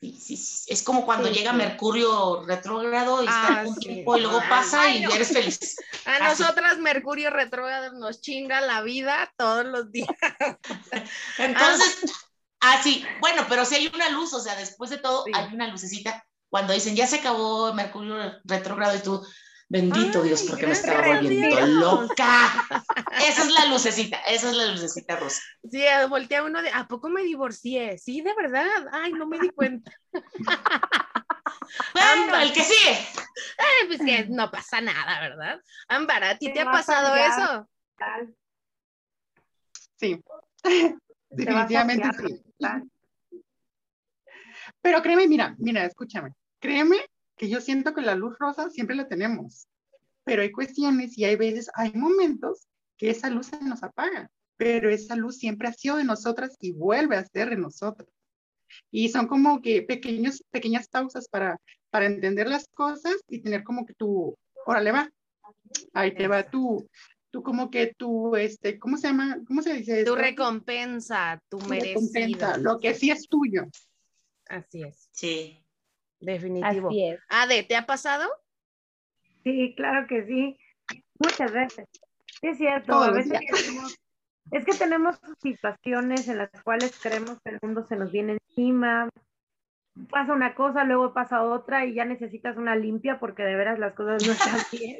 Sí, 0.00 0.16
sí, 0.20 0.36
sí. 0.36 0.72
Es 0.72 0.82
como 0.82 1.04
cuando 1.04 1.28
llega 1.28 1.52
Mercurio 1.52 2.44
retrógrado 2.44 3.22
y 3.22 3.26
está 3.26 3.60
ah, 3.60 3.64
un 3.66 3.76
tiempo 3.76 4.16
y 4.16 4.20
luego 4.20 4.40
pasa 4.48 4.88
y 4.90 5.04
eres 5.04 5.32
feliz. 5.32 5.76
A 6.06 6.28
nosotras 6.28 6.78
Mercurio 6.78 7.30
retrógrado 7.30 7.92
nos 7.92 8.20
chinga 8.20 8.60
la 8.60 8.82
vida 8.82 9.32
todos 9.36 9.64
los 9.64 9.90
días. 9.90 10.08
Entonces, 11.38 12.12
así, 12.60 13.04
ah, 13.06 13.18
bueno, 13.20 13.46
pero 13.48 13.64
si 13.64 13.74
hay 13.74 13.90
una 13.92 14.08
luz, 14.10 14.32
o 14.34 14.40
sea, 14.40 14.54
después 14.56 14.90
de 14.90 14.98
todo 14.98 15.24
hay 15.32 15.52
una 15.52 15.68
lucecita. 15.68 16.24
Cuando 16.48 16.72
dicen 16.72 16.96
ya 16.96 17.06
se 17.06 17.16
acabó 17.16 17.74
Mercurio 17.74 18.40
retrógrado 18.44 18.96
y 18.96 19.00
tú, 19.00 19.26
Bendito 19.70 20.22
Dios, 20.22 20.44
porque 20.48 20.66
me 20.66 20.72
estaba 20.72 21.06
volviendo 21.06 21.60
loca. 21.60 22.66
Esa 23.26 23.42
es 23.42 23.52
la 23.52 23.66
lucecita, 23.66 24.18
esa 24.20 24.50
es 24.50 24.56
la 24.56 24.66
lucecita 24.72 25.16
rosa. 25.16 25.42
Sí, 25.70 25.82
voltea 26.08 26.42
uno 26.42 26.62
de, 26.62 26.70
¿a 26.70 26.88
poco 26.88 27.10
me 27.10 27.22
divorcié? 27.22 27.98
Sí, 27.98 28.22
de 28.22 28.34
verdad. 28.34 28.88
Ay, 28.92 29.12
no 29.12 29.26
me 29.26 29.38
di 29.38 29.50
cuenta. 29.50 29.92
bueno, 31.92 32.40
el 32.40 32.52
que 32.54 32.62
sigue. 32.62 32.98
Ay, 33.58 33.88
pues 33.88 33.98
que 34.00 34.26
no 34.30 34.50
pasa 34.50 34.80
nada, 34.80 35.20
¿verdad? 35.20 35.60
Ámbar, 35.88 36.24
¿a 36.24 36.38
ti 36.38 36.50
te 36.50 36.60
ha 36.60 36.64
pasado 36.64 37.14
eso? 37.14 37.68
Sí, 39.96 40.22
definitivamente 41.28 42.08
sí. 42.26 42.42
Pero 44.80 45.02
créeme, 45.02 45.26
mira, 45.26 45.54
mira, 45.58 45.84
escúchame, 45.84 46.32
créeme 46.58 47.04
que 47.38 47.48
yo 47.48 47.60
siento 47.60 47.94
que 47.94 48.02
la 48.02 48.14
luz 48.14 48.36
rosa 48.38 48.68
siempre 48.70 48.96
la 48.96 49.08
tenemos, 49.08 49.68
pero 50.24 50.42
hay 50.42 50.52
cuestiones 50.52 51.16
y 51.16 51.24
hay 51.24 51.36
veces, 51.36 51.70
hay 51.74 51.92
momentos 51.92 52.66
que 52.96 53.10
esa 53.10 53.30
luz 53.30 53.46
se 53.46 53.62
nos 53.64 53.82
apaga, 53.82 54.30
pero 54.56 54.90
esa 54.90 55.16
luz 55.16 55.38
siempre 55.38 55.68
ha 55.68 55.72
sido 55.72 55.96
de 55.96 56.04
nosotras 56.04 56.56
y 56.60 56.72
vuelve 56.72 57.16
a 57.16 57.24
ser 57.24 57.50
de 57.50 57.56
nosotras. 57.56 58.08
Y 58.90 59.08
son 59.08 59.26
como 59.26 59.62
que 59.62 59.82
pequeños, 59.82 60.44
pequeñas 60.50 60.88
pausas 60.88 61.28
para, 61.28 61.58
para 61.90 62.06
entender 62.06 62.48
las 62.48 62.68
cosas 62.74 63.14
y 63.28 63.40
tener 63.40 63.64
como 63.64 63.86
que 63.86 63.94
tu, 63.94 64.36
órale 64.66 64.92
va, 64.92 65.10
ahí 65.94 66.14
te 66.14 66.28
va 66.28 66.50
tu, 66.50 66.86
tú 67.30 67.42
como 67.42 67.70
que 67.70 67.94
tu, 67.94 68.36
este, 68.36 68.78
¿cómo 68.78 68.96
se 68.98 69.08
llama? 69.08 69.38
¿Cómo 69.46 69.62
se 69.62 69.74
dice? 69.74 70.04
Tu 70.04 70.14
recompensa, 70.14 71.40
tu, 71.48 71.58
tu 71.58 71.68
recompensa, 71.68 72.58
lo 72.58 72.78
que 72.78 72.92
sí 72.94 73.10
es 73.10 73.28
tuyo. 73.28 73.64
Así 74.48 74.82
es. 74.82 75.08
Sí. 75.12 75.62
Definitivo. 76.20 76.88
Así 76.88 77.04
es. 77.04 77.20
Ade, 77.28 77.62
¿te 77.62 77.76
ha 77.76 77.86
pasado? 77.86 78.28
Sí, 79.44 79.74
claro 79.76 80.06
que 80.06 80.24
sí. 80.26 80.58
Muchas 81.18 81.52
veces. 81.52 81.86
es 82.42 82.58
cierto. 82.58 82.94
A 82.94 83.10
veces 83.10 83.40
es 84.50 84.64
que 84.64 84.74
tenemos 84.74 85.20
situaciones 85.42 86.28
en 86.28 86.38
las 86.38 86.50
cuales 86.62 86.98
creemos 87.02 87.38
que 87.42 87.50
el 87.50 87.58
mundo 87.62 87.84
se 87.86 87.96
nos 87.96 88.10
viene 88.10 88.38
encima. 88.48 89.08
Pasa 90.10 90.32
una 90.32 90.54
cosa, 90.54 90.84
luego 90.84 91.12
pasa 91.12 91.42
otra 91.42 91.84
y 91.84 91.94
ya 91.94 92.04
necesitas 92.04 92.56
una 92.56 92.76
limpia 92.76 93.18
porque 93.18 93.42
de 93.42 93.56
veras 93.56 93.78
las 93.78 93.94
cosas 93.94 94.26
no 94.26 94.32
están 94.32 94.58
bien. 94.72 94.98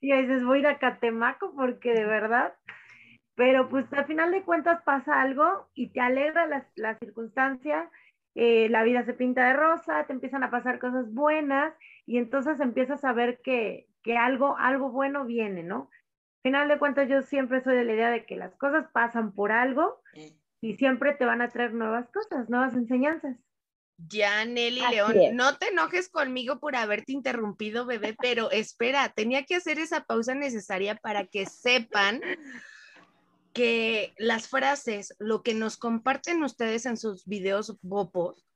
Y 0.00 0.12
dices, 0.12 0.44
voy 0.44 0.58
a 0.58 0.60
ir 0.60 0.66
a 0.66 0.78
Catemaco 0.78 1.52
porque 1.54 1.92
de 1.92 2.04
verdad. 2.04 2.54
Pero 3.34 3.68
pues 3.70 3.90
al 3.92 4.04
final 4.06 4.32
de 4.32 4.42
cuentas 4.42 4.82
pasa 4.82 5.20
algo 5.20 5.70
y 5.74 5.90
te 5.90 6.00
alegra 6.00 6.46
la, 6.46 6.66
la 6.74 6.98
circunstancia 6.98 7.90
eh, 8.34 8.68
la 8.68 8.82
vida 8.82 9.04
se 9.04 9.14
pinta 9.14 9.46
de 9.46 9.54
rosa, 9.54 10.04
te 10.06 10.12
empiezan 10.12 10.42
a 10.42 10.50
pasar 10.50 10.78
cosas 10.78 11.12
buenas 11.12 11.74
y 12.06 12.18
entonces 12.18 12.60
empiezas 12.60 13.04
a 13.04 13.12
ver 13.12 13.40
que, 13.42 13.88
que 14.02 14.16
algo, 14.16 14.56
algo 14.58 14.90
bueno 14.90 15.24
viene, 15.24 15.62
¿no? 15.62 15.90
Al 16.42 16.50
final 16.50 16.68
de 16.68 16.78
cuentas, 16.78 17.08
yo 17.08 17.22
siempre 17.22 17.62
soy 17.62 17.76
de 17.76 17.84
la 17.84 17.92
idea 17.92 18.10
de 18.10 18.24
que 18.24 18.36
las 18.36 18.56
cosas 18.56 18.86
pasan 18.92 19.32
por 19.32 19.52
algo 19.52 20.00
y 20.62 20.76
siempre 20.76 21.12
te 21.14 21.24
van 21.24 21.42
a 21.42 21.48
traer 21.48 21.74
nuevas 21.74 22.08
cosas, 22.10 22.48
nuevas 22.48 22.74
enseñanzas. 22.74 23.36
Ya, 24.08 24.44
Nelly 24.46 24.80
León, 24.90 25.14
no 25.34 25.58
te 25.58 25.68
enojes 25.68 26.08
conmigo 26.08 26.58
por 26.58 26.74
haberte 26.74 27.12
interrumpido, 27.12 27.84
bebé, 27.84 28.16
pero 28.18 28.50
espera, 28.50 29.10
tenía 29.10 29.44
que 29.44 29.56
hacer 29.56 29.78
esa 29.78 30.04
pausa 30.04 30.34
necesaria 30.34 30.94
para 30.94 31.26
que 31.26 31.44
sepan 31.44 32.22
que 33.52 34.14
las 34.18 34.48
frases, 34.48 35.14
lo 35.18 35.42
que 35.42 35.54
nos 35.54 35.76
comparten 35.76 36.42
ustedes 36.42 36.86
en 36.86 36.96
sus 36.96 37.26
videos 37.26 37.76
bopos, 37.82 38.46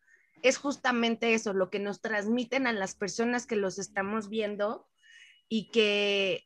es 0.43 0.59
justamente 0.59 1.35
eso, 1.35 1.53
lo 1.55 1.71
que 1.71 1.79
nos 1.79 2.01
transmiten 2.01 2.67
a 2.67 2.73
las 2.73 2.95
personas 2.95 3.47
que 3.47 3.57
los 3.57 3.79
estamos 3.79 4.29
viendo 4.29 4.87
y 5.49 5.71
que, 5.71 6.45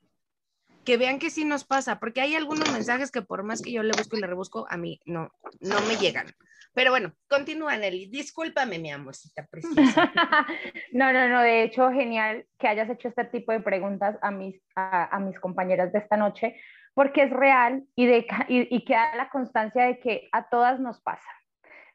que 0.84 0.96
vean 0.96 1.18
que 1.18 1.30
sí 1.30 1.44
nos 1.44 1.64
pasa, 1.64 1.98
porque 1.98 2.20
hay 2.20 2.36
algunos 2.36 2.70
mensajes 2.72 3.10
que 3.10 3.22
por 3.22 3.42
más 3.42 3.60
que 3.60 3.72
yo 3.72 3.82
le 3.82 3.92
busco 3.96 4.16
y 4.16 4.20
le 4.20 4.26
rebusco, 4.26 4.66
a 4.70 4.76
mí 4.76 5.00
no, 5.04 5.32
no 5.60 5.80
me 5.82 5.96
llegan. 5.96 6.26
Pero 6.74 6.92
bueno, 6.92 7.12
continúa 7.28 7.76
Nelly, 7.76 8.06
discúlpame 8.06 8.78
mi 8.78 8.92
amorcita 8.92 9.44
preciosa. 9.50 10.12
no, 10.92 11.12
no, 11.12 11.28
no, 11.28 11.40
de 11.42 11.64
hecho 11.64 11.90
genial 11.90 12.46
que 12.56 12.68
hayas 12.68 12.88
hecho 12.90 13.08
este 13.08 13.24
tipo 13.24 13.50
de 13.50 13.60
preguntas 13.60 14.16
a 14.22 14.30
mis, 14.30 14.62
a, 14.76 15.14
a 15.14 15.18
mis 15.18 15.40
compañeras 15.40 15.92
de 15.92 15.98
esta 15.98 16.16
noche, 16.16 16.60
porque 16.98 17.22
es 17.22 17.30
real 17.30 17.84
y, 17.94 18.06
de, 18.06 18.26
y, 18.48 18.84
queda 18.84 19.14
la 19.14 19.30
constancia 19.30 19.84
de 19.84 20.00
que 20.00 20.28
a 20.32 20.48
todas 20.48 20.80
nos 20.80 21.00
pasa. 21.00 21.28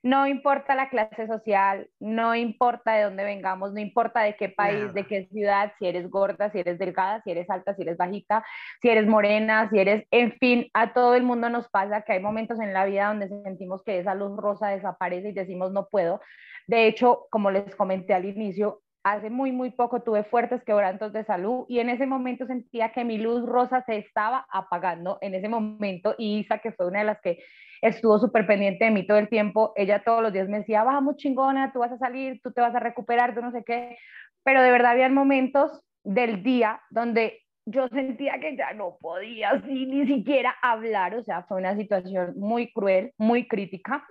No 0.01 0.27
importa 0.27 0.75
la 0.75 0.87
clase 0.87 1.27
social, 1.27 1.89
no 1.99 2.35
importa 2.35 2.93
de 2.93 3.03
dónde 3.03 3.25
vengamos, 3.25 3.73
no 3.73 3.81
importa 3.81 4.21
de 4.21 4.37
qué 4.37 4.47
país, 4.47 4.93
de 4.93 5.05
qué 5.05 5.27
ciudad, 5.27 5.73
si 5.77 5.87
eres 5.87 6.09
gorda, 6.09 6.51
si 6.51 6.59
eres 6.59 6.79
delgada, 6.79 7.21
si 7.23 7.31
eres 7.31 7.49
alta, 7.49 7.75
si 7.75 7.81
eres 7.81 7.97
bajita, 7.97 8.45
si 8.81 8.87
eres 8.87 9.05
morena, 9.05 9.69
si 9.69 9.79
eres, 9.79 10.07
en 10.11 10.37
fin, 10.39 10.69
a 10.73 10.93
todo 10.93 11.15
el 11.15 11.23
mundo 11.23 11.49
nos 11.49 11.67
pasa 11.67 12.03
que 12.03 12.13
hay 12.13 12.21
momentos 12.21 12.61
en 12.61 12.71
la 12.71 12.85
vida 12.85 13.07
donde 13.07 13.27
sentimos 13.27 13.83
que 13.83 13.99
esa 13.99 14.15
luz 14.15 14.37
rosa 14.37 14.69
desaparece 14.69 15.29
y 15.29 15.33
decimos 15.33 15.73
no 15.73 15.89
puedo. 15.89 16.21
De 16.65 16.87
hecho, 16.87 17.27
como 17.29 17.51
les 17.51 17.75
comenté 17.75 18.13
al 18.13 18.23
inicio, 18.23 18.82
hace 19.03 19.29
muy, 19.29 19.51
muy 19.51 19.71
poco 19.71 20.01
tuve 20.01 20.23
fuertes 20.23 20.63
quebrantos 20.63 21.11
de 21.11 21.25
salud 21.25 21.65
y 21.67 21.79
en 21.79 21.89
ese 21.89 22.05
momento 22.05 22.45
sentía 22.47 22.93
que 22.93 23.03
mi 23.03 23.17
luz 23.17 23.45
rosa 23.45 23.83
se 23.85 23.97
estaba 23.97 24.45
apagando. 24.49 25.17
En 25.21 25.35
ese 25.35 25.49
momento 25.49 26.15
y 26.17 26.39
Isa, 26.39 26.59
que 26.59 26.71
fue 26.71 26.87
una 26.87 26.99
de 26.99 27.05
las 27.05 27.21
que 27.21 27.39
estuvo 27.81 28.17
súper 28.17 28.47
pendiente 28.47 28.85
de 28.85 28.91
mí 28.91 29.05
todo 29.05 29.17
el 29.17 29.27
tiempo, 29.27 29.73
ella 29.75 30.03
todos 30.03 30.21
los 30.23 30.31
días 30.31 30.47
me 30.47 30.59
decía, 30.59 30.83
vamos 30.83 31.17
chingona, 31.17 31.73
tú 31.73 31.79
vas 31.79 31.91
a 31.91 31.97
salir, 31.97 32.39
tú 32.41 32.53
te 32.53 32.61
vas 32.61 32.73
a 32.73 32.79
recuperar, 32.79 33.35
tú 33.35 33.41
no 33.41 33.51
sé 33.51 33.63
qué, 33.65 33.97
pero 34.43 34.61
de 34.61 34.71
verdad 34.71 34.91
había 34.91 35.09
momentos 35.09 35.81
del 36.03 36.43
día 36.43 36.81
donde 36.89 37.41
yo 37.65 37.87
sentía 37.89 38.39
que 38.39 38.55
ya 38.55 38.73
no 38.73 38.97
podía 39.01 39.51
así 39.51 39.85
ni 39.85 40.07
siquiera 40.07 40.55
hablar, 40.61 41.15
o 41.15 41.23
sea, 41.23 41.43
fue 41.43 41.57
una 41.57 41.75
situación 41.75 42.33
muy 42.37 42.71
cruel, 42.71 43.11
muy 43.17 43.47
crítica, 43.47 44.05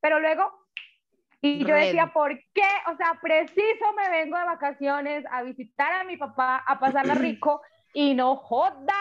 pero 0.00 0.18
luego 0.18 0.59
y 1.42 1.64
yo 1.64 1.74
decía, 1.74 2.12
¿por 2.12 2.36
qué? 2.52 2.68
O 2.92 2.96
sea, 2.96 3.18
preciso 3.20 3.92
me 3.96 4.10
vengo 4.10 4.36
de 4.36 4.44
vacaciones 4.44 5.24
a 5.30 5.42
visitar 5.42 5.92
a 5.92 6.04
mi 6.04 6.16
papá, 6.16 6.62
a 6.66 6.78
pasarla 6.78 7.14
rico 7.14 7.62
y 7.94 8.14
no 8.14 8.36
joda, 8.36 8.94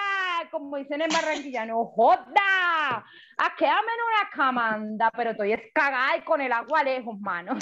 como 0.52 0.78
dicen 0.78 1.02
en 1.02 1.10
Barranquilla, 1.10 1.66
no 1.66 1.86
joda, 1.86 3.06
a 3.38 3.56
quedarme 3.58 3.92
en 3.92 4.22
una 4.22 4.30
camanda, 4.32 5.12
pero 5.16 5.32
estoy 5.32 5.52
escagada 5.54 6.18
y 6.18 6.22
con 6.22 6.42
el 6.42 6.52
agua 6.52 6.84
lejos, 6.84 7.20
mano. 7.20 7.56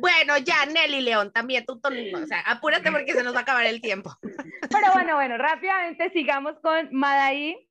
Bueno, 0.00 0.38
ya, 0.38 0.64
Nelly 0.64 1.00
León, 1.00 1.32
también 1.32 1.66
tú, 1.66 1.80
o 1.82 2.26
sea, 2.26 2.40
apúrate 2.46 2.90
porque 2.92 3.14
se 3.14 3.24
nos 3.24 3.34
va 3.34 3.40
a 3.40 3.42
acabar 3.42 3.66
el 3.66 3.80
tiempo. 3.80 4.14
Pero 4.22 4.92
bueno, 4.92 5.16
bueno, 5.16 5.36
rápidamente 5.36 6.10
sigamos 6.10 6.54
con 6.62 6.88
Madaí. 6.92 7.68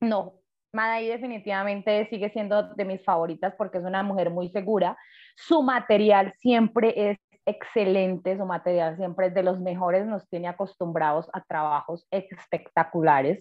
No, 0.00 0.40
Madaí 0.74 1.06
definitivamente 1.06 2.06
sigue 2.10 2.30
siendo 2.30 2.74
de 2.74 2.84
mis 2.84 3.02
favoritas 3.04 3.54
porque 3.56 3.78
es 3.78 3.84
una 3.84 4.02
mujer 4.02 4.30
muy 4.30 4.48
segura. 4.50 4.98
Su 5.36 5.62
material 5.62 6.34
siempre 6.40 7.10
es 7.10 7.18
excelente, 7.46 8.36
su 8.36 8.44
material 8.44 8.96
siempre 8.96 9.26
es 9.26 9.34
de 9.34 9.44
los 9.44 9.60
mejores, 9.60 10.04
nos 10.06 10.28
tiene 10.28 10.48
acostumbrados 10.48 11.28
a 11.32 11.42
trabajos 11.42 12.06
espectaculares, 12.10 13.40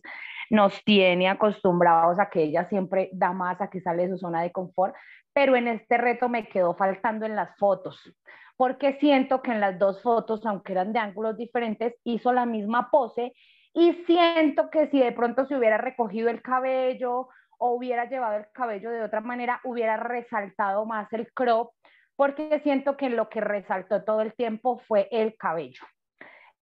nos 0.50 0.84
tiene 0.84 1.28
acostumbrados 1.28 2.20
a 2.20 2.30
que 2.30 2.44
ella 2.44 2.68
siempre 2.70 3.10
da 3.14 3.34
más, 3.34 3.60
a 3.62 3.70
que 3.70 3.82
sale 3.82 4.08
de 4.08 4.14
su 4.14 4.20
zona 4.20 4.44
de 4.44 4.52
confort, 4.52 4.94
pero 5.34 5.56
en 5.56 5.68
este 5.68 5.98
reto 5.98 6.30
me 6.30 6.48
quedó 6.48 6.76
faltando 6.76 7.26
en 7.26 7.36
las 7.36 7.58
fotos, 7.58 8.14
porque 8.58 8.94
siento 9.00 9.42
que 9.42 9.52
en 9.52 9.62
las 9.62 9.80
dos 9.80 10.04
fotos, 10.04 10.46
aunque 10.46 10.74
eran 10.74 10.94
de 10.94 11.00
ángulos 11.00 11.38
diferentes, 11.38 11.96
hizo 12.04 12.32
la 12.34 12.46
misma 12.46 12.90
pose 12.92 13.34
y 13.74 13.94
siento 14.06 14.70
que 14.70 14.88
si 14.88 15.00
de 15.00 15.12
pronto 15.12 15.46
se 15.48 15.56
hubiera 15.56 15.78
recogido 15.78 16.30
el 16.30 16.42
cabello 16.42 17.30
o 17.58 17.72
hubiera 17.72 18.06
llevado 18.06 18.38
el 18.38 18.46
cabello 18.54 18.92
de 18.92 19.02
otra 19.02 19.22
manera, 19.22 19.60
hubiera 19.64 19.98
resaltado 19.98 20.86
más 20.86 21.12
el 21.14 21.32
crop, 21.34 21.72
porque 22.16 22.60
siento 22.62 22.98
que 22.98 23.10
lo 23.10 23.30
que 23.30 23.42
resaltó 23.42 24.04
todo 24.04 24.22
el 24.22 24.34
tiempo 24.34 24.80
fue 24.88 25.08
el 25.12 25.36
cabello. 25.38 25.84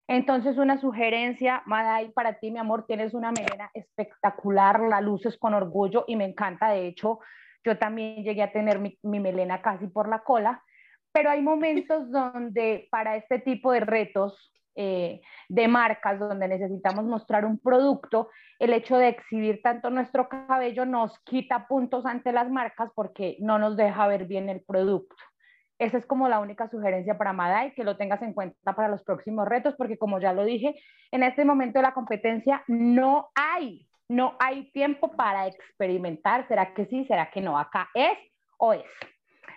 Entonces, 0.09 0.57
una 0.57 0.79
sugerencia, 0.79 1.63
Madai, 1.65 2.11
para 2.11 2.39
ti, 2.39 2.51
mi 2.51 2.59
amor, 2.59 2.85
tienes 2.85 3.13
una 3.13 3.31
melena 3.31 3.69
espectacular, 3.73 4.79
la 4.81 5.01
luces 5.01 5.37
con 5.37 5.53
orgullo 5.53 6.05
y 6.07 6.15
me 6.15 6.25
encanta. 6.25 6.69
De 6.69 6.87
hecho, 6.87 7.19
yo 7.63 7.77
también 7.77 8.23
llegué 8.23 8.41
a 8.41 8.51
tener 8.51 8.79
mi 8.79 9.19
melena 9.19 9.61
casi 9.61 9.87
por 9.87 10.07
la 10.07 10.19
cola, 10.19 10.63
pero 11.11 11.29
hay 11.29 11.41
momentos 11.41 12.11
donde 12.11 12.87
para 12.91 13.15
este 13.15 13.39
tipo 13.39 13.71
de 13.71 13.81
retos 13.81 14.53
eh, 14.79 15.21
de 15.49 15.67
marcas 15.67 16.19
donde 16.19 16.47
necesitamos 16.47 17.03
mostrar 17.03 17.45
un 17.45 17.57
producto, 17.57 18.29
el 18.59 18.73
hecho 18.73 18.97
de 18.97 19.09
exhibir 19.09 19.61
tanto 19.63 19.89
nuestro 19.89 20.29
cabello 20.29 20.85
nos 20.85 21.17
quita 21.23 21.67
puntos 21.67 22.05
ante 22.05 22.31
las 22.31 22.49
marcas 22.49 22.91
porque 22.95 23.37
no 23.39 23.57
nos 23.57 23.75
deja 23.75 24.05
ver 24.07 24.25
bien 24.25 24.49
el 24.49 24.61
producto. 24.61 25.15
Esa 25.79 25.97
es 25.97 26.05
como 26.05 26.29
la 26.29 26.39
única 26.39 26.69
sugerencia 26.69 27.17
para 27.17 27.33
Madai, 27.33 27.73
que 27.73 27.83
lo 27.83 27.97
tengas 27.97 28.21
en 28.21 28.33
cuenta 28.33 28.73
para 28.73 28.87
los 28.87 29.03
próximos 29.03 29.47
retos, 29.47 29.75
porque 29.77 29.97
como 29.97 30.19
ya 30.19 30.31
lo 30.31 30.45
dije, 30.45 30.75
en 31.11 31.23
este 31.23 31.43
momento 31.43 31.79
de 31.79 31.83
la 31.83 31.93
competencia 31.93 32.63
no 32.67 33.29
hay, 33.35 33.87
no 34.07 34.35
hay 34.39 34.71
tiempo 34.71 35.11
para 35.11 35.47
experimentar. 35.47 36.47
¿Será 36.47 36.73
que 36.73 36.85
sí? 36.85 37.05
¿Será 37.05 37.31
que 37.31 37.41
no? 37.41 37.57
Acá 37.57 37.89
es 37.95 38.17
o 38.57 38.73
es. 38.73 38.85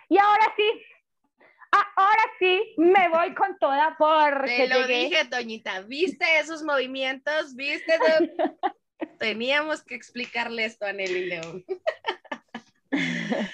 Y 0.09 0.17
ahora 0.17 0.45
sí, 0.55 0.81
ahora 1.71 2.23
sí 2.39 2.73
me 2.77 3.09
voy 3.09 3.33
con 3.33 3.57
toda 3.57 3.95
porque 3.97 4.57
Te 4.57 4.67
lo 4.67 4.87
dije, 4.87 5.23
Doñita, 5.25 5.81
¿viste 5.81 6.25
esos 6.39 6.63
movimientos? 6.63 7.55
¿Viste? 7.55 7.93
Teníamos 9.19 9.83
que 9.83 9.95
explicarle 9.95 10.65
esto 10.65 10.85
a 10.85 10.93
Nelly 10.93 11.25
León. 11.25 11.65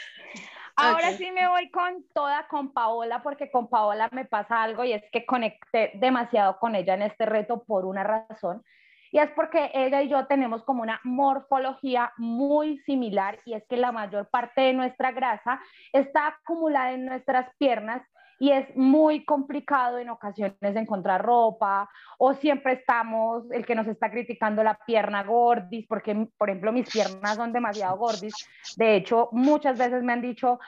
Ahora 0.80 1.14
sí 1.18 1.32
me 1.32 1.48
voy 1.48 1.72
con 1.72 2.06
toda 2.14 2.48
con 2.48 2.72
Paola 2.72 3.24
porque 3.24 3.50
con 3.50 3.68
Paola 3.68 4.10
me 4.12 4.26
pasa 4.26 4.62
algo 4.62 4.84
y 4.84 4.94
es 4.94 5.04
que 5.12 5.26
conecté 5.26 5.92
demasiado 5.96 6.60
con 6.60 6.76
ella 6.76 6.94
en 6.94 7.02
este 7.02 7.26
reto 7.26 7.64
por 7.64 7.86
una 7.86 8.04
razón 8.04 8.64
y 9.12 9.20
es 9.20 9.30
porque 9.32 9.72
ella 9.74 10.02
y 10.02 10.10
yo 10.10 10.26
tenemos 10.28 10.64
como 10.64 10.84
una 10.84 11.00
morfología 11.04 12.12
muy 12.18 12.80
similar 12.80 13.40
y 13.46 13.54
es 13.54 13.64
que 13.68 13.78
la 13.78 13.92
mayor 13.92 14.30
parte 14.30 14.62
de 14.62 14.74
nuestra 14.74 15.12
grasa 15.12 15.60
está 15.94 16.28
acumulada 16.28 16.92
en 16.92 17.06
nuestras 17.06 17.48
piernas 17.58 18.02
y 18.40 18.52
es 18.52 18.76
muy 18.76 19.26
complicado 19.26 19.98
en 19.98 20.10
ocasiones 20.10 20.56
encontrar 20.62 21.24
ropa 21.24 21.90
o 22.18 22.34
siempre 22.34 22.74
estamos, 22.74 23.50
el 23.52 23.66
que 23.66 23.76
nos 23.76 23.88
está 23.88 24.12
criticando 24.12 24.64
la 24.64 24.78
pierna 24.86 25.24
gordis, 25.24 25.86
porque 25.88 26.28
por 26.38 26.50
ejemplo 26.50 26.72
mis 26.72 26.90
piernas 26.90 27.36
son 27.36 27.52
demasiado 27.52 27.98
gordis. 27.98 28.34
De 28.76 28.96
hecho, 28.96 29.30
muchas 29.32 29.78
veces 29.78 30.04
me 30.04 30.14
han 30.14 30.22
dicho, 30.22 30.60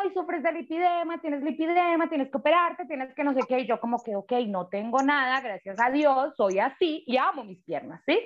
ay, 0.00 0.12
sufres 0.14 0.42
de 0.42 0.52
lipidema, 0.52 1.20
tienes 1.20 1.42
lipidema, 1.42 2.08
tienes 2.08 2.30
que 2.30 2.38
operarte, 2.38 2.86
tienes 2.86 3.14
que 3.14 3.24
no 3.24 3.34
sé 3.34 3.40
qué. 3.48 3.60
Y 3.60 3.66
yo 3.66 3.80
como 3.80 4.02
que, 4.02 4.16
ok, 4.16 4.32
no 4.46 4.68
tengo 4.68 5.02
nada, 5.02 5.40
gracias 5.40 5.78
a 5.80 5.90
Dios, 5.90 6.34
soy 6.36 6.58
así 6.58 7.04
y 7.06 7.16
amo 7.16 7.44
mis 7.44 7.62
piernas, 7.64 8.02
¿sí? 8.06 8.18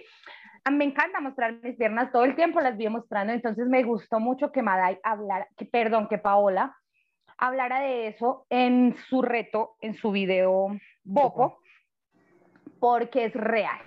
me 0.71 0.85
encanta 0.85 1.21
mostrar 1.21 1.53
mis 1.63 1.77
piernas 1.77 2.11
todo 2.11 2.25
el 2.25 2.35
tiempo, 2.35 2.61
las 2.61 2.77
vi 2.77 2.89
mostrando, 2.89 3.33
entonces 3.33 3.67
me 3.67 3.83
gustó 3.83 4.19
mucho 4.19 4.51
que 4.51 4.63
Madai 4.63 4.99
hablara, 5.03 5.47
que, 5.57 5.67
perdón, 5.67 6.09
que 6.09 6.19
Paola 6.19 6.75
hablara 7.37 7.81
de 7.81 8.09
eso 8.09 8.47
en 8.49 8.97
su 9.09 9.21
reto, 9.23 9.77
en 9.81 9.95
su 9.95 10.11
video 10.11 10.69
Bopo, 11.03 11.59
porque 12.81 13.27
es 13.27 13.35
real. 13.35 13.79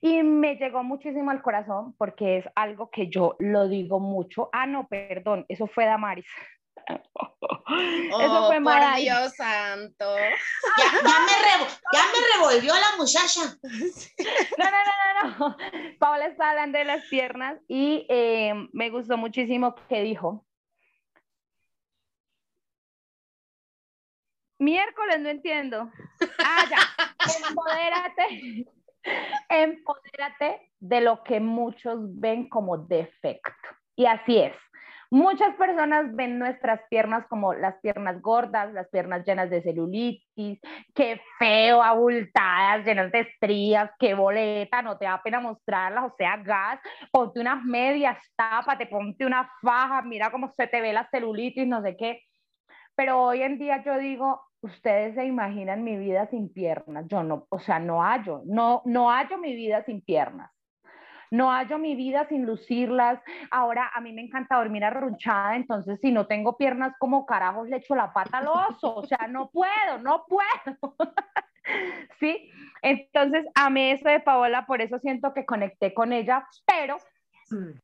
Y 0.00 0.22
me 0.22 0.56
llegó 0.56 0.82
muchísimo 0.82 1.30
al 1.30 1.42
corazón 1.42 1.94
porque 1.96 2.38
es 2.38 2.44
algo 2.56 2.90
que 2.90 3.08
yo 3.08 3.36
lo 3.38 3.68
digo 3.68 4.00
mucho. 4.00 4.50
Ah, 4.52 4.66
no, 4.66 4.88
perdón, 4.88 5.46
eso 5.48 5.68
fue 5.68 5.84
Damaris. 5.86 6.26
eso 6.86 8.46
fue 8.46 8.58
oh, 8.58 8.64
por 8.64 8.96
Dios 8.96 9.34
santo. 9.34 10.16
Ya, 10.78 10.92
me 11.02 11.32
ya, 11.92 12.02
me 12.12 12.18
revolvió 12.36 12.72
la 12.74 12.96
muchacha. 12.96 13.40
No, 14.58 14.64
no, 14.64 14.78
no, 14.84 15.28
no, 15.28 15.38
no. 15.38 15.56
Paola 15.98 16.26
está 16.26 16.50
hablando 16.50 16.78
de 16.78 16.84
las 16.84 17.04
piernas 17.06 17.58
y 17.68 18.06
eh, 18.08 18.54
me 18.72 18.90
gustó 18.90 19.16
muchísimo 19.16 19.74
que 19.88 20.02
dijo 20.02 20.46
Miércoles, 24.58 25.18
no 25.20 25.28
entiendo. 25.28 25.90
Ah, 26.38 26.64
ya. 26.70 27.48
Empodérate. 27.48 28.64
Empodérate 29.48 30.70
de 30.78 31.00
lo 31.00 31.24
que 31.24 31.40
muchos 31.40 31.98
ven 32.20 32.48
como 32.48 32.78
defecto. 32.78 33.52
Y 33.96 34.06
así 34.06 34.38
es. 34.38 34.54
Muchas 35.12 35.54
personas 35.56 36.16
ven 36.16 36.38
nuestras 36.38 36.80
piernas 36.88 37.26
como 37.28 37.52
las 37.52 37.78
piernas 37.82 38.22
gordas, 38.22 38.72
las 38.72 38.88
piernas 38.88 39.26
llenas 39.26 39.50
de 39.50 39.60
celulitis, 39.60 40.58
qué 40.94 41.20
feo, 41.38 41.82
abultadas, 41.82 42.82
llenas 42.86 43.12
de 43.12 43.20
estrías, 43.20 43.90
qué 43.98 44.14
boleta, 44.14 44.80
no 44.80 44.96
te 44.96 45.04
da 45.04 45.22
pena 45.22 45.38
mostrarlas, 45.38 46.10
o 46.10 46.14
sea, 46.16 46.38
gas, 46.38 46.80
ponte 47.10 47.40
unas 47.40 47.62
medias, 47.62 48.16
tápate, 48.34 48.86
ponte 48.86 49.26
una 49.26 49.50
faja, 49.60 50.00
mira 50.00 50.30
cómo 50.30 50.50
se 50.56 50.66
te 50.66 50.80
ve 50.80 50.94
la 50.94 51.06
celulitis, 51.10 51.66
no 51.66 51.82
sé 51.82 51.94
qué. 51.94 52.22
Pero 52.94 53.22
hoy 53.22 53.42
en 53.42 53.58
día 53.58 53.84
yo 53.84 53.98
digo, 53.98 54.40
ustedes 54.62 55.14
se 55.14 55.26
imaginan 55.26 55.84
mi 55.84 55.98
vida 55.98 56.26
sin 56.28 56.50
piernas. 56.50 57.04
Yo 57.08 57.22
no, 57.22 57.46
o 57.50 57.58
sea, 57.58 57.78
no 57.78 58.02
hallo, 58.02 58.40
no, 58.46 58.80
no 58.86 59.10
hallo 59.10 59.36
mi 59.36 59.54
vida 59.54 59.84
sin 59.84 60.00
piernas. 60.00 60.50
No 61.32 61.50
hallo 61.50 61.78
mi 61.78 61.96
vida 61.96 62.26
sin 62.28 62.44
lucirlas. 62.44 63.18
Ahora 63.50 63.90
a 63.94 64.02
mí 64.02 64.12
me 64.12 64.20
encanta 64.20 64.56
dormir 64.56 64.84
arrunchada, 64.84 65.56
entonces 65.56 65.98
si 66.02 66.12
no 66.12 66.26
tengo 66.26 66.58
piernas, 66.58 66.94
como 66.98 67.24
carajos 67.24 67.70
le 67.70 67.78
echo 67.78 67.94
la 67.94 68.12
pata 68.12 68.38
al 68.38 68.48
oso. 68.48 68.96
O 68.96 69.06
sea, 69.06 69.26
no 69.30 69.48
puedo, 69.50 69.98
no 70.02 70.26
puedo. 70.28 70.94
¿Sí? 72.20 72.50
Entonces 72.82 73.46
amé 73.54 73.92
eso 73.92 74.10
de 74.10 74.20
Paola, 74.20 74.66
por 74.66 74.82
eso 74.82 74.98
siento 74.98 75.32
que 75.32 75.46
conecté 75.46 75.94
con 75.94 76.12
ella, 76.12 76.46
pero 76.66 76.98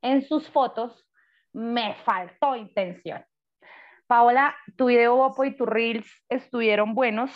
en 0.03 0.21
sus 0.21 0.51
fotos 0.51 1.09
me 1.55 1.95
faltó 2.05 2.55
intención. 2.55 3.25
Paola, 4.07 4.55
tu 4.77 4.87
video 4.87 5.35
y 5.43 5.57
tu 5.57 5.65
Reels 5.65 6.07
estuvieron 6.29 6.95
buenos, 6.95 7.31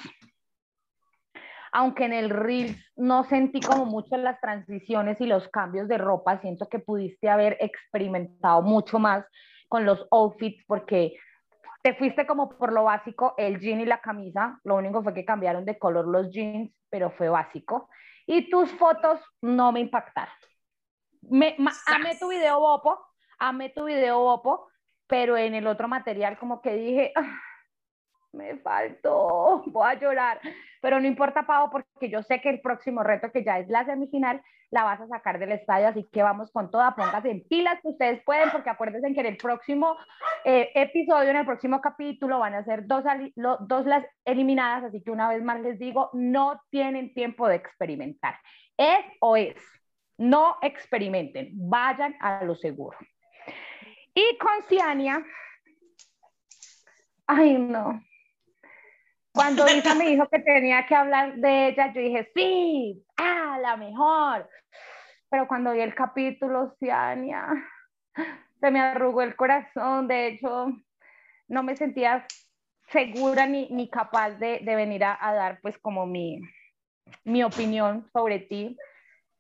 aunque 1.73 2.05
en 2.05 2.13
el 2.13 2.31
Reels 2.31 2.77
no 2.97 3.25
sentí 3.25 3.61
como 3.61 3.87
mucho 3.87 4.17
las 4.19 4.41
transiciones 4.41 5.21
y 5.21 5.27
los 5.27 5.49
cambios 5.49 5.89
de 5.89 5.99
ropa, 5.99 6.41
siento 6.41 6.69
que 6.69 6.79
pudiste 6.79 7.31
haber 7.31 7.57
experimentado 7.61 8.61
mucho 8.63 8.99
más 8.99 9.25
con 9.69 9.87
los 9.87 10.07
outfits 10.11 10.63
porque 10.67 11.17
te 11.83 11.95
fuiste 11.95 12.27
como 12.27 12.51
por 12.51 12.73
lo 12.73 12.85
básico, 12.85 13.35
el 13.39 13.59
jean 13.59 13.81
y 13.81 13.87
la 13.87 14.01
camisa, 14.01 14.61
lo 14.65 14.77
único 14.77 15.03
fue 15.03 15.15
que 15.15 15.25
cambiaron 15.25 15.65
de 15.65 15.79
color 15.79 16.07
los 16.07 16.31
jeans, 16.31 16.71
pero 16.91 17.11
fue 17.11 17.29
básico. 17.29 17.89
Y 18.27 18.51
tus 18.51 18.71
fotos 18.73 19.21
no 19.41 19.73
me 19.73 19.81
impactaron. 19.81 20.35
Me, 21.23 21.57
amé 21.87 22.17
tu 22.19 22.29
video 22.29 22.61
Bopo, 22.61 22.99
amé 23.39 23.71
tu 23.71 23.85
video 23.85 24.21
Bopo, 24.21 24.69
pero 25.07 25.37
en 25.37 25.55
el 25.55 25.67
otro 25.67 25.89
material 25.89 26.39
como 26.39 26.61
que 26.61 26.75
dije, 26.75 27.13
ah, 27.17 27.41
me 28.33 28.57
faltó, 28.59 29.63
voy 29.67 29.89
a 29.89 29.95
llorar. 29.95 30.41
Pero 30.81 31.01
no 31.01 31.07
importa, 31.07 31.47
Pau, 31.47 31.71
porque 31.71 32.11
yo 32.11 32.23
sé 32.23 32.41
que 32.41 32.51
el 32.51 32.61
próximo 32.61 33.03
reto, 33.03 33.31
que 33.31 33.45
ya 33.45 33.59
es 33.59 33.69
la 33.69 33.85
semifinal, 33.85 34.43
la 34.71 34.85
vas 34.85 35.01
a 35.01 35.07
sacar 35.07 35.39
del 35.39 35.53
estadio, 35.53 35.89
así 35.89 36.09
que 36.11 36.23
vamos 36.23 36.51
con 36.51 36.71
toda, 36.71 36.97
póngase 36.97 37.31
en 37.31 37.47
pilas 37.47 37.79
que 37.83 37.89
ustedes 37.89 38.23
pueden, 38.25 38.51
porque 38.51 38.71
acuérdense 38.71 39.13
que 39.13 39.21
en 39.21 39.27
el 39.27 39.37
próximo 39.37 39.97
eh, 40.45 40.71
episodio, 40.75 41.31
en 41.31 41.37
el 41.37 41.47
próximo 41.47 41.81
capítulo, 41.81 42.39
van 42.39 42.55
a 42.55 42.65
ser 42.65 42.87
dos, 42.87 43.05
dos 43.37 43.87
las 43.87 44.05
eliminadas, 44.25 44.85
así 44.85 45.03
que 45.03 45.11
una 45.11 45.29
vez 45.29 45.43
más 45.43 45.61
les 45.61 45.79
digo, 45.79 46.09
no 46.15 46.61
tienen 46.71 47.13
tiempo 47.13 47.49
de 47.49 47.57
experimentar. 47.57 48.37
Es 48.77 49.05
o 49.21 49.37
es. 49.37 49.57
No 50.17 50.57
experimenten, 50.63 51.51
vayan 51.53 52.17
a 52.21 52.43
lo 52.45 52.55
seguro. 52.55 52.97
Y 54.15 54.39
con 54.39 54.63
Ciania, 54.69 55.23
ay 57.27 57.59
no. 57.59 58.01
Cuando 59.33 59.67
Isa 59.69 59.95
me 59.95 60.09
dijo 60.09 60.29
que 60.29 60.41
tenía 60.41 60.87
que 60.87 60.95
hablar 60.95 61.37
de 61.37 61.69
ella, 61.69 61.93
yo 61.93 62.01
dije, 62.01 62.31
sí, 62.35 63.05
ah, 63.17 63.59
la 63.61 63.77
mejor. 63.77 64.49
Pero 65.31 65.49
cuando 65.49 65.73
vi 65.73 65.81
el 65.81 65.95
capítulo, 65.95 66.75
Ciania, 66.79 67.47
se 68.61 68.71
me 68.71 68.81
arrugó 68.81 69.23
el 69.23 69.35
corazón. 69.35 70.09
De 70.09 70.29
hecho, 70.29 70.69
no 71.49 71.63
me 71.63 71.77
sentía 71.77 72.27
segura 72.89 73.47
ni, 73.47 73.69
ni 73.71 73.89
capaz 73.89 74.33
de, 74.33 74.61
de 74.63 74.77
venir 74.77 75.05
a, 75.05 75.17
a, 75.19 75.33
dar 75.33 75.61
pues 75.63 75.79
como 75.79 76.07
mi, 76.07 76.41
mi 77.25 77.43
opinión 77.43 78.07
sobre 78.13 78.39
ti 78.39 78.77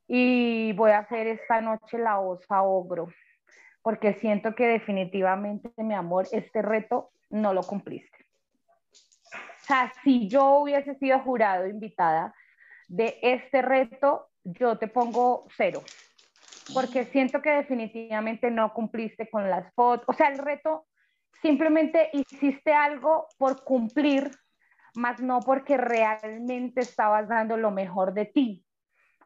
y 0.09 0.73
voy 0.73 0.93
a 0.93 1.01
hacer 1.01 1.27
esta 1.27 1.61
noche 1.61 1.99
la 1.99 2.19
osa 2.19 2.63
ogro 2.63 3.09
porque 3.83 4.15
siento 4.15 4.55
que 4.55 4.67
definitivamente, 4.67 5.71
mi 5.77 5.95
amor, 5.95 6.27
este 6.33 6.63
reto 6.63 7.11
no 7.31 7.53
lo 7.53 7.63
cumpliste. 7.63 8.22
Sea, 9.73 9.91
si 10.05 10.29
yo 10.29 10.59
hubiese 10.59 10.97
sido 10.97 11.21
jurado 11.21 11.67
invitada 11.67 12.35
de 12.89 13.19
este 13.23 13.63
reto, 13.63 14.29
yo 14.45 14.77
te 14.77 14.87
pongo 14.87 15.47
cero, 15.57 15.83
porque 16.75 17.07
siento 17.07 17.41
que 17.41 17.53
definitivamente 17.53 18.51
no 18.51 18.75
cumpliste 18.75 19.31
con 19.31 19.49
las 19.49 19.73
fotos. 19.73 20.05
O 20.09 20.13
sea, 20.13 20.29
el 20.29 20.37
reto 20.37 20.85
simplemente 21.41 22.11
hiciste 22.13 22.75
algo 22.75 23.29
por 23.39 23.65
cumplir, 23.65 24.37
más 24.93 25.21
no 25.21 25.43
porque 25.43 25.79
realmente 25.79 26.83
estabas 26.83 27.27
dando 27.27 27.57
lo 27.57 27.71
mejor 27.71 28.13
de 28.13 28.27
ti 28.27 28.67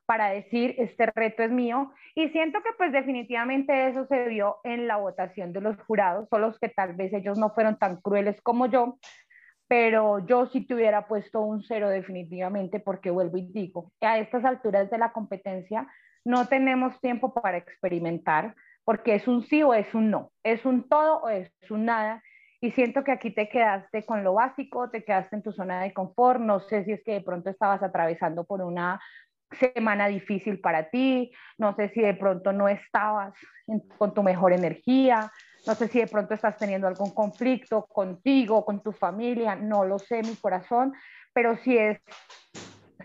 para 0.07 0.30
decir, 0.30 0.76
este 0.78 1.07
reto 1.07 1.42
es 1.42 1.51
mío. 1.51 1.92
Y 2.14 2.28
siento 2.28 2.62
que 2.62 2.70
pues 2.78 2.92
definitivamente 2.92 3.88
eso 3.88 4.07
se 4.07 4.28
vio 4.28 4.59
en 4.62 4.86
la 4.86 4.99
votación 4.99 5.53
de 5.53 5.61
los 5.61 5.76
jurados, 5.88 6.28
solo 6.30 6.55
que 6.61 6.68
tal 6.68 6.94
vez 6.94 7.12
ellos 7.12 7.36
no 7.36 7.51
fueron 7.51 7.76
tan 7.78 8.01
crueles 8.01 8.40
como 8.42 8.66
yo, 8.66 9.01
pero 9.68 10.24
yo 10.26 10.46
sí 10.46 10.66
te 10.66 10.74
hubiera 10.74 11.06
puesto 11.06 11.40
un 11.40 11.62
cero 11.62 11.88
definitivamente 11.88 12.80
porque 12.80 13.10
vuelvo 13.10 13.38
y 13.38 13.46
digo, 13.52 13.92
a 14.00 14.18
estas 14.18 14.44
alturas 14.44 14.90
de 14.90 14.98
la 14.98 15.12
competencia 15.12 15.86
no 16.24 16.46
tenemos 16.46 17.00
tiempo 17.00 17.32
para 17.34 17.56
experimentar 17.56 18.54
porque 18.84 19.16
es 19.16 19.26
un 19.26 19.42
sí 19.42 19.62
o 19.62 19.74
es 19.74 19.92
un 19.94 20.10
no, 20.10 20.30
es 20.44 20.64
un 20.64 20.88
todo 20.88 21.22
o 21.22 21.28
es 21.28 21.50
un 21.70 21.86
nada. 21.86 22.22
Y 22.60 22.70
siento 22.70 23.04
que 23.04 23.12
aquí 23.12 23.32
te 23.32 23.48
quedaste 23.48 24.06
con 24.06 24.24
lo 24.24 24.34
básico, 24.34 24.88
te 24.88 25.04
quedaste 25.04 25.36
en 25.36 25.42
tu 25.42 25.52
zona 25.52 25.82
de 25.82 25.92
confort, 25.92 26.40
no 26.40 26.60
sé 26.60 26.84
si 26.84 26.92
es 26.92 27.02
que 27.04 27.14
de 27.14 27.20
pronto 27.20 27.50
estabas 27.50 27.82
atravesando 27.82 28.44
por 28.44 28.62
una 28.62 29.00
semana 29.74 30.06
difícil 30.08 30.60
para 30.60 30.88
ti, 30.88 31.32
no 31.58 31.74
sé 31.74 31.90
si 31.90 32.00
de 32.00 32.14
pronto 32.14 32.52
no 32.52 32.68
estabas 32.68 33.34
con 33.98 34.14
tu 34.14 34.22
mejor 34.22 34.52
energía, 34.52 35.30
no 35.66 35.74
sé 35.74 35.88
si 35.88 35.98
de 36.00 36.06
pronto 36.06 36.34
estás 36.34 36.56
teniendo 36.58 36.86
algún 36.86 37.10
conflicto 37.10 37.86
contigo, 37.86 38.64
con 38.64 38.82
tu 38.82 38.92
familia, 38.92 39.56
no 39.56 39.84
lo 39.84 39.98
sé, 39.98 40.22
mi 40.22 40.36
corazón, 40.36 40.94
pero 41.32 41.56
si 41.58 41.76
es 41.76 42.00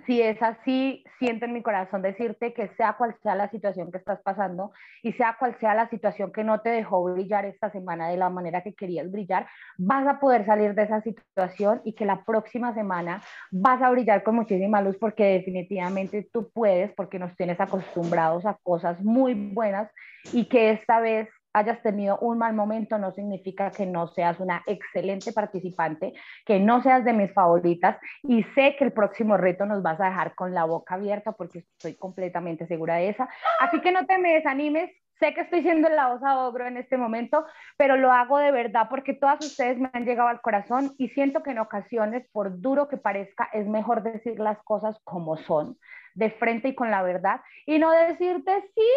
si 0.05 0.22
es 0.22 0.41
así, 0.41 1.03
siento 1.20 1.45
en 1.45 1.53
mi 1.53 1.62
corazón 1.62 2.01
decirte 2.01 2.53
que 2.53 2.70
sea 2.70 2.93
cual 2.93 3.16
sea 3.22 3.36
la 3.36 3.49
situación 3.49 3.91
que 3.91 3.97
estás 3.97 4.22
pasando 4.22 4.72
y 5.03 5.14
sea 5.14 5.36
cual 5.38 5.55
sea 5.59 5.76
la 5.76 5.89
situación 5.89 6.32
que 6.32 6.43
no 6.43 6.62
te 6.62 6.70
dejó 6.70 7.03
brillar 7.03 7.45
esta 7.45 7.72
semana 7.72 8.09
de 8.09 8.18
la 8.18 8.30
manera 8.30 8.62
que 8.64 8.74
querías 8.74 9.12
brillar, 9.12 9.47
vas 9.78 10.07
a 10.07 10.20
poder 10.20 10.45
salir 10.45 10.74
de 10.74 10.84
esa 10.84 11.01
situación 11.01 11.82
y 11.86 11.93
que 11.93 12.05
la 12.05 12.24
próxima 12.24 12.74
semana 12.74 13.22
vas 13.51 13.82
a 13.82 13.91
brillar 13.91 14.24
con 14.24 14.36
muchísima 14.36 14.82
luz 14.82 14.97
porque 14.99 15.26
definitivamente 15.26 16.28
tú 16.32 16.49
puedes, 16.51 16.91
porque 16.93 17.20
nos 17.20 17.36
tienes 17.36 17.59
acostumbrados 17.59 18.45
a 18.45 18.57
cosas 18.64 18.99
muy 19.01 19.34
buenas 19.34 19.91
y 20.34 20.45
que 20.45 20.72
esta 20.72 20.99
vez 20.99 21.30
hayas 21.54 21.82
tenido 21.82 22.18
un 22.20 22.38
mal 22.38 22.54
momento 22.54 22.97
no 22.97 23.12
significa 23.12 23.72
que 23.72 23.86
no 23.86 24.08
seas 24.08 24.39
una 24.39 24.64
excelente 24.66 25.34
participante, 25.34 26.14
que 26.45 26.60
no 26.60 26.82
seas 26.82 27.04
de 27.06 27.14
mis 27.14 27.34
favoritas 27.34 27.97
y 28.24 28.43
sé 28.56 28.76
que 28.78 28.86
el 28.86 28.93
próximo 28.93 29.38
reto 29.38 29.66
nos 29.66 29.84
vas 29.84 29.99
a 29.99 30.06
dejar 30.06 30.36
con 30.36 30.54
la 30.54 30.66
boca 30.66 30.95
abierta 30.95 31.32
porque 31.34 31.60
estoy 31.60 31.95
completamente 31.95 32.68
segura 32.68 32.95
de 32.95 33.10
esa. 33.10 33.30
Así 33.60 33.80
que 33.82 33.91
no 33.91 34.06
te 34.06 34.18
me 34.18 34.34
desanimes. 34.34 34.91
Sé 35.20 35.36
que 35.36 35.41
estoy 35.41 35.62
siendo 35.62 35.88
la 35.88 36.12
osa 36.12 36.39
ogro 36.39 36.66
en 36.66 36.78
este 36.78 36.97
momento, 36.97 37.45
pero 37.78 37.95
lo 37.95 38.12
hago 38.12 38.39
de 38.39 38.52
verdad 38.52 38.88
porque 38.89 39.14
todas 39.14 39.45
ustedes 39.45 39.78
me 39.78 39.88
han 39.93 40.04
llegado 40.04 40.30
al 40.30 40.41
corazón 40.41 40.95
y 40.97 41.10
siento 41.10 41.43
que 41.43 41.52
en 41.52 41.60
ocasiones, 41.60 42.28
por 42.32 42.60
duro 42.60 42.88
que 42.88 42.97
parezca, 42.97 43.47
es 43.54 43.68
mejor 43.68 44.02
decir 44.02 44.39
las 44.39 44.58
cosas 44.64 44.97
como 45.04 45.38
son 45.38 45.78
de 46.14 46.32
frente 46.32 46.70
y 46.70 46.76
con 46.76 46.91
la 46.91 47.01
verdad 47.01 47.41
y 47.66 47.80
no 47.80 47.91
decirte, 47.91 48.62
sí, 48.76 48.88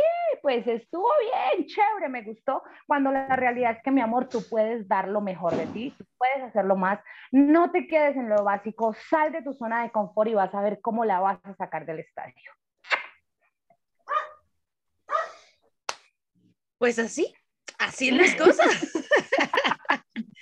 pues 0.42 0.66
estuvo 0.66 1.08
bien, 1.20 1.66
chévere, 1.66 2.08
me 2.08 2.22
gustó, 2.22 2.62
cuando 2.86 3.10
la 3.10 3.36
realidad 3.36 3.72
es 3.72 3.82
que 3.82 3.90
mi 3.90 4.00
amor, 4.00 4.28
tú 4.28 4.42
puedes 4.48 4.88
dar 4.88 5.08
lo 5.08 5.20
mejor 5.20 5.54
de 5.54 5.66
ti, 5.66 5.94
tú 5.96 6.04
puedes 6.18 6.42
hacerlo 6.42 6.76
más, 6.76 6.98
no 7.30 7.70
te 7.70 7.86
quedes 7.86 8.16
en 8.16 8.28
lo 8.28 8.42
básico, 8.44 8.94
sal 9.08 9.32
de 9.32 9.42
tu 9.42 9.52
zona 9.54 9.82
de 9.82 9.90
confort 9.90 10.30
y 10.30 10.34
vas 10.34 10.54
a 10.54 10.62
ver 10.62 10.80
cómo 10.80 11.04
la 11.04 11.20
vas 11.20 11.38
a 11.44 11.54
sacar 11.54 11.86
del 11.86 12.00
estadio. 12.00 12.52
Pues 16.78 16.98
así, 16.98 17.32
así 17.78 18.10
las 18.10 18.34
cosas. 18.34 18.66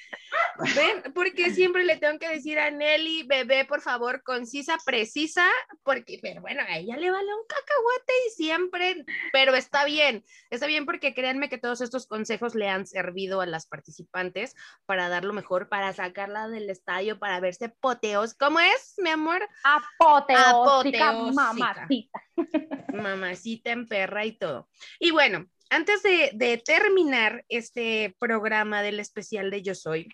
¿Ven? 0.74 1.12
Porque 1.14 1.50
siempre 1.50 1.84
le 1.84 1.96
tengo 1.96 2.18
que 2.18 2.28
decir 2.28 2.58
a 2.58 2.70
Nelly, 2.70 3.24
bebé, 3.24 3.64
por 3.64 3.80
favor, 3.80 4.22
concisa, 4.22 4.78
precisa, 4.84 5.46
porque, 5.82 6.18
pero 6.22 6.40
bueno, 6.40 6.62
a 6.68 6.78
ella 6.78 6.96
le 6.96 7.10
vale 7.10 7.34
un 7.34 7.46
cacahuate 7.46 8.12
y 8.26 8.30
siempre, 8.30 9.04
pero 9.32 9.54
está 9.54 9.84
bien, 9.84 10.24
está 10.50 10.66
bien 10.66 10.86
porque 10.86 11.14
créanme 11.14 11.48
que 11.48 11.58
todos 11.58 11.80
estos 11.80 12.06
consejos 12.06 12.54
le 12.54 12.68
han 12.68 12.86
servido 12.86 13.40
a 13.40 13.46
las 13.46 13.66
participantes 13.66 14.54
para 14.86 15.08
dar 15.08 15.24
lo 15.24 15.32
mejor, 15.32 15.68
para 15.68 15.92
sacarla 15.92 16.48
del 16.48 16.70
estadio, 16.70 17.18
para 17.18 17.40
verse 17.40 17.68
poteos. 17.68 18.34
¿Cómo 18.34 18.60
es, 18.60 18.94
mi 18.98 19.10
amor? 19.10 19.46
Apoteósica, 19.64 21.12
mamacita. 21.12 22.22
Mamacita 22.92 23.72
en 23.72 23.86
perra 23.88 24.24
y 24.24 24.32
todo. 24.32 24.68
Y 24.98 25.10
bueno, 25.10 25.46
antes 25.70 26.02
de, 26.02 26.30
de, 26.34 26.58
terminar 26.58 27.44
este 27.48 28.14
programa 28.18 28.82
del 28.82 29.00
especial 29.00 29.50
de 29.50 29.62
Yo 29.62 29.74
Soy, 29.74 30.08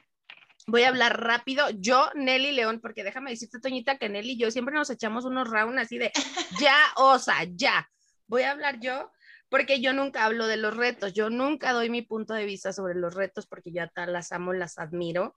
voy 0.68 0.82
a 0.82 0.88
hablar 0.88 1.20
rápido. 1.20 1.66
Yo, 1.70 2.10
Nelly 2.14 2.52
León, 2.52 2.80
porque 2.80 3.02
déjame 3.02 3.30
decirte, 3.30 3.58
Toñita, 3.58 3.98
que 3.98 4.08
Nelly 4.08 4.32
y 4.32 4.38
yo 4.38 4.50
siempre 4.50 4.74
nos 4.74 4.90
echamos 4.90 5.24
unos 5.24 5.48
rounds 5.50 5.80
así 5.80 5.98
de 5.98 6.12
ya, 6.60 6.76
osa, 6.96 7.34
ya. 7.54 7.88
Voy 8.26 8.42
a 8.42 8.52
hablar 8.52 8.78
yo, 8.78 9.10
porque 9.48 9.80
yo 9.80 9.94
nunca 9.94 10.24
hablo 10.24 10.46
de 10.46 10.58
los 10.58 10.76
retos. 10.76 11.14
Yo 11.14 11.30
nunca 11.30 11.72
doy 11.72 11.88
mi 11.88 12.02
punto 12.02 12.34
de 12.34 12.44
vista 12.44 12.72
sobre 12.72 12.94
los 12.94 13.14
retos, 13.14 13.46
porque 13.46 13.72
ya 13.72 13.90
las 14.06 14.30
amo, 14.30 14.52
las 14.52 14.78
admiro. 14.78 15.34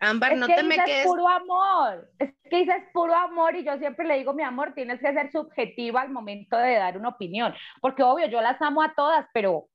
Ámbar, 0.00 0.36
no 0.36 0.46
te 0.46 0.62
me 0.62 0.76
quedes. 0.76 1.00
Es 1.00 1.06
puro 1.06 1.26
amor, 1.28 2.10
es 2.18 2.34
que 2.50 2.56
dices 2.58 2.82
puro 2.92 3.14
amor 3.14 3.56
y 3.56 3.64
yo 3.64 3.78
siempre 3.78 4.06
le 4.06 4.18
digo, 4.18 4.34
mi 4.34 4.42
amor, 4.42 4.74
tienes 4.74 5.00
que 5.00 5.12
ser 5.14 5.32
subjetiva 5.32 6.02
al 6.02 6.10
momento 6.10 6.58
de 6.58 6.74
dar 6.74 6.98
una 6.98 7.10
opinión, 7.10 7.54
porque 7.80 8.02
obvio, 8.02 8.26
yo 8.26 8.42
las 8.42 8.60
amo 8.60 8.82
a 8.82 8.92
todas, 8.94 9.26
pero 9.32 9.68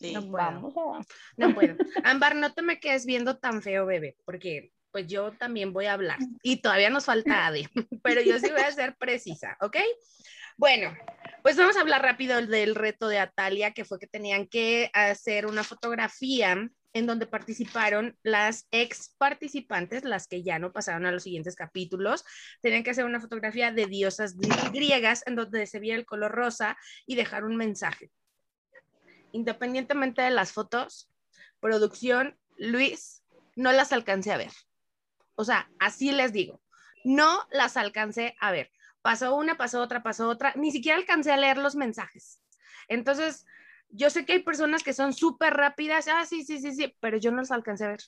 no 0.00 0.30
puedo. 0.30 1.00
No 1.36 1.54
puedo. 1.54 1.76
Ámbar, 2.04 2.36
no 2.36 2.52
te 2.52 2.62
me 2.62 2.80
quedes 2.80 3.06
viendo 3.06 3.38
tan 3.38 3.62
feo, 3.62 3.86
bebé, 3.86 4.16
porque 4.24 4.72
pues 4.90 5.06
yo 5.06 5.32
también 5.32 5.72
voy 5.72 5.86
a 5.86 5.92
hablar 5.92 6.18
y 6.42 6.62
todavía 6.62 6.88
nos 6.88 7.04
falta 7.04 7.46
Ade, 7.46 7.68
pero 8.02 8.22
yo 8.22 8.38
sí 8.38 8.50
voy 8.50 8.62
a 8.62 8.72
ser 8.72 8.96
precisa, 8.96 9.56
¿ok? 9.60 9.76
Bueno, 10.56 10.96
pues 11.42 11.58
vamos 11.58 11.76
a 11.76 11.80
hablar 11.80 12.00
rápido 12.00 12.40
del 12.40 12.74
reto 12.74 13.08
de 13.08 13.18
Atalia, 13.18 13.72
que 13.72 13.84
fue 13.84 13.98
que 13.98 14.06
tenían 14.06 14.46
que 14.46 14.90
hacer 14.94 15.44
una 15.44 15.64
fotografía 15.64 16.70
en 16.94 17.06
donde 17.06 17.26
participaron 17.26 18.16
las 18.22 18.66
ex 18.70 19.14
participantes, 19.18 20.04
las 20.04 20.26
que 20.26 20.42
ya 20.42 20.58
no 20.58 20.72
pasaron 20.72 21.04
a 21.04 21.12
los 21.12 21.24
siguientes 21.24 21.56
capítulos, 21.56 22.24
tenían 22.62 22.82
que 22.82 22.90
hacer 22.90 23.04
una 23.04 23.20
fotografía 23.20 23.70
de 23.70 23.84
diosas 23.84 24.34
griegas 24.72 25.22
en 25.26 25.36
donde 25.36 25.66
se 25.66 25.78
veía 25.78 25.94
el 25.94 26.06
color 26.06 26.32
rosa 26.32 26.78
y 27.06 27.16
dejar 27.16 27.44
un 27.44 27.56
mensaje 27.56 28.10
independientemente 29.36 30.22
de 30.22 30.30
las 30.30 30.52
fotos, 30.52 31.10
producción, 31.60 32.38
Luis, 32.56 33.22
no 33.54 33.70
las 33.72 33.92
alcancé 33.92 34.32
a 34.32 34.38
ver. 34.38 34.52
O 35.34 35.44
sea, 35.44 35.70
así 35.78 36.10
les 36.10 36.32
digo, 36.32 36.62
no 37.04 37.46
las 37.50 37.76
alcancé 37.76 38.34
a 38.40 38.50
ver. 38.50 38.70
Pasó 39.02 39.36
una, 39.36 39.56
pasó 39.56 39.82
otra, 39.82 40.02
pasó 40.02 40.28
otra, 40.28 40.54
ni 40.56 40.72
siquiera 40.72 40.96
alcancé 40.96 41.32
a 41.32 41.36
leer 41.36 41.58
los 41.58 41.76
mensajes. 41.76 42.42
Entonces, 42.88 43.44
yo 43.90 44.08
sé 44.08 44.24
que 44.24 44.32
hay 44.32 44.42
personas 44.42 44.82
que 44.82 44.94
son 44.94 45.12
súper 45.12 45.52
rápidas, 45.54 46.08
ah, 46.08 46.24
sí, 46.24 46.42
sí, 46.42 46.58
sí, 46.58 46.72
sí, 46.72 46.96
pero 47.00 47.18
yo 47.18 47.30
no 47.30 47.38
las 47.38 47.50
alcancé 47.50 47.84
a 47.84 47.88
ver. 47.88 48.00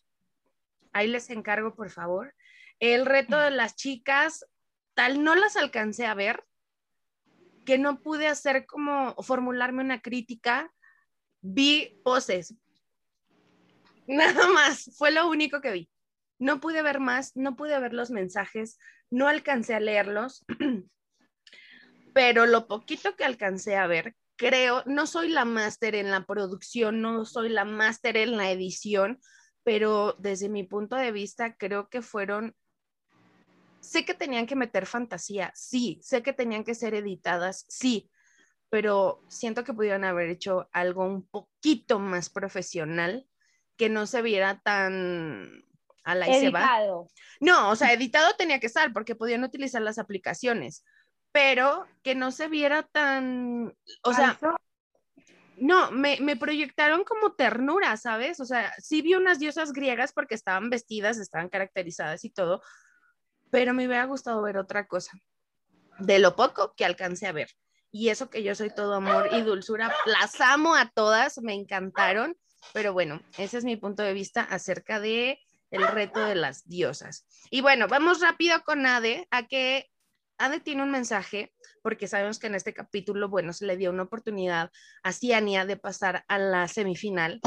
Ahí 0.93 1.09
les 1.09 1.29
encargo, 1.29 1.75
por 1.75 1.91
favor. 1.91 2.35
El 2.81 3.05
reto 3.05 3.39
de 3.39 3.51
las 3.51 3.77
chicas, 3.77 4.47
tal, 4.95 5.23
no 5.23 5.35
las 5.35 5.57
alcancé 5.57 6.07
a 6.07 6.15
ver, 6.15 6.43
que 7.67 7.77
no 7.77 8.01
pude 8.01 8.29
hacer 8.29 8.65
como 8.65 9.15
formularme 9.23 9.83
una 9.83 10.01
crítica 10.01 10.73
vi 11.41 12.01
poses. 12.05 12.55
Nada 14.07 14.49
más, 14.49 14.91
fue 14.97 15.11
lo 15.11 15.29
único 15.29 15.61
que 15.61 15.73
vi. 15.73 15.91
No 16.39 16.61
pude 16.61 16.83
ver 16.83 17.01
más, 17.01 17.37
no 17.37 17.57
pude 17.57 17.79
ver 17.81 17.93
los 17.93 18.11
mensajes, 18.11 18.79
no 19.11 19.29
alcancé 19.29 19.75
a 19.75 19.81
leerlos, 19.81 20.45
pero 22.15 22.47
lo 22.47 22.69
poquito 22.69 23.17
que 23.17 23.25
alcancé 23.25 23.77
a 23.77 23.87
ver, 23.87 24.15
creo, 24.37 24.83
no 24.87 25.07
soy 25.07 25.29
la 25.29 25.45
máster 25.45 25.95
en 25.95 26.11
la 26.11 26.25
producción, 26.25 27.03
no 27.03 27.25
soy 27.25 27.49
la 27.49 27.65
máster 27.65 28.17
en 28.17 28.37
la 28.37 28.51
edición, 28.51 29.21
pero 29.65 30.15
desde 30.19 30.49
mi 30.49 30.63
punto 30.63 30.97
de 30.97 31.13
vista 31.13 31.57
creo 31.57 31.89
que 31.89 32.03
fueron, 32.03 32.55
sé 33.81 34.05
que 34.05 34.15
tenían 34.15 34.47
que 34.47 34.57
meter 34.57 34.87
fantasía, 34.87 35.53
sí, 35.55 35.99
sé 36.03 36.23
que 36.23 36.33
tenían 36.33 36.65
que 36.65 36.75
ser 36.75 36.95
editadas, 36.95 37.67
sí, 37.69 38.09
pero 38.71 39.23
siento 39.29 39.65
que 39.65 39.73
pudieron 39.73 40.05
haber 40.05 40.29
hecho 40.29 40.69
algo 40.73 41.05
un 41.05 41.27
poquito 41.27 41.99
más 41.99 42.31
profesional, 42.31 43.27
que 43.77 43.89
no 43.89 44.07
se 44.07 44.23
viera 44.23 44.61
tan 44.61 45.65
a 46.05 46.15
la 46.15 46.29
y 46.29 46.41
se 46.41 46.51
va. 46.51 46.61
Editado. 46.61 47.09
No, 47.41 47.71
o 47.71 47.77
sea, 47.77 47.93
editado 47.93 48.35
tenía 48.37 48.61
que 48.61 48.67
estar 48.67 48.93
porque 48.93 49.15
podían 49.15 49.45
utilizar 49.45 49.83
las 49.83 49.99
aplicaciones, 49.99 50.85
pero 51.33 51.87
que 52.03 52.15
no 52.15 52.31
se 52.31 52.49
viera 52.49 52.83
tan, 52.85 53.75
o 54.03 54.13
sea, 54.13 54.39
no, 55.57 55.91
me, 55.91 56.19
me 56.21 56.37
proyectaron 56.37 57.05
como 57.05 57.35
ternura, 57.35 57.97
¿sabes? 57.97 58.41
O 58.41 58.45
sea, 58.45 58.73
sí 58.79 59.03
vi 59.03 59.15
unas 59.15 59.39
diosas 59.39 59.73
griegas 59.73 60.13
porque 60.13 60.35
estaban 60.35 60.71
vestidas, 60.71 61.19
estaban 61.19 61.49
caracterizadas 61.49 62.25
y 62.25 62.31
todo, 62.31 62.63
pero 63.51 63.75
me 63.75 63.87
hubiera 63.87 64.05
gustado 64.05 64.43
ver 64.43 64.57
otra 64.57 64.87
cosa, 64.87 65.13
de 65.99 66.19
lo 66.19 66.37
poco 66.37 66.75
que 66.77 66.85
alcancé 66.85 67.27
a 67.27 67.33
ver. 67.33 67.51
Y 67.91 68.11
eso 68.11 68.29
que 68.31 68.43
yo 68.43 68.55
soy 68.55 68.71
todo 68.71 68.95
amor 68.95 69.31
y 69.33 69.41
dulzura, 69.43 69.95
las 70.07 70.41
amo 70.41 70.75
a 70.75 70.91
todas, 70.91 71.39
me 71.39 71.55
encantaron, 71.55 72.37
pero 72.73 72.93
bueno, 72.93 73.21
ese 73.39 73.59
es 73.59 73.65
mi 73.65 73.77
punto 73.77 74.03
de 74.03 74.13
vista 74.13 74.43
acerca 74.43 75.01
de 75.01 75.41
el 75.71 75.87
reto 75.87 76.21
de 76.25 76.35
las 76.35 76.69
diosas. 76.69 77.27
Y 77.51 77.61
bueno, 77.61 77.89
vamos 77.89 78.21
rápido 78.21 78.63
con 78.65 78.87
Ade, 78.87 79.27
a 79.31 79.47
que 79.47 79.91
Ade 80.39 80.61
tiene 80.61 80.83
un 80.83 80.91
mensaje, 80.91 81.53
porque 81.83 82.07
sabemos 82.07 82.39
que 82.39 82.47
en 82.47 82.55
este 82.55 82.75
capítulo, 82.75 83.29
bueno, 83.29 83.53
se 83.53 83.67
le 83.67 83.77
dio 83.77 83.91
una 83.91 84.05
oportunidad 84.05 84.71
a 85.03 85.13
Ciania 85.13 85.65
de 85.67 85.77
pasar 85.77 86.25
a 86.29 86.39
la 86.39 86.69
semifinal. 86.69 87.41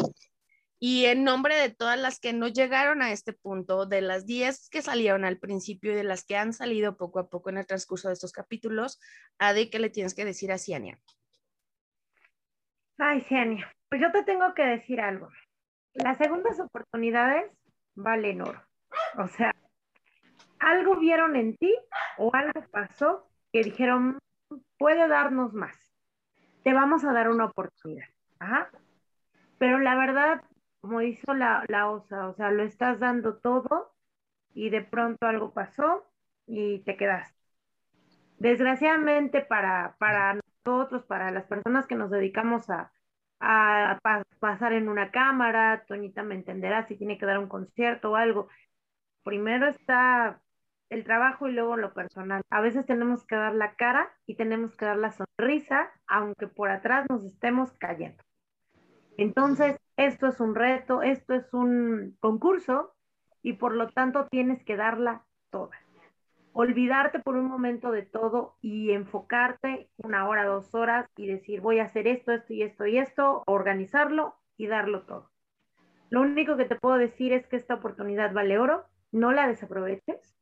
Y 0.84 1.05
en 1.05 1.23
nombre 1.23 1.55
de 1.55 1.69
todas 1.69 1.99
las 1.99 2.19
que 2.19 2.34
no 2.34 2.47
llegaron 2.47 3.03
a 3.03 3.11
este 3.11 3.34
punto, 3.34 3.86
de 3.86 4.01
las 4.01 4.25
10 4.25 4.67
que 4.67 4.82
salieron 4.82 5.25
al 5.25 5.38
principio 5.38 5.91
y 5.91 5.95
de 5.95 6.03
las 6.03 6.25
que 6.25 6.38
han 6.38 6.53
salido 6.53 6.97
poco 6.97 7.19
a 7.19 7.29
poco 7.29 7.51
en 7.51 7.57
el 7.57 7.67
transcurso 7.67 8.07
de 8.07 8.15
estos 8.15 8.32
capítulos, 8.32 8.99
Ade, 9.38 9.69
¿qué 9.69 9.77
le 9.77 9.91
tienes 9.91 10.15
que 10.15 10.25
decir 10.25 10.51
a 10.51 10.57
Ciania? 10.57 10.99
Ay, 12.97 13.21
Ciania, 13.21 13.71
pues 13.89 14.01
yo 14.01 14.11
te 14.11 14.23
tengo 14.23 14.55
que 14.55 14.63
decir 14.63 14.99
algo. 15.01 15.29
Las 15.93 16.17
segundas 16.17 16.59
oportunidades 16.59 17.51
valen 17.93 18.41
oro. 18.41 18.65
O 19.19 19.27
sea, 19.27 19.53
algo 20.57 20.95
vieron 20.95 21.36
en 21.36 21.57
ti 21.57 21.77
o 22.17 22.34
algo 22.34 22.59
pasó 22.71 23.29
que 23.53 23.61
dijeron, 23.61 24.17
puede 24.79 25.07
darnos 25.07 25.53
más. 25.53 25.77
Te 26.63 26.73
vamos 26.73 27.03
a 27.03 27.13
dar 27.13 27.29
una 27.29 27.45
oportunidad. 27.45 28.07
Ajá. 28.39 28.71
Pero 29.59 29.77
la 29.77 29.95
verdad, 29.95 30.41
como 30.82 31.01
hizo 31.01 31.34
la, 31.34 31.63
la 31.69 31.89
osa, 31.89 32.27
o 32.29 32.34
sea, 32.36 32.51
lo 32.51 32.63
estás 32.63 32.99
dando 32.99 33.38
todo 33.38 33.93
y 34.53 34.69
de 34.71 34.82
pronto 34.84 35.27
algo 35.27 35.53
pasó 35.53 36.05
y 36.47 36.79
te 36.86 36.97
quedaste. 36.97 37.38
Desgraciadamente 38.38 39.41
para, 39.41 39.95
para 39.99 40.39
nosotros, 40.65 41.03
para 41.05 41.32
las 41.32 41.45
personas 41.45 41.86
que 41.88 41.95
nos 41.95 42.09
dedicamos 42.11 42.69
a, 42.69 42.91
a 43.39 43.99
pa- 44.01 44.23
pasar 44.39 44.73
en 44.73 44.89
una 44.89 45.11
cámara, 45.11 45.86
Toñita 45.88 46.23
me 46.23 46.36
entenderá 46.36 46.88
si 46.88 46.97
tiene 46.97 47.17
que 47.17 47.25
dar 47.25 47.38
un 47.39 47.47
concierto 47.47 48.11
o 48.11 48.15
algo. 48.15 48.47
Primero 49.23 49.67
está 49.67 50.41
el 50.89 51.03
trabajo 51.05 51.47
y 51.49 51.53
luego 51.53 51.77
lo 51.77 51.93
personal. 51.93 52.43
A 52.51 52.61
veces 52.61 52.86
tenemos 52.86 53.25
que 53.25 53.36
dar 53.36 53.55
la 53.55 53.75
cara 53.75 54.11
y 54.27 54.36
tenemos 54.36 54.75
que 54.77 54.86
dar 54.86 54.97
la 54.97 55.11
sonrisa, 55.13 55.91
aunque 56.07 56.47
por 56.47 56.71
atrás 56.71 57.07
nos 57.09 57.23
estemos 57.25 57.71
cayendo. 57.79 58.23
Entonces, 59.18 59.78
esto 59.97 60.28
es 60.28 60.39
un 60.39 60.55
reto, 60.55 61.01
esto 61.01 61.34
es 61.34 61.53
un 61.53 62.18
concurso 62.20 62.93
y 63.43 63.53
por 63.53 63.76
lo 63.76 63.89
tanto 63.89 64.28
tienes 64.28 64.64
que 64.64 64.76
darla 64.76 65.26
toda. 65.49 65.78
Olvidarte 66.53 67.20
por 67.20 67.36
un 67.36 67.45
momento 67.45 67.91
de 67.91 68.01
todo 68.03 68.57
y 68.62 68.91
enfocarte 68.91 69.89
una 69.97 70.28
hora, 70.28 70.45
dos 70.45 70.74
horas 70.76 71.07
y 71.16 71.28
decir 71.28 71.62
voy 71.62 71.80
a 71.80 71.86
hacer 71.86 72.07
esto, 72.07 72.32
esto 72.32 72.53
y 72.53 72.64
esto 72.64 72.86
y 72.86 72.97
esto, 72.97 73.43
organizarlo 73.45 74.36
y 74.57 74.68
darlo 74.68 75.03
todo. 75.03 75.32
Lo 76.09 76.22
único 76.22 76.57
que 76.57 76.66
te 76.66 76.76
puedo 76.76 76.97
decir 76.97 77.32
es 77.32 77.47
que 77.47 77.55
esta 77.55 77.76
oportunidad 77.76 78.34
vale 78.34 78.59
oro, 78.59 78.86
no 79.12 79.32
la 79.32 79.47
desaproveches. 79.47 80.36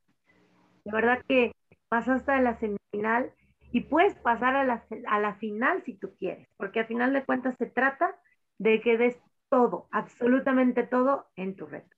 De 0.83 0.91
verdad 0.91 1.21
que 1.27 1.53
pasaste 1.89 2.31
a 2.31 2.41
la 2.41 2.55
semifinal 2.55 3.31
y 3.71 3.81
puedes 3.81 4.15
pasar 4.15 4.55
a 4.55 4.63
la, 4.63 4.83
a 5.07 5.19
la 5.19 5.35
final 5.35 5.83
si 5.83 5.93
tú 5.93 6.15
quieres, 6.17 6.47
porque 6.57 6.79
al 6.79 6.87
final 6.87 7.13
de 7.13 7.23
cuentas 7.23 7.55
se 7.57 7.67
trata 7.67 8.15
de 8.59 8.81
que 8.81 8.97
des 8.97 9.19
todo, 9.49 9.87
absolutamente 9.91 10.83
todo 10.83 11.27
en 11.35 11.55
tu 11.55 11.65
reto. 11.65 11.95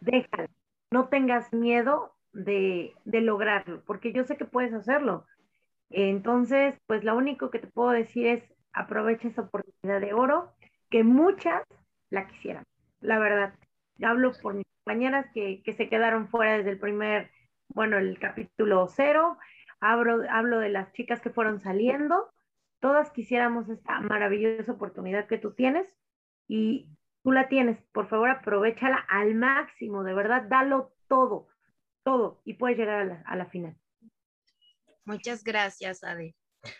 Déjalo, 0.00 0.48
no 0.90 1.08
tengas 1.08 1.52
miedo 1.52 2.14
de, 2.32 2.94
de 3.04 3.20
lograrlo, 3.20 3.84
porque 3.84 4.12
yo 4.12 4.24
sé 4.24 4.38
que 4.38 4.46
puedes 4.46 4.72
hacerlo. 4.72 5.26
Entonces, 5.90 6.78
pues 6.86 7.04
lo 7.04 7.16
único 7.16 7.50
que 7.50 7.58
te 7.58 7.68
puedo 7.68 7.90
decir 7.90 8.26
es 8.26 8.44
aprovecha 8.72 9.28
esa 9.28 9.42
oportunidad 9.42 10.00
de 10.00 10.12
oro, 10.12 10.52
que 10.90 11.04
muchas 11.04 11.64
la 12.10 12.26
quisieran, 12.26 12.64
la 13.00 13.18
verdad. 13.18 13.54
Hablo 14.02 14.32
por 14.42 14.54
mis 14.54 14.66
compañeras 14.84 15.26
que, 15.32 15.62
que 15.62 15.72
se 15.72 15.88
quedaron 15.88 16.28
fuera 16.28 16.58
desde 16.58 16.70
el 16.70 16.78
primer, 16.78 17.30
bueno, 17.68 17.98
el 17.98 18.18
capítulo 18.18 18.86
cero, 18.88 19.38
hablo, 19.80 20.22
hablo 20.30 20.58
de 20.58 20.68
las 20.68 20.92
chicas 20.92 21.20
que 21.20 21.30
fueron 21.30 21.60
saliendo, 21.60 22.30
todas 22.80 23.10
quisiéramos 23.10 23.68
esta 23.68 24.00
maravillosa 24.00 24.72
oportunidad 24.72 25.26
que 25.26 25.38
tú 25.38 25.52
tienes 25.54 25.86
y 26.48 26.88
tú 27.22 27.32
la 27.32 27.48
tienes, 27.48 27.82
por 27.92 28.08
favor 28.08 28.30
aprovechala 28.30 28.96
al 29.08 29.34
máximo, 29.34 30.04
de 30.04 30.14
verdad, 30.14 30.44
dalo 30.48 30.92
todo, 31.08 31.48
todo 32.04 32.40
y 32.44 32.54
puedes 32.54 32.78
llegar 32.78 33.00
a 33.00 33.04
la, 33.04 33.22
a 33.26 33.36
la 33.36 33.46
final. 33.46 33.76
Muchas 35.04 35.44
gracias, 35.44 36.02
Ade. 36.04 36.34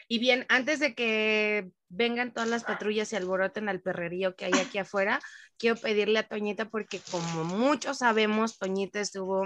Y 0.09 0.19
bien, 0.19 0.47
antes 0.49 0.81
de 0.81 0.95
que 0.95 1.71
vengan 1.89 2.33
todas 2.33 2.49
las 2.49 2.65
patrullas 2.65 3.13
y 3.13 3.17
alboroten 3.17 3.69
al 3.69 3.81
perrerío 3.81 4.35
que 4.35 4.47
hay 4.47 4.53
aquí 4.55 4.79
afuera, 4.79 5.21
quiero 5.59 5.77
pedirle 5.77 6.19
a 6.19 6.29
Toñita, 6.29 6.69
porque 6.69 7.01
como 7.11 7.45
muchos 7.45 7.99
sabemos, 7.99 8.59
Toñita 8.59 9.01
estuvo 9.01 9.45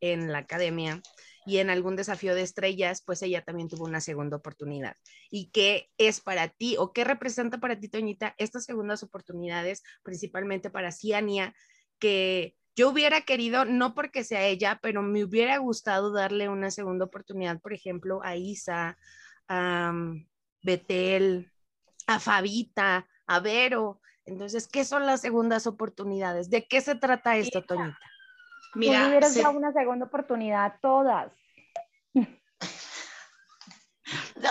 en 0.00 0.32
la 0.32 0.38
academia 0.38 1.02
y 1.48 1.58
en 1.58 1.70
algún 1.70 1.96
desafío 1.96 2.34
de 2.34 2.42
estrellas, 2.42 3.02
pues 3.04 3.22
ella 3.22 3.42
también 3.42 3.68
tuvo 3.68 3.86
una 3.86 4.02
segunda 4.02 4.36
oportunidad. 4.36 4.94
¿Y 5.30 5.50
qué 5.50 5.88
es 5.96 6.20
para 6.20 6.48
ti 6.48 6.76
o 6.78 6.92
qué 6.92 7.04
representa 7.04 7.56
para 7.58 7.80
ti, 7.80 7.88
Toñita, 7.88 8.34
estas 8.36 8.66
segundas 8.66 9.02
oportunidades, 9.02 9.82
principalmente 10.02 10.68
para 10.68 10.92
Ciania, 10.92 11.54
que 11.98 12.54
yo 12.76 12.90
hubiera 12.90 13.22
querido, 13.22 13.64
no 13.64 13.94
porque 13.94 14.24
sea 14.24 14.44
ella, 14.44 14.78
pero 14.82 15.02
me 15.02 15.24
hubiera 15.24 15.56
gustado 15.56 16.12
darle 16.12 16.50
una 16.50 16.70
segunda 16.70 17.06
oportunidad, 17.06 17.58
por 17.60 17.72
ejemplo, 17.72 18.20
a 18.22 18.36
Isa, 18.36 18.98
a 19.48 19.90
um, 19.90 20.26
Betel, 20.62 21.50
a 22.06 22.20
Fabita, 22.20 23.08
a 23.26 23.40
Vero. 23.40 24.02
Entonces, 24.26 24.68
¿qué 24.68 24.84
son 24.84 25.06
las 25.06 25.22
segundas 25.22 25.66
oportunidades? 25.66 26.50
¿De 26.50 26.68
qué 26.68 26.82
se 26.82 26.94
trata 26.94 27.38
esto, 27.38 27.62
Toñita? 27.62 27.98
Tú 28.72 28.78
Mira, 28.80 29.06
hubieras 29.08 29.32
se- 29.32 29.42
dado 29.42 29.56
una 29.56 29.72
segunda 29.72 30.06
oportunidad 30.06 30.64
a 30.66 30.78
todas. 30.80 31.32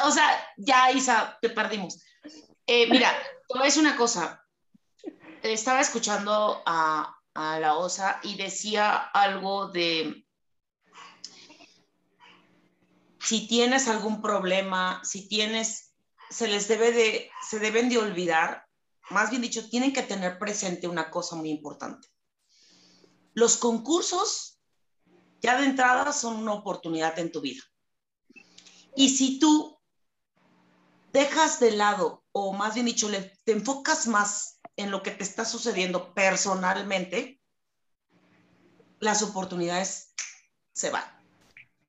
o 0.03 0.11
sea, 0.11 0.30
ya 0.57 0.91
Isa, 0.91 1.38
te 1.41 1.49
perdimos. 1.49 2.03
Eh, 2.65 2.89
mira, 2.89 3.11
decir 3.63 3.82
una 3.82 3.95
cosa. 3.95 4.43
Estaba 5.43 5.82
escuchando 5.82 6.61
a, 6.65 7.15
a 7.34 7.59
la 7.59 7.76
OSA 7.76 8.20
y 8.24 8.36
decía 8.36 8.95
algo 8.97 9.68
de 9.68 10.26
si 13.20 13.47
tienes 13.47 13.88
algún 13.88 14.22
problema, 14.22 15.01
si 15.03 15.28
tienes, 15.28 15.93
se 16.30 16.47
les 16.47 16.68
debe 16.68 16.91
de, 16.91 17.30
se 17.47 17.59
deben 17.59 17.89
de 17.89 17.97
olvidar, 17.97 18.65
más 19.09 19.30
bien 19.30 19.41
dicho, 19.41 19.70
tienen 19.70 19.93
que 19.93 20.01
tener 20.01 20.39
presente 20.39 20.88
una 20.88 21.09
cosa 21.09 21.36
muy 21.36 21.49
importante. 21.49 22.07
Los 23.38 23.57
concursos 23.57 24.59
ya 25.43 25.59
de 25.59 25.67
entrada 25.67 26.11
son 26.11 26.38
una 26.38 26.53
oportunidad 26.53 27.19
en 27.19 27.31
tu 27.31 27.39
vida. 27.39 27.61
Y 28.95 29.09
si 29.09 29.38
tú 29.38 29.79
dejas 31.13 31.59
de 31.59 31.69
lado, 31.69 32.25
o 32.31 32.53
más 32.53 32.73
bien 32.73 32.88
dicho, 32.88 33.07
te 33.43 33.51
enfocas 33.51 34.07
más 34.07 34.59
en 34.75 34.89
lo 34.89 35.03
que 35.03 35.11
te 35.11 35.23
está 35.23 35.45
sucediendo 35.45 36.15
personalmente, 36.15 37.39
las 39.01 39.21
oportunidades 39.21 40.15
se 40.73 40.89
van. 40.89 41.05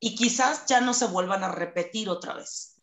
Y 0.01 0.17
quizás 0.17 0.67
ya 0.67 0.83
no 0.83 0.93
se 0.93 1.07
vuelvan 1.07 1.45
a 1.45 1.51
repetir 1.51 2.11
otra 2.11 2.35
vez. 2.35 2.79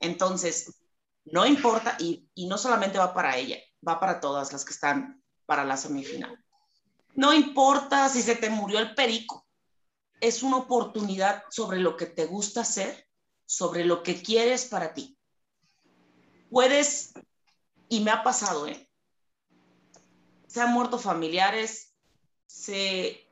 Entonces, 0.00 0.80
no 1.24 1.46
importa, 1.46 1.96
y, 2.00 2.28
y 2.34 2.48
no 2.48 2.58
solamente 2.58 2.98
va 2.98 3.14
para 3.14 3.36
ella, 3.36 3.58
va 3.86 4.00
para 4.00 4.18
todas 4.18 4.52
las 4.52 4.64
que 4.64 4.72
están 4.72 5.22
para 5.46 5.64
la 5.64 5.76
semifinal. 5.76 6.36
No 7.18 7.34
importa 7.34 8.08
si 8.08 8.22
se 8.22 8.36
te 8.36 8.48
murió 8.48 8.78
el 8.78 8.94
perico, 8.94 9.44
es 10.20 10.44
una 10.44 10.58
oportunidad 10.58 11.42
sobre 11.50 11.80
lo 11.80 11.96
que 11.96 12.06
te 12.06 12.26
gusta 12.26 12.60
hacer, 12.60 13.08
sobre 13.44 13.84
lo 13.84 14.04
que 14.04 14.22
quieres 14.22 14.66
para 14.66 14.94
ti. 14.94 15.18
Puedes, 16.48 17.14
y 17.88 17.98
me 18.04 18.12
ha 18.12 18.22
pasado, 18.22 18.68
¿eh? 18.68 18.88
Se 20.46 20.60
han 20.60 20.72
muerto 20.72 20.96
familiares, 20.96 21.92
se 22.46 23.28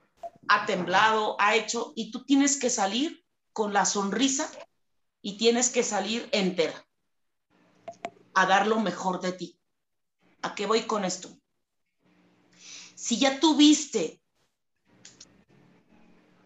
ha 0.48 0.66
temblado, 0.66 1.36
ha 1.38 1.54
hecho, 1.54 1.92
y 1.94 2.10
tú 2.10 2.24
tienes 2.24 2.58
que 2.58 2.70
salir 2.70 3.24
con 3.52 3.72
la 3.72 3.84
sonrisa 3.84 4.50
y 5.22 5.38
tienes 5.38 5.70
que 5.70 5.84
salir 5.84 6.28
entera 6.32 6.84
a 8.34 8.46
dar 8.46 8.66
lo 8.66 8.80
mejor 8.80 9.20
de 9.20 9.30
ti. 9.30 9.60
¿A 10.42 10.56
qué 10.56 10.66
voy 10.66 10.88
con 10.88 11.04
esto? 11.04 11.38
Si 13.06 13.18
ya 13.18 13.38
tuviste 13.38 14.20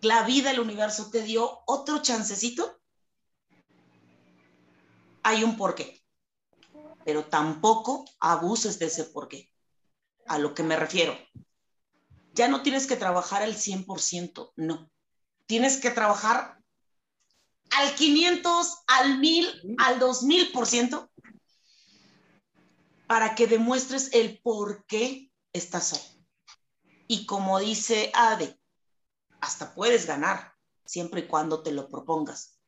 la 0.03 0.25
vida, 0.25 0.51
el 0.51 0.61
universo 0.61 1.11
te 1.11 1.23
dio 1.23 1.63
otro 1.67 2.03
chancecito, 2.03 2.83
hay 5.23 5.43
un 5.43 5.57
porqué. 5.57 6.05
Pero 7.03 7.25
tampoco 7.25 8.05
abuses 8.21 8.79
de 8.79 8.87
ese 8.89 9.05
porqué. 9.05 9.51
A 10.27 10.39
lo 10.39 10.53
que 10.53 10.63
me 10.63 10.77
refiero. 10.77 11.17
Ya 12.35 12.47
no 12.47 12.63
tienes 12.63 12.87
que 12.87 12.97
trabajar 12.97 13.43
al 13.43 13.55
100%, 13.57 14.53
no. 14.57 14.91
Tienes 15.47 15.79
que 15.79 15.91
trabajar 15.91 16.59
al 17.71 17.95
500, 17.95 18.83
al 18.87 19.19
1000, 19.19 19.77
al 19.79 19.99
2000% 19.99 21.11
para 23.07 23.35
que 23.35 23.47
demuestres 23.47 24.13
el 24.13 24.43
por 24.43 24.85
qué 24.85 25.33
estás 25.55 25.95
ahí. 25.95 26.20
Y 27.13 27.27
como 27.27 27.59
dice 27.59 28.13
Ade, 28.15 28.57
hasta 29.41 29.75
puedes 29.75 30.07
ganar 30.07 30.55
siempre 30.85 31.23
y 31.23 31.27
cuando 31.27 31.61
te 31.61 31.73
lo 31.73 31.89
propongas. 31.89 32.61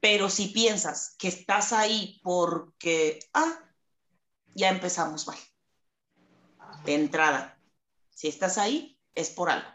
Pero 0.00 0.30
si 0.30 0.46
piensas 0.46 1.14
que 1.18 1.28
estás 1.28 1.74
ahí 1.74 2.18
porque, 2.24 3.18
ah, 3.34 3.52
ya 4.54 4.70
empezamos 4.70 5.26
mal. 5.26 5.36
De 6.86 6.94
entrada, 6.94 7.60
si 8.08 8.28
estás 8.28 8.56
ahí, 8.56 8.98
es 9.14 9.28
por 9.28 9.50
algo. 9.50 9.68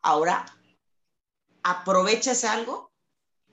Ahora, 0.00 0.46
aprovecha 1.64 2.30
ese 2.30 2.46
algo, 2.46 2.92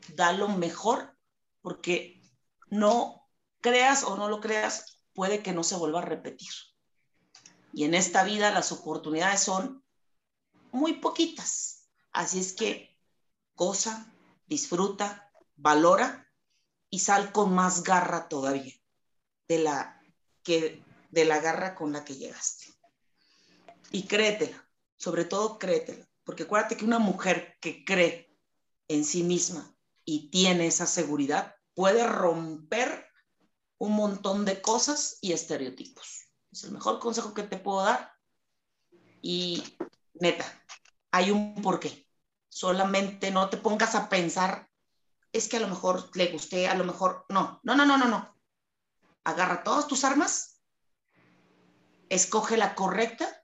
da 0.10 0.32
lo 0.32 0.48
mejor, 0.48 1.18
porque 1.64 2.22
no 2.70 3.28
creas 3.62 4.04
o 4.04 4.16
no 4.16 4.30
lo 4.30 4.42
creas, 4.42 5.00
puede 5.16 5.42
que 5.42 5.54
no 5.54 5.64
se 5.64 5.76
vuelva 5.76 6.02
a 6.02 6.06
repetir. 6.06 6.52
Y 7.74 7.86
en 7.86 7.96
esta 7.96 8.24
vida 8.24 8.52
las 8.52 8.72
oportunidades 8.72 9.42
son 9.42 9.83
muy 10.74 10.94
poquitas. 10.94 11.88
Así 12.12 12.40
es 12.40 12.54
que 12.54 13.00
goza, 13.56 14.12
disfruta, 14.48 15.32
valora 15.56 16.28
y 16.90 17.00
sal 17.00 17.32
con 17.32 17.54
más 17.54 17.84
garra 17.84 18.28
todavía 18.28 18.74
de 19.48 19.60
la, 19.60 20.02
que, 20.44 20.84
de 21.12 21.26
la 21.26 21.40
garra 21.40 21.76
con 21.76 21.94
la 21.94 22.04
que 22.04 22.16
llegaste. 22.16 22.66
Y 23.92 24.04
créetela, 24.04 24.68
sobre 24.98 25.26
todo 25.26 25.60
créetela, 25.60 26.08
porque 26.24 26.44
acuérdate 26.44 26.78
que 26.78 26.86
una 26.86 27.00
mujer 27.00 27.58
que 27.62 27.86
cree 27.86 28.36
en 28.88 29.06
sí 29.06 29.24
misma 29.24 29.76
y 30.06 30.30
tiene 30.30 30.68
esa 30.68 30.88
seguridad 30.88 31.56
puede 31.76 32.06
romper 32.06 33.08
un 33.78 33.94
montón 33.94 34.46
de 34.46 34.62
cosas 34.62 35.18
y 35.22 35.34
estereotipos. 35.34 36.30
Es 36.52 36.64
el 36.64 36.72
mejor 36.72 37.00
consejo 37.00 37.34
que 37.34 37.44
te 37.44 37.58
puedo 37.58 37.84
dar. 37.84 38.12
Y 39.22 39.64
neta, 40.24 40.46
hay 41.12 41.32
un 41.32 41.62
porqué. 41.62 42.08
Solamente 42.50 43.30
no 43.30 43.50
te 43.50 43.58
pongas 43.58 43.94
a 43.94 44.10
pensar, 44.10 44.70
es 45.32 45.48
que 45.48 45.58
a 45.58 45.60
lo 45.60 45.68
mejor 45.68 46.10
le 46.16 46.32
gusté, 46.32 46.68
a 46.68 46.76
lo 46.76 46.86
mejor 46.86 47.26
no. 47.30 47.60
No, 47.64 47.76
no, 47.76 47.86
no, 47.86 47.98
no, 47.98 48.08
no. 48.08 48.36
Agarra 49.26 49.64
todas 49.64 49.88
tus 49.88 50.04
armas, 50.04 50.62
escoge 52.10 52.58
la 52.58 52.74
correcta 52.74 53.44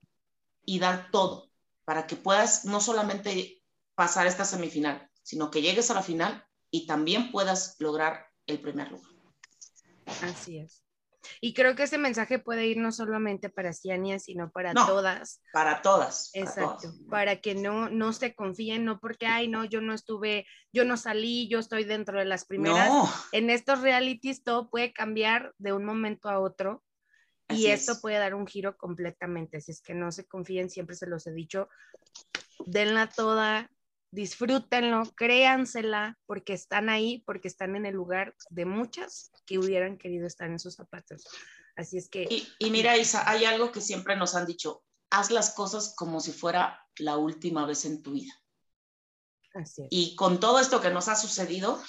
y 0.65 0.80
da 0.80 1.09
todo 1.11 1.51
para 1.84 2.07
que 2.07 2.15
puedas 2.15 2.65
no 2.65 2.80
solamente 2.80 3.61
pasar 3.95 4.27
esta 4.27 4.45
semifinal, 4.45 5.09
sino 5.23 5.51
que 5.51 5.61
llegues 5.61 5.91
a 5.91 5.95
la 5.95 6.03
final 6.03 6.45
y 6.71 6.86
también 6.86 7.32
puedas 7.32 7.75
lograr 7.80 8.27
el 8.45 8.61
primer 8.61 8.91
lugar. 8.91 9.11
Así 10.21 10.59
es. 10.59 10.84
Y 11.41 11.53
creo 11.53 11.76
que 11.76 11.84
ese 11.84 11.97
mensaje 11.97 12.39
puede 12.39 12.67
ir 12.67 12.78
no 12.78 12.91
solamente 12.91 13.49
para 13.49 13.74
Ciania, 13.74 14.20
sino 14.20 14.51
para 14.51 14.74
todas. 14.74 15.41
Para 15.51 15.82
todas. 15.82 16.32
Exacto. 16.34 16.93
Para, 17.09 17.38
que 17.38 17.55
no, 17.55 17.89
no 17.89 18.13
se 18.13 18.34
confíen, 18.34 18.86
no 18.86 18.99
porque, 18.99 19.26
ay, 19.26 19.47
no, 19.47 19.65
yo 19.65 19.82
no 19.82 19.93
estuve, 19.93 20.45
yo 20.72 20.86
no 20.86 20.97
salí, 20.97 21.47
yo 21.47 21.59
estoy 21.59 21.84
dentro 21.84 22.20
de 22.20 22.26
las 22.26 22.45
primeras. 22.45 22.91
En 23.32 23.49
estos 23.49 23.82
realities 23.82 24.43
todo 24.43 24.70
puede 24.70 24.93
cambiar 24.93 25.53
de 25.57 25.74
un 25.74 25.86
momento 25.86 26.30
a 26.30 26.39
otro. 26.39 26.84
y 27.49 27.67
esto 27.67 27.99
puede 27.99 28.17
dar 28.17 28.36
un 28.36 28.45
giro 28.45 28.78
completamente. 28.78 29.59
Si 29.59 29.72
es 29.72 29.82
que 29.82 29.95
no 29.95 30.11
se 30.11 30.28
confíen, 30.28 30.70
siempre 30.70 30.95
se 30.95 31.07
los 31.07 31.26
he 31.26 31.32
dicho, 31.32 31.67
denla 32.65 33.09
toda, 33.09 33.72
disfrútenlo, 34.12 35.03
créansela, 35.16 36.18
porque 36.26 36.53
están 36.53 36.89
ahí, 36.89 37.24
porque 37.26 37.47
están 37.47 37.76
en 37.76 37.86
el 37.86 37.95
lugar 37.95 38.36
de 38.49 38.66
muchas 38.66 39.32
que 39.45 39.60
hubieran 39.60 39.97
querido 39.97 40.28
estar 40.28 40.49
en 40.49 40.60
sus 40.60 40.76
zapatos. 40.76 41.24
Así 41.76 41.97
es 41.97 42.10
que... 42.10 42.28
Y, 42.60 42.72
mira, 42.72 42.97
Isa, 42.97 43.30
hay 43.30 43.45
algo 43.45 43.72
que 43.72 43.82
siempre 43.82 44.16
nos 44.16 44.36
han 44.36 44.45
dicho, 44.45 44.84
haz 45.10 45.32
las 45.32 45.53
cosas 45.53 45.93
como 45.95 46.20
si 46.20 46.32
fuera 46.32 46.86
la 46.97 47.18
última 47.18 47.66
vez 47.66 47.86
en 47.86 48.01
tu 48.01 48.14
vida. 48.14 48.34
Así 49.53 49.84
es. 49.84 49.88
Y 49.91 50.16
con 50.16 50.39
todo 50.39 50.60
esto 50.60 50.82
que 50.82 50.89
nos 50.89 51.07
ha 51.07 51.16
sucedido, 51.16 51.82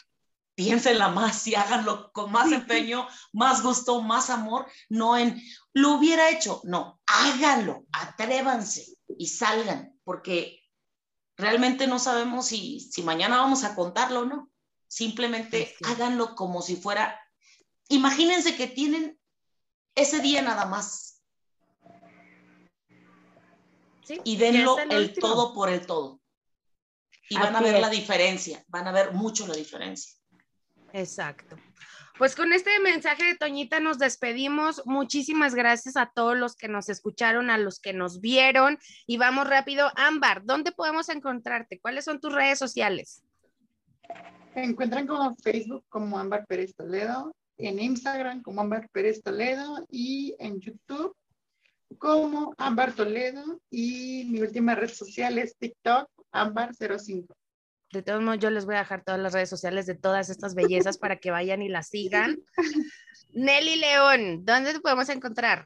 piénsenla 0.55 1.09
más 1.09 1.47
y 1.47 1.55
háganlo 1.55 2.13
con 2.13 2.31
más 2.31 2.53
empeño, 2.53 3.07
más 3.33 3.63
gusto, 3.63 4.03
más 4.03 4.31
amor, 4.31 4.67
no 4.89 5.17
en 5.17 5.41
lo 5.73 5.93
hubiera 5.93 6.31
hecho, 6.31 6.61
no, 6.65 7.01
háganlo, 7.07 7.87
atrévanse 7.93 8.95
y 9.09 9.27
salgan, 9.27 9.99
porque 10.05 10.60
realmente 11.41 11.87
no 11.87 11.99
sabemos 11.99 12.47
si, 12.47 12.81
si 12.81 13.03
mañana 13.03 13.39
vamos 13.39 13.65
a 13.65 13.75
contarlo 13.75 14.21
o 14.21 14.25
no. 14.25 14.51
Simplemente 14.87 15.75
háganlo 15.85 16.35
como 16.35 16.63
si 16.63 16.77
fuera, 16.77 17.21
imagínense 17.89 18.57
que 18.57 18.67
tienen 18.67 19.19
ese 19.95 20.21
día 20.21 20.43
nada 20.43 20.67
más. 20.67 21.23
y 24.25 24.37
denlo 24.37 24.77
el, 24.79 25.15
todo 25.15 25.55
por 25.55 25.69
el 25.69 25.87
todo. 25.87 26.21
Y 27.29 27.37
van 27.37 27.55
a 27.55 27.61
ver 27.61 27.81
la 27.81 27.89
diferencia, 27.89 28.65
van 28.67 28.89
a 28.89 28.93
ver 28.93 29.13
mucho 29.13 29.47
la 29.47 29.55
diferencia. 29.55 30.13
Exacto. 30.93 31.57
Pues 32.21 32.37
con 32.37 32.53
este 32.53 32.69
mensaje 32.81 33.25
de 33.25 33.35
Toñita 33.35 33.81
nos 33.81 33.99
despedimos. 33.99 34.83
Muchísimas 34.85 35.55
gracias 35.55 35.97
a 35.97 36.13
todos 36.15 36.37
los 36.37 36.55
que 36.55 36.69
nos 36.69 36.91
escucharon, 36.91 37.49
a 37.49 37.57
los 37.57 37.81
que 37.81 37.95
nos 37.95 38.21
vieron. 38.21 38.77
Y 39.07 39.17
vamos 39.17 39.49
rápido. 39.49 39.91
Ámbar, 39.97 40.45
¿dónde 40.45 40.71
podemos 40.71 41.09
encontrarte? 41.09 41.81
¿Cuáles 41.81 42.05
son 42.05 42.21
tus 42.21 42.35
redes 42.35 42.59
sociales? 42.59 43.23
Me 44.55 44.65
encuentran 44.65 45.07
como 45.07 45.35
Facebook 45.37 45.83
como 45.89 46.19
Ámbar 46.19 46.45
Pérez 46.47 46.75
Toledo, 46.75 47.35
en 47.57 47.81
Instagram 47.81 48.43
como 48.43 48.61
Ámbar 48.61 48.91
Pérez 48.91 49.23
Toledo 49.23 49.87
y 49.89 50.37
en 50.41 50.61
YouTube 50.61 51.17
como 51.97 52.53
Ámbar 52.59 52.93
Toledo 52.93 53.63
y 53.71 54.27
mi 54.27 54.43
última 54.43 54.75
red 54.75 54.91
social 54.91 55.39
es 55.39 55.57
TikTok 55.57 56.07
Ámbar05 56.33 57.35
de 57.93 58.03
todos 58.03 58.23
modos, 58.23 58.39
yo 58.39 58.51
les 58.51 58.67
voy 58.67 58.77
a 58.77 58.81
dejar 58.81 59.03
todas 59.03 59.21
las 59.21 59.33
redes 59.33 59.51
sociales 59.51 59.87
de 59.87 59.97
todas 59.97 60.31
estas 60.31 60.55
bellezas 60.55 60.99
para 60.99 61.17
que 61.17 61.31
vayan 61.31 61.63
y 61.63 61.69
las 61.69 61.89
sigan. 61.89 62.39
Nelly 63.33 63.77
León, 63.77 64.45
¿dónde 64.45 64.73
te 64.73 64.81
podemos 64.81 65.09
encontrar? 65.09 65.65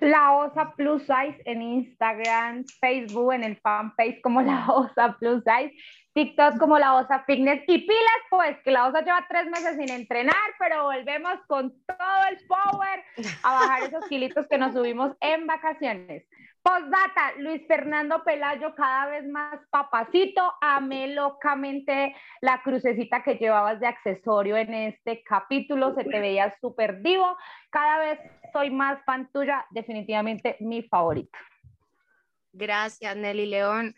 La 0.00 0.32
Osa 0.32 0.74
Plus 0.76 1.02
Size 1.02 1.40
en 1.44 1.62
Instagram, 1.62 2.64
Facebook, 2.80 3.34
en 3.34 3.44
el 3.44 3.56
fanpage 3.58 4.20
como 4.20 4.42
La 4.42 4.66
Osa 4.68 5.16
Plus 5.20 5.44
Size, 5.44 5.72
TikTok 6.14 6.58
como 6.58 6.78
La 6.78 6.94
Osa 6.94 7.24
Fitness 7.24 7.62
y 7.66 7.78
pilas 7.78 8.22
pues 8.28 8.56
que 8.64 8.70
La 8.70 8.86
Osa 8.86 9.00
lleva 9.00 9.24
tres 9.28 9.46
meses 9.46 9.76
sin 9.76 9.90
entrenar, 9.90 10.34
pero 10.58 10.84
volvemos 10.84 11.34
con 11.46 11.70
todo 11.86 12.28
el 12.30 12.38
power 12.46 13.04
a 13.42 13.54
bajar 13.54 13.82
esos 13.84 14.04
kilitos 14.06 14.46
que 14.46 14.58
nos 14.58 14.72
subimos 14.72 15.12
en 15.20 15.46
vacaciones. 15.46 16.24
Postdata, 16.62 17.32
Luis 17.38 17.66
Fernando 17.66 18.22
Pelayo 18.22 18.72
cada 18.76 19.06
vez 19.06 19.26
más 19.26 19.58
papacito, 19.70 20.52
amé 20.60 21.08
locamente 21.08 22.14
la 22.40 22.62
crucecita 22.62 23.24
que 23.24 23.34
llevabas 23.34 23.80
de 23.80 23.88
accesorio 23.88 24.56
en 24.56 24.72
este 24.72 25.24
capítulo, 25.24 25.92
se 25.94 26.04
te 26.04 26.20
veía 26.20 26.54
súper 26.60 27.02
divo, 27.02 27.36
cada 27.70 27.98
vez 27.98 28.20
soy 28.52 28.70
más 28.70 29.02
fan 29.04 29.28
tuya, 29.32 29.66
definitivamente 29.70 30.56
mi 30.60 30.82
favorito. 30.82 31.36
Gracias, 32.52 33.16
Nelly 33.16 33.46
León. 33.46 33.94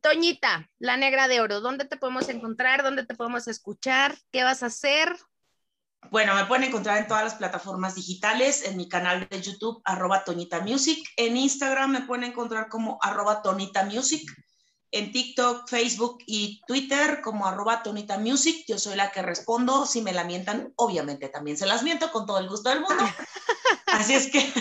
Toñita, 0.00 0.70
la 0.78 0.96
negra 0.96 1.28
de 1.28 1.40
oro, 1.40 1.60
¿dónde 1.60 1.84
te 1.84 1.96
podemos 1.96 2.28
encontrar? 2.28 2.82
¿Dónde 2.82 3.04
te 3.04 3.14
podemos 3.14 3.48
escuchar? 3.48 4.16
¿Qué 4.32 4.42
vas 4.42 4.62
a 4.62 4.66
hacer? 4.66 5.16
Bueno, 6.10 6.34
me 6.34 6.44
pueden 6.44 6.64
encontrar 6.64 6.98
en 6.98 7.08
todas 7.08 7.24
las 7.24 7.34
plataformas 7.34 7.94
digitales, 7.94 8.64
en 8.64 8.76
mi 8.76 8.88
canal 8.88 9.26
de 9.28 9.40
YouTube, 9.40 9.80
arroba 9.84 10.24
Tonita 10.24 10.60
Music. 10.60 10.98
En 11.16 11.36
Instagram 11.36 11.90
me 11.90 12.00
pueden 12.02 12.24
encontrar 12.24 12.68
como 12.68 12.98
arroba 13.02 13.42
Tonita 13.42 13.84
Music. 13.84 14.30
En 14.92 15.12
TikTok, 15.12 15.68
Facebook 15.68 16.18
y 16.26 16.60
Twitter 16.66 17.20
como 17.22 17.46
arroba 17.46 17.82
Tonita 17.82 18.18
Music. 18.18 18.64
Yo 18.68 18.78
soy 18.78 18.96
la 18.96 19.10
que 19.10 19.22
respondo. 19.22 19.84
Si 19.84 20.00
me 20.00 20.12
la 20.12 20.24
mientan, 20.24 20.72
obviamente 20.76 21.28
también 21.28 21.56
se 21.56 21.66
las 21.66 21.82
miento 21.82 22.10
con 22.12 22.24
todo 22.24 22.38
el 22.38 22.48
gusto 22.48 22.70
del 22.70 22.80
mundo. 22.80 23.04
Así 23.86 24.14
es 24.14 24.30
que 24.30 24.52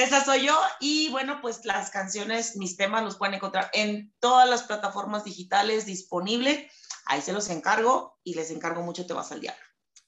esa 0.00 0.24
soy 0.24 0.46
yo. 0.46 0.58
Y 0.80 1.10
bueno, 1.10 1.40
pues 1.40 1.64
las 1.64 1.90
canciones, 1.90 2.56
mis 2.56 2.76
temas 2.76 3.02
los 3.02 3.16
pueden 3.16 3.34
encontrar 3.34 3.70
en 3.72 4.12
todas 4.20 4.48
las 4.48 4.62
plataformas 4.64 5.24
digitales 5.24 5.86
disponibles. 5.86 6.72
Ahí 7.06 7.20
se 7.20 7.32
los 7.32 7.48
encargo 7.50 8.18
y 8.22 8.34
les 8.34 8.50
encargo 8.50 8.82
mucho 8.82 9.06
Te 9.06 9.14
vas 9.14 9.32
al 9.32 9.40
diablo. 9.40 9.62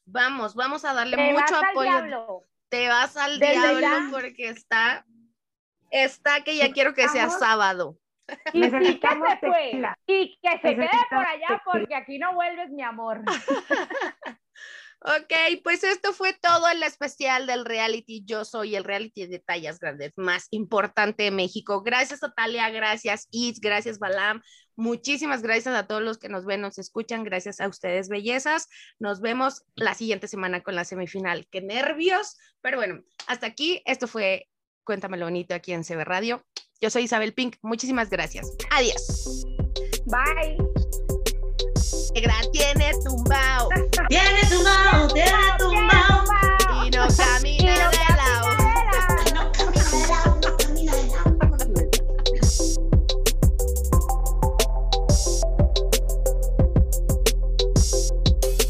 Vamos, 0.05 0.55
vamos 0.55 0.85
a 0.85 0.93
darle 0.93 1.33
mucho 1.33 1.57
apoyo. 1.57 2.45
Te 2.69 2.89
vas 2.89 3.17
al 3.17 3.39
diablo 3.39 4.11
porque 4.11 4.49
está, 4.49 5.05
está 5.91 6.43
que 6.43 6.57
ya 6.57 6.73
quiero 6.73 6.95
que 6.95 7.09
sea 7.09 7.31
sábado. 7.31 7.99
Y, 8.53 8.65
y 8.65 9.01
que 9.01 9.09
se 9.09 9.39
fue. 9.41 9.83
Y 10.07 10.39
que 10.41 10.51
se 10.63 10.75
quede 10.77 10.89
por 11.11 11.27
allá 11.27 11.63
porque 11.65 11.95
aquí 11.95 12.19
no 12.19 12.35
vuelves, 12.35 12.71
mi 12.71 12.83
amor. 12.83 13.23
Ok, 15.03 15.63
pues 15.65 15.83
esto 15.83 16.13
fue 16.13 16.35
todo 16.35 16.69
el 16.69 16.83
especial 16.83 17.47
del 17.47 17.65
reality. 17.65 18.23
Yo 18.27 18.45
soy 18.45 18.77
el 18.77 18.85
reality 18.85 19.27
de 19.27 19.39
tallas 19.39 19.79
grandes 19.79 20.13
más 20.17 20.47
importante 20.51 21.23
de 21.23 21.31
México. 21.31 21.83
Gracias, 21.83 22.23
Otalia. 22.23 22.69
Gracias, 22.69 23.27
Is. 23.31 23.61
Gracias, 23.61 23.99
Balam. 23.99 24.43
Muchísimas 24.77 25.43
gracias 25.43 25.75
a 25.75 25.87
todos 25.87 26.03
los 26.03 26.19
que 26.19 26.29
nos 26.29 26.45
ven, 26.45 26.61
nos 26.61 26.79
escuchan. 26.79 27.25
Gracias 27.25 27.61
a 27.61 27.69
ustedes, 27.69 28.09
bellezas. 28.09 28.69
Nos 28.99 29.23
vemos 29.23 29.65
la 29.75 29.95
siguiente 29.95 30.29
semana 30.29 30.63
con 30.63 30.75
la 30.75 30.85
semifinal. 30.85 31.47
Qué 31.51 31.63
nervios. 31.63 32.37
Pero 32.61 32.77
bueno, 32.77 33.03
hasta 33.27 33.47
aquí. 33.47 33.83
Esto 33.87 34.07
fue 34.07 34.49
Cuéntamelo 34.85 35.27
Bonito 35.27 35.55
aquí 35.55 35.73
en 35.73 35.83
CB 35.83 36.05
Radio. 36.05 36.45
Yo 36.81 36.91
soy 36.91 37.05
Isabel 37.05 37.33
Pink. 37.33 37.57
Muchísimas 37.63 38.11
gracias. 38.11 38.51
Adiós. 38.71 39.47
Bye 40.07 40.80
negra 42.15 42.35
tiene 42.53 42.93
tumbao. 43.05 43.69
Tiene 44.09 44.41
tumbao, 44.49 45.09
tiene 45.13 45.33
tumbao. 45.59 46.25
Y 46.85 46.91
no 46.91 47.07
camina. 47.17 47.60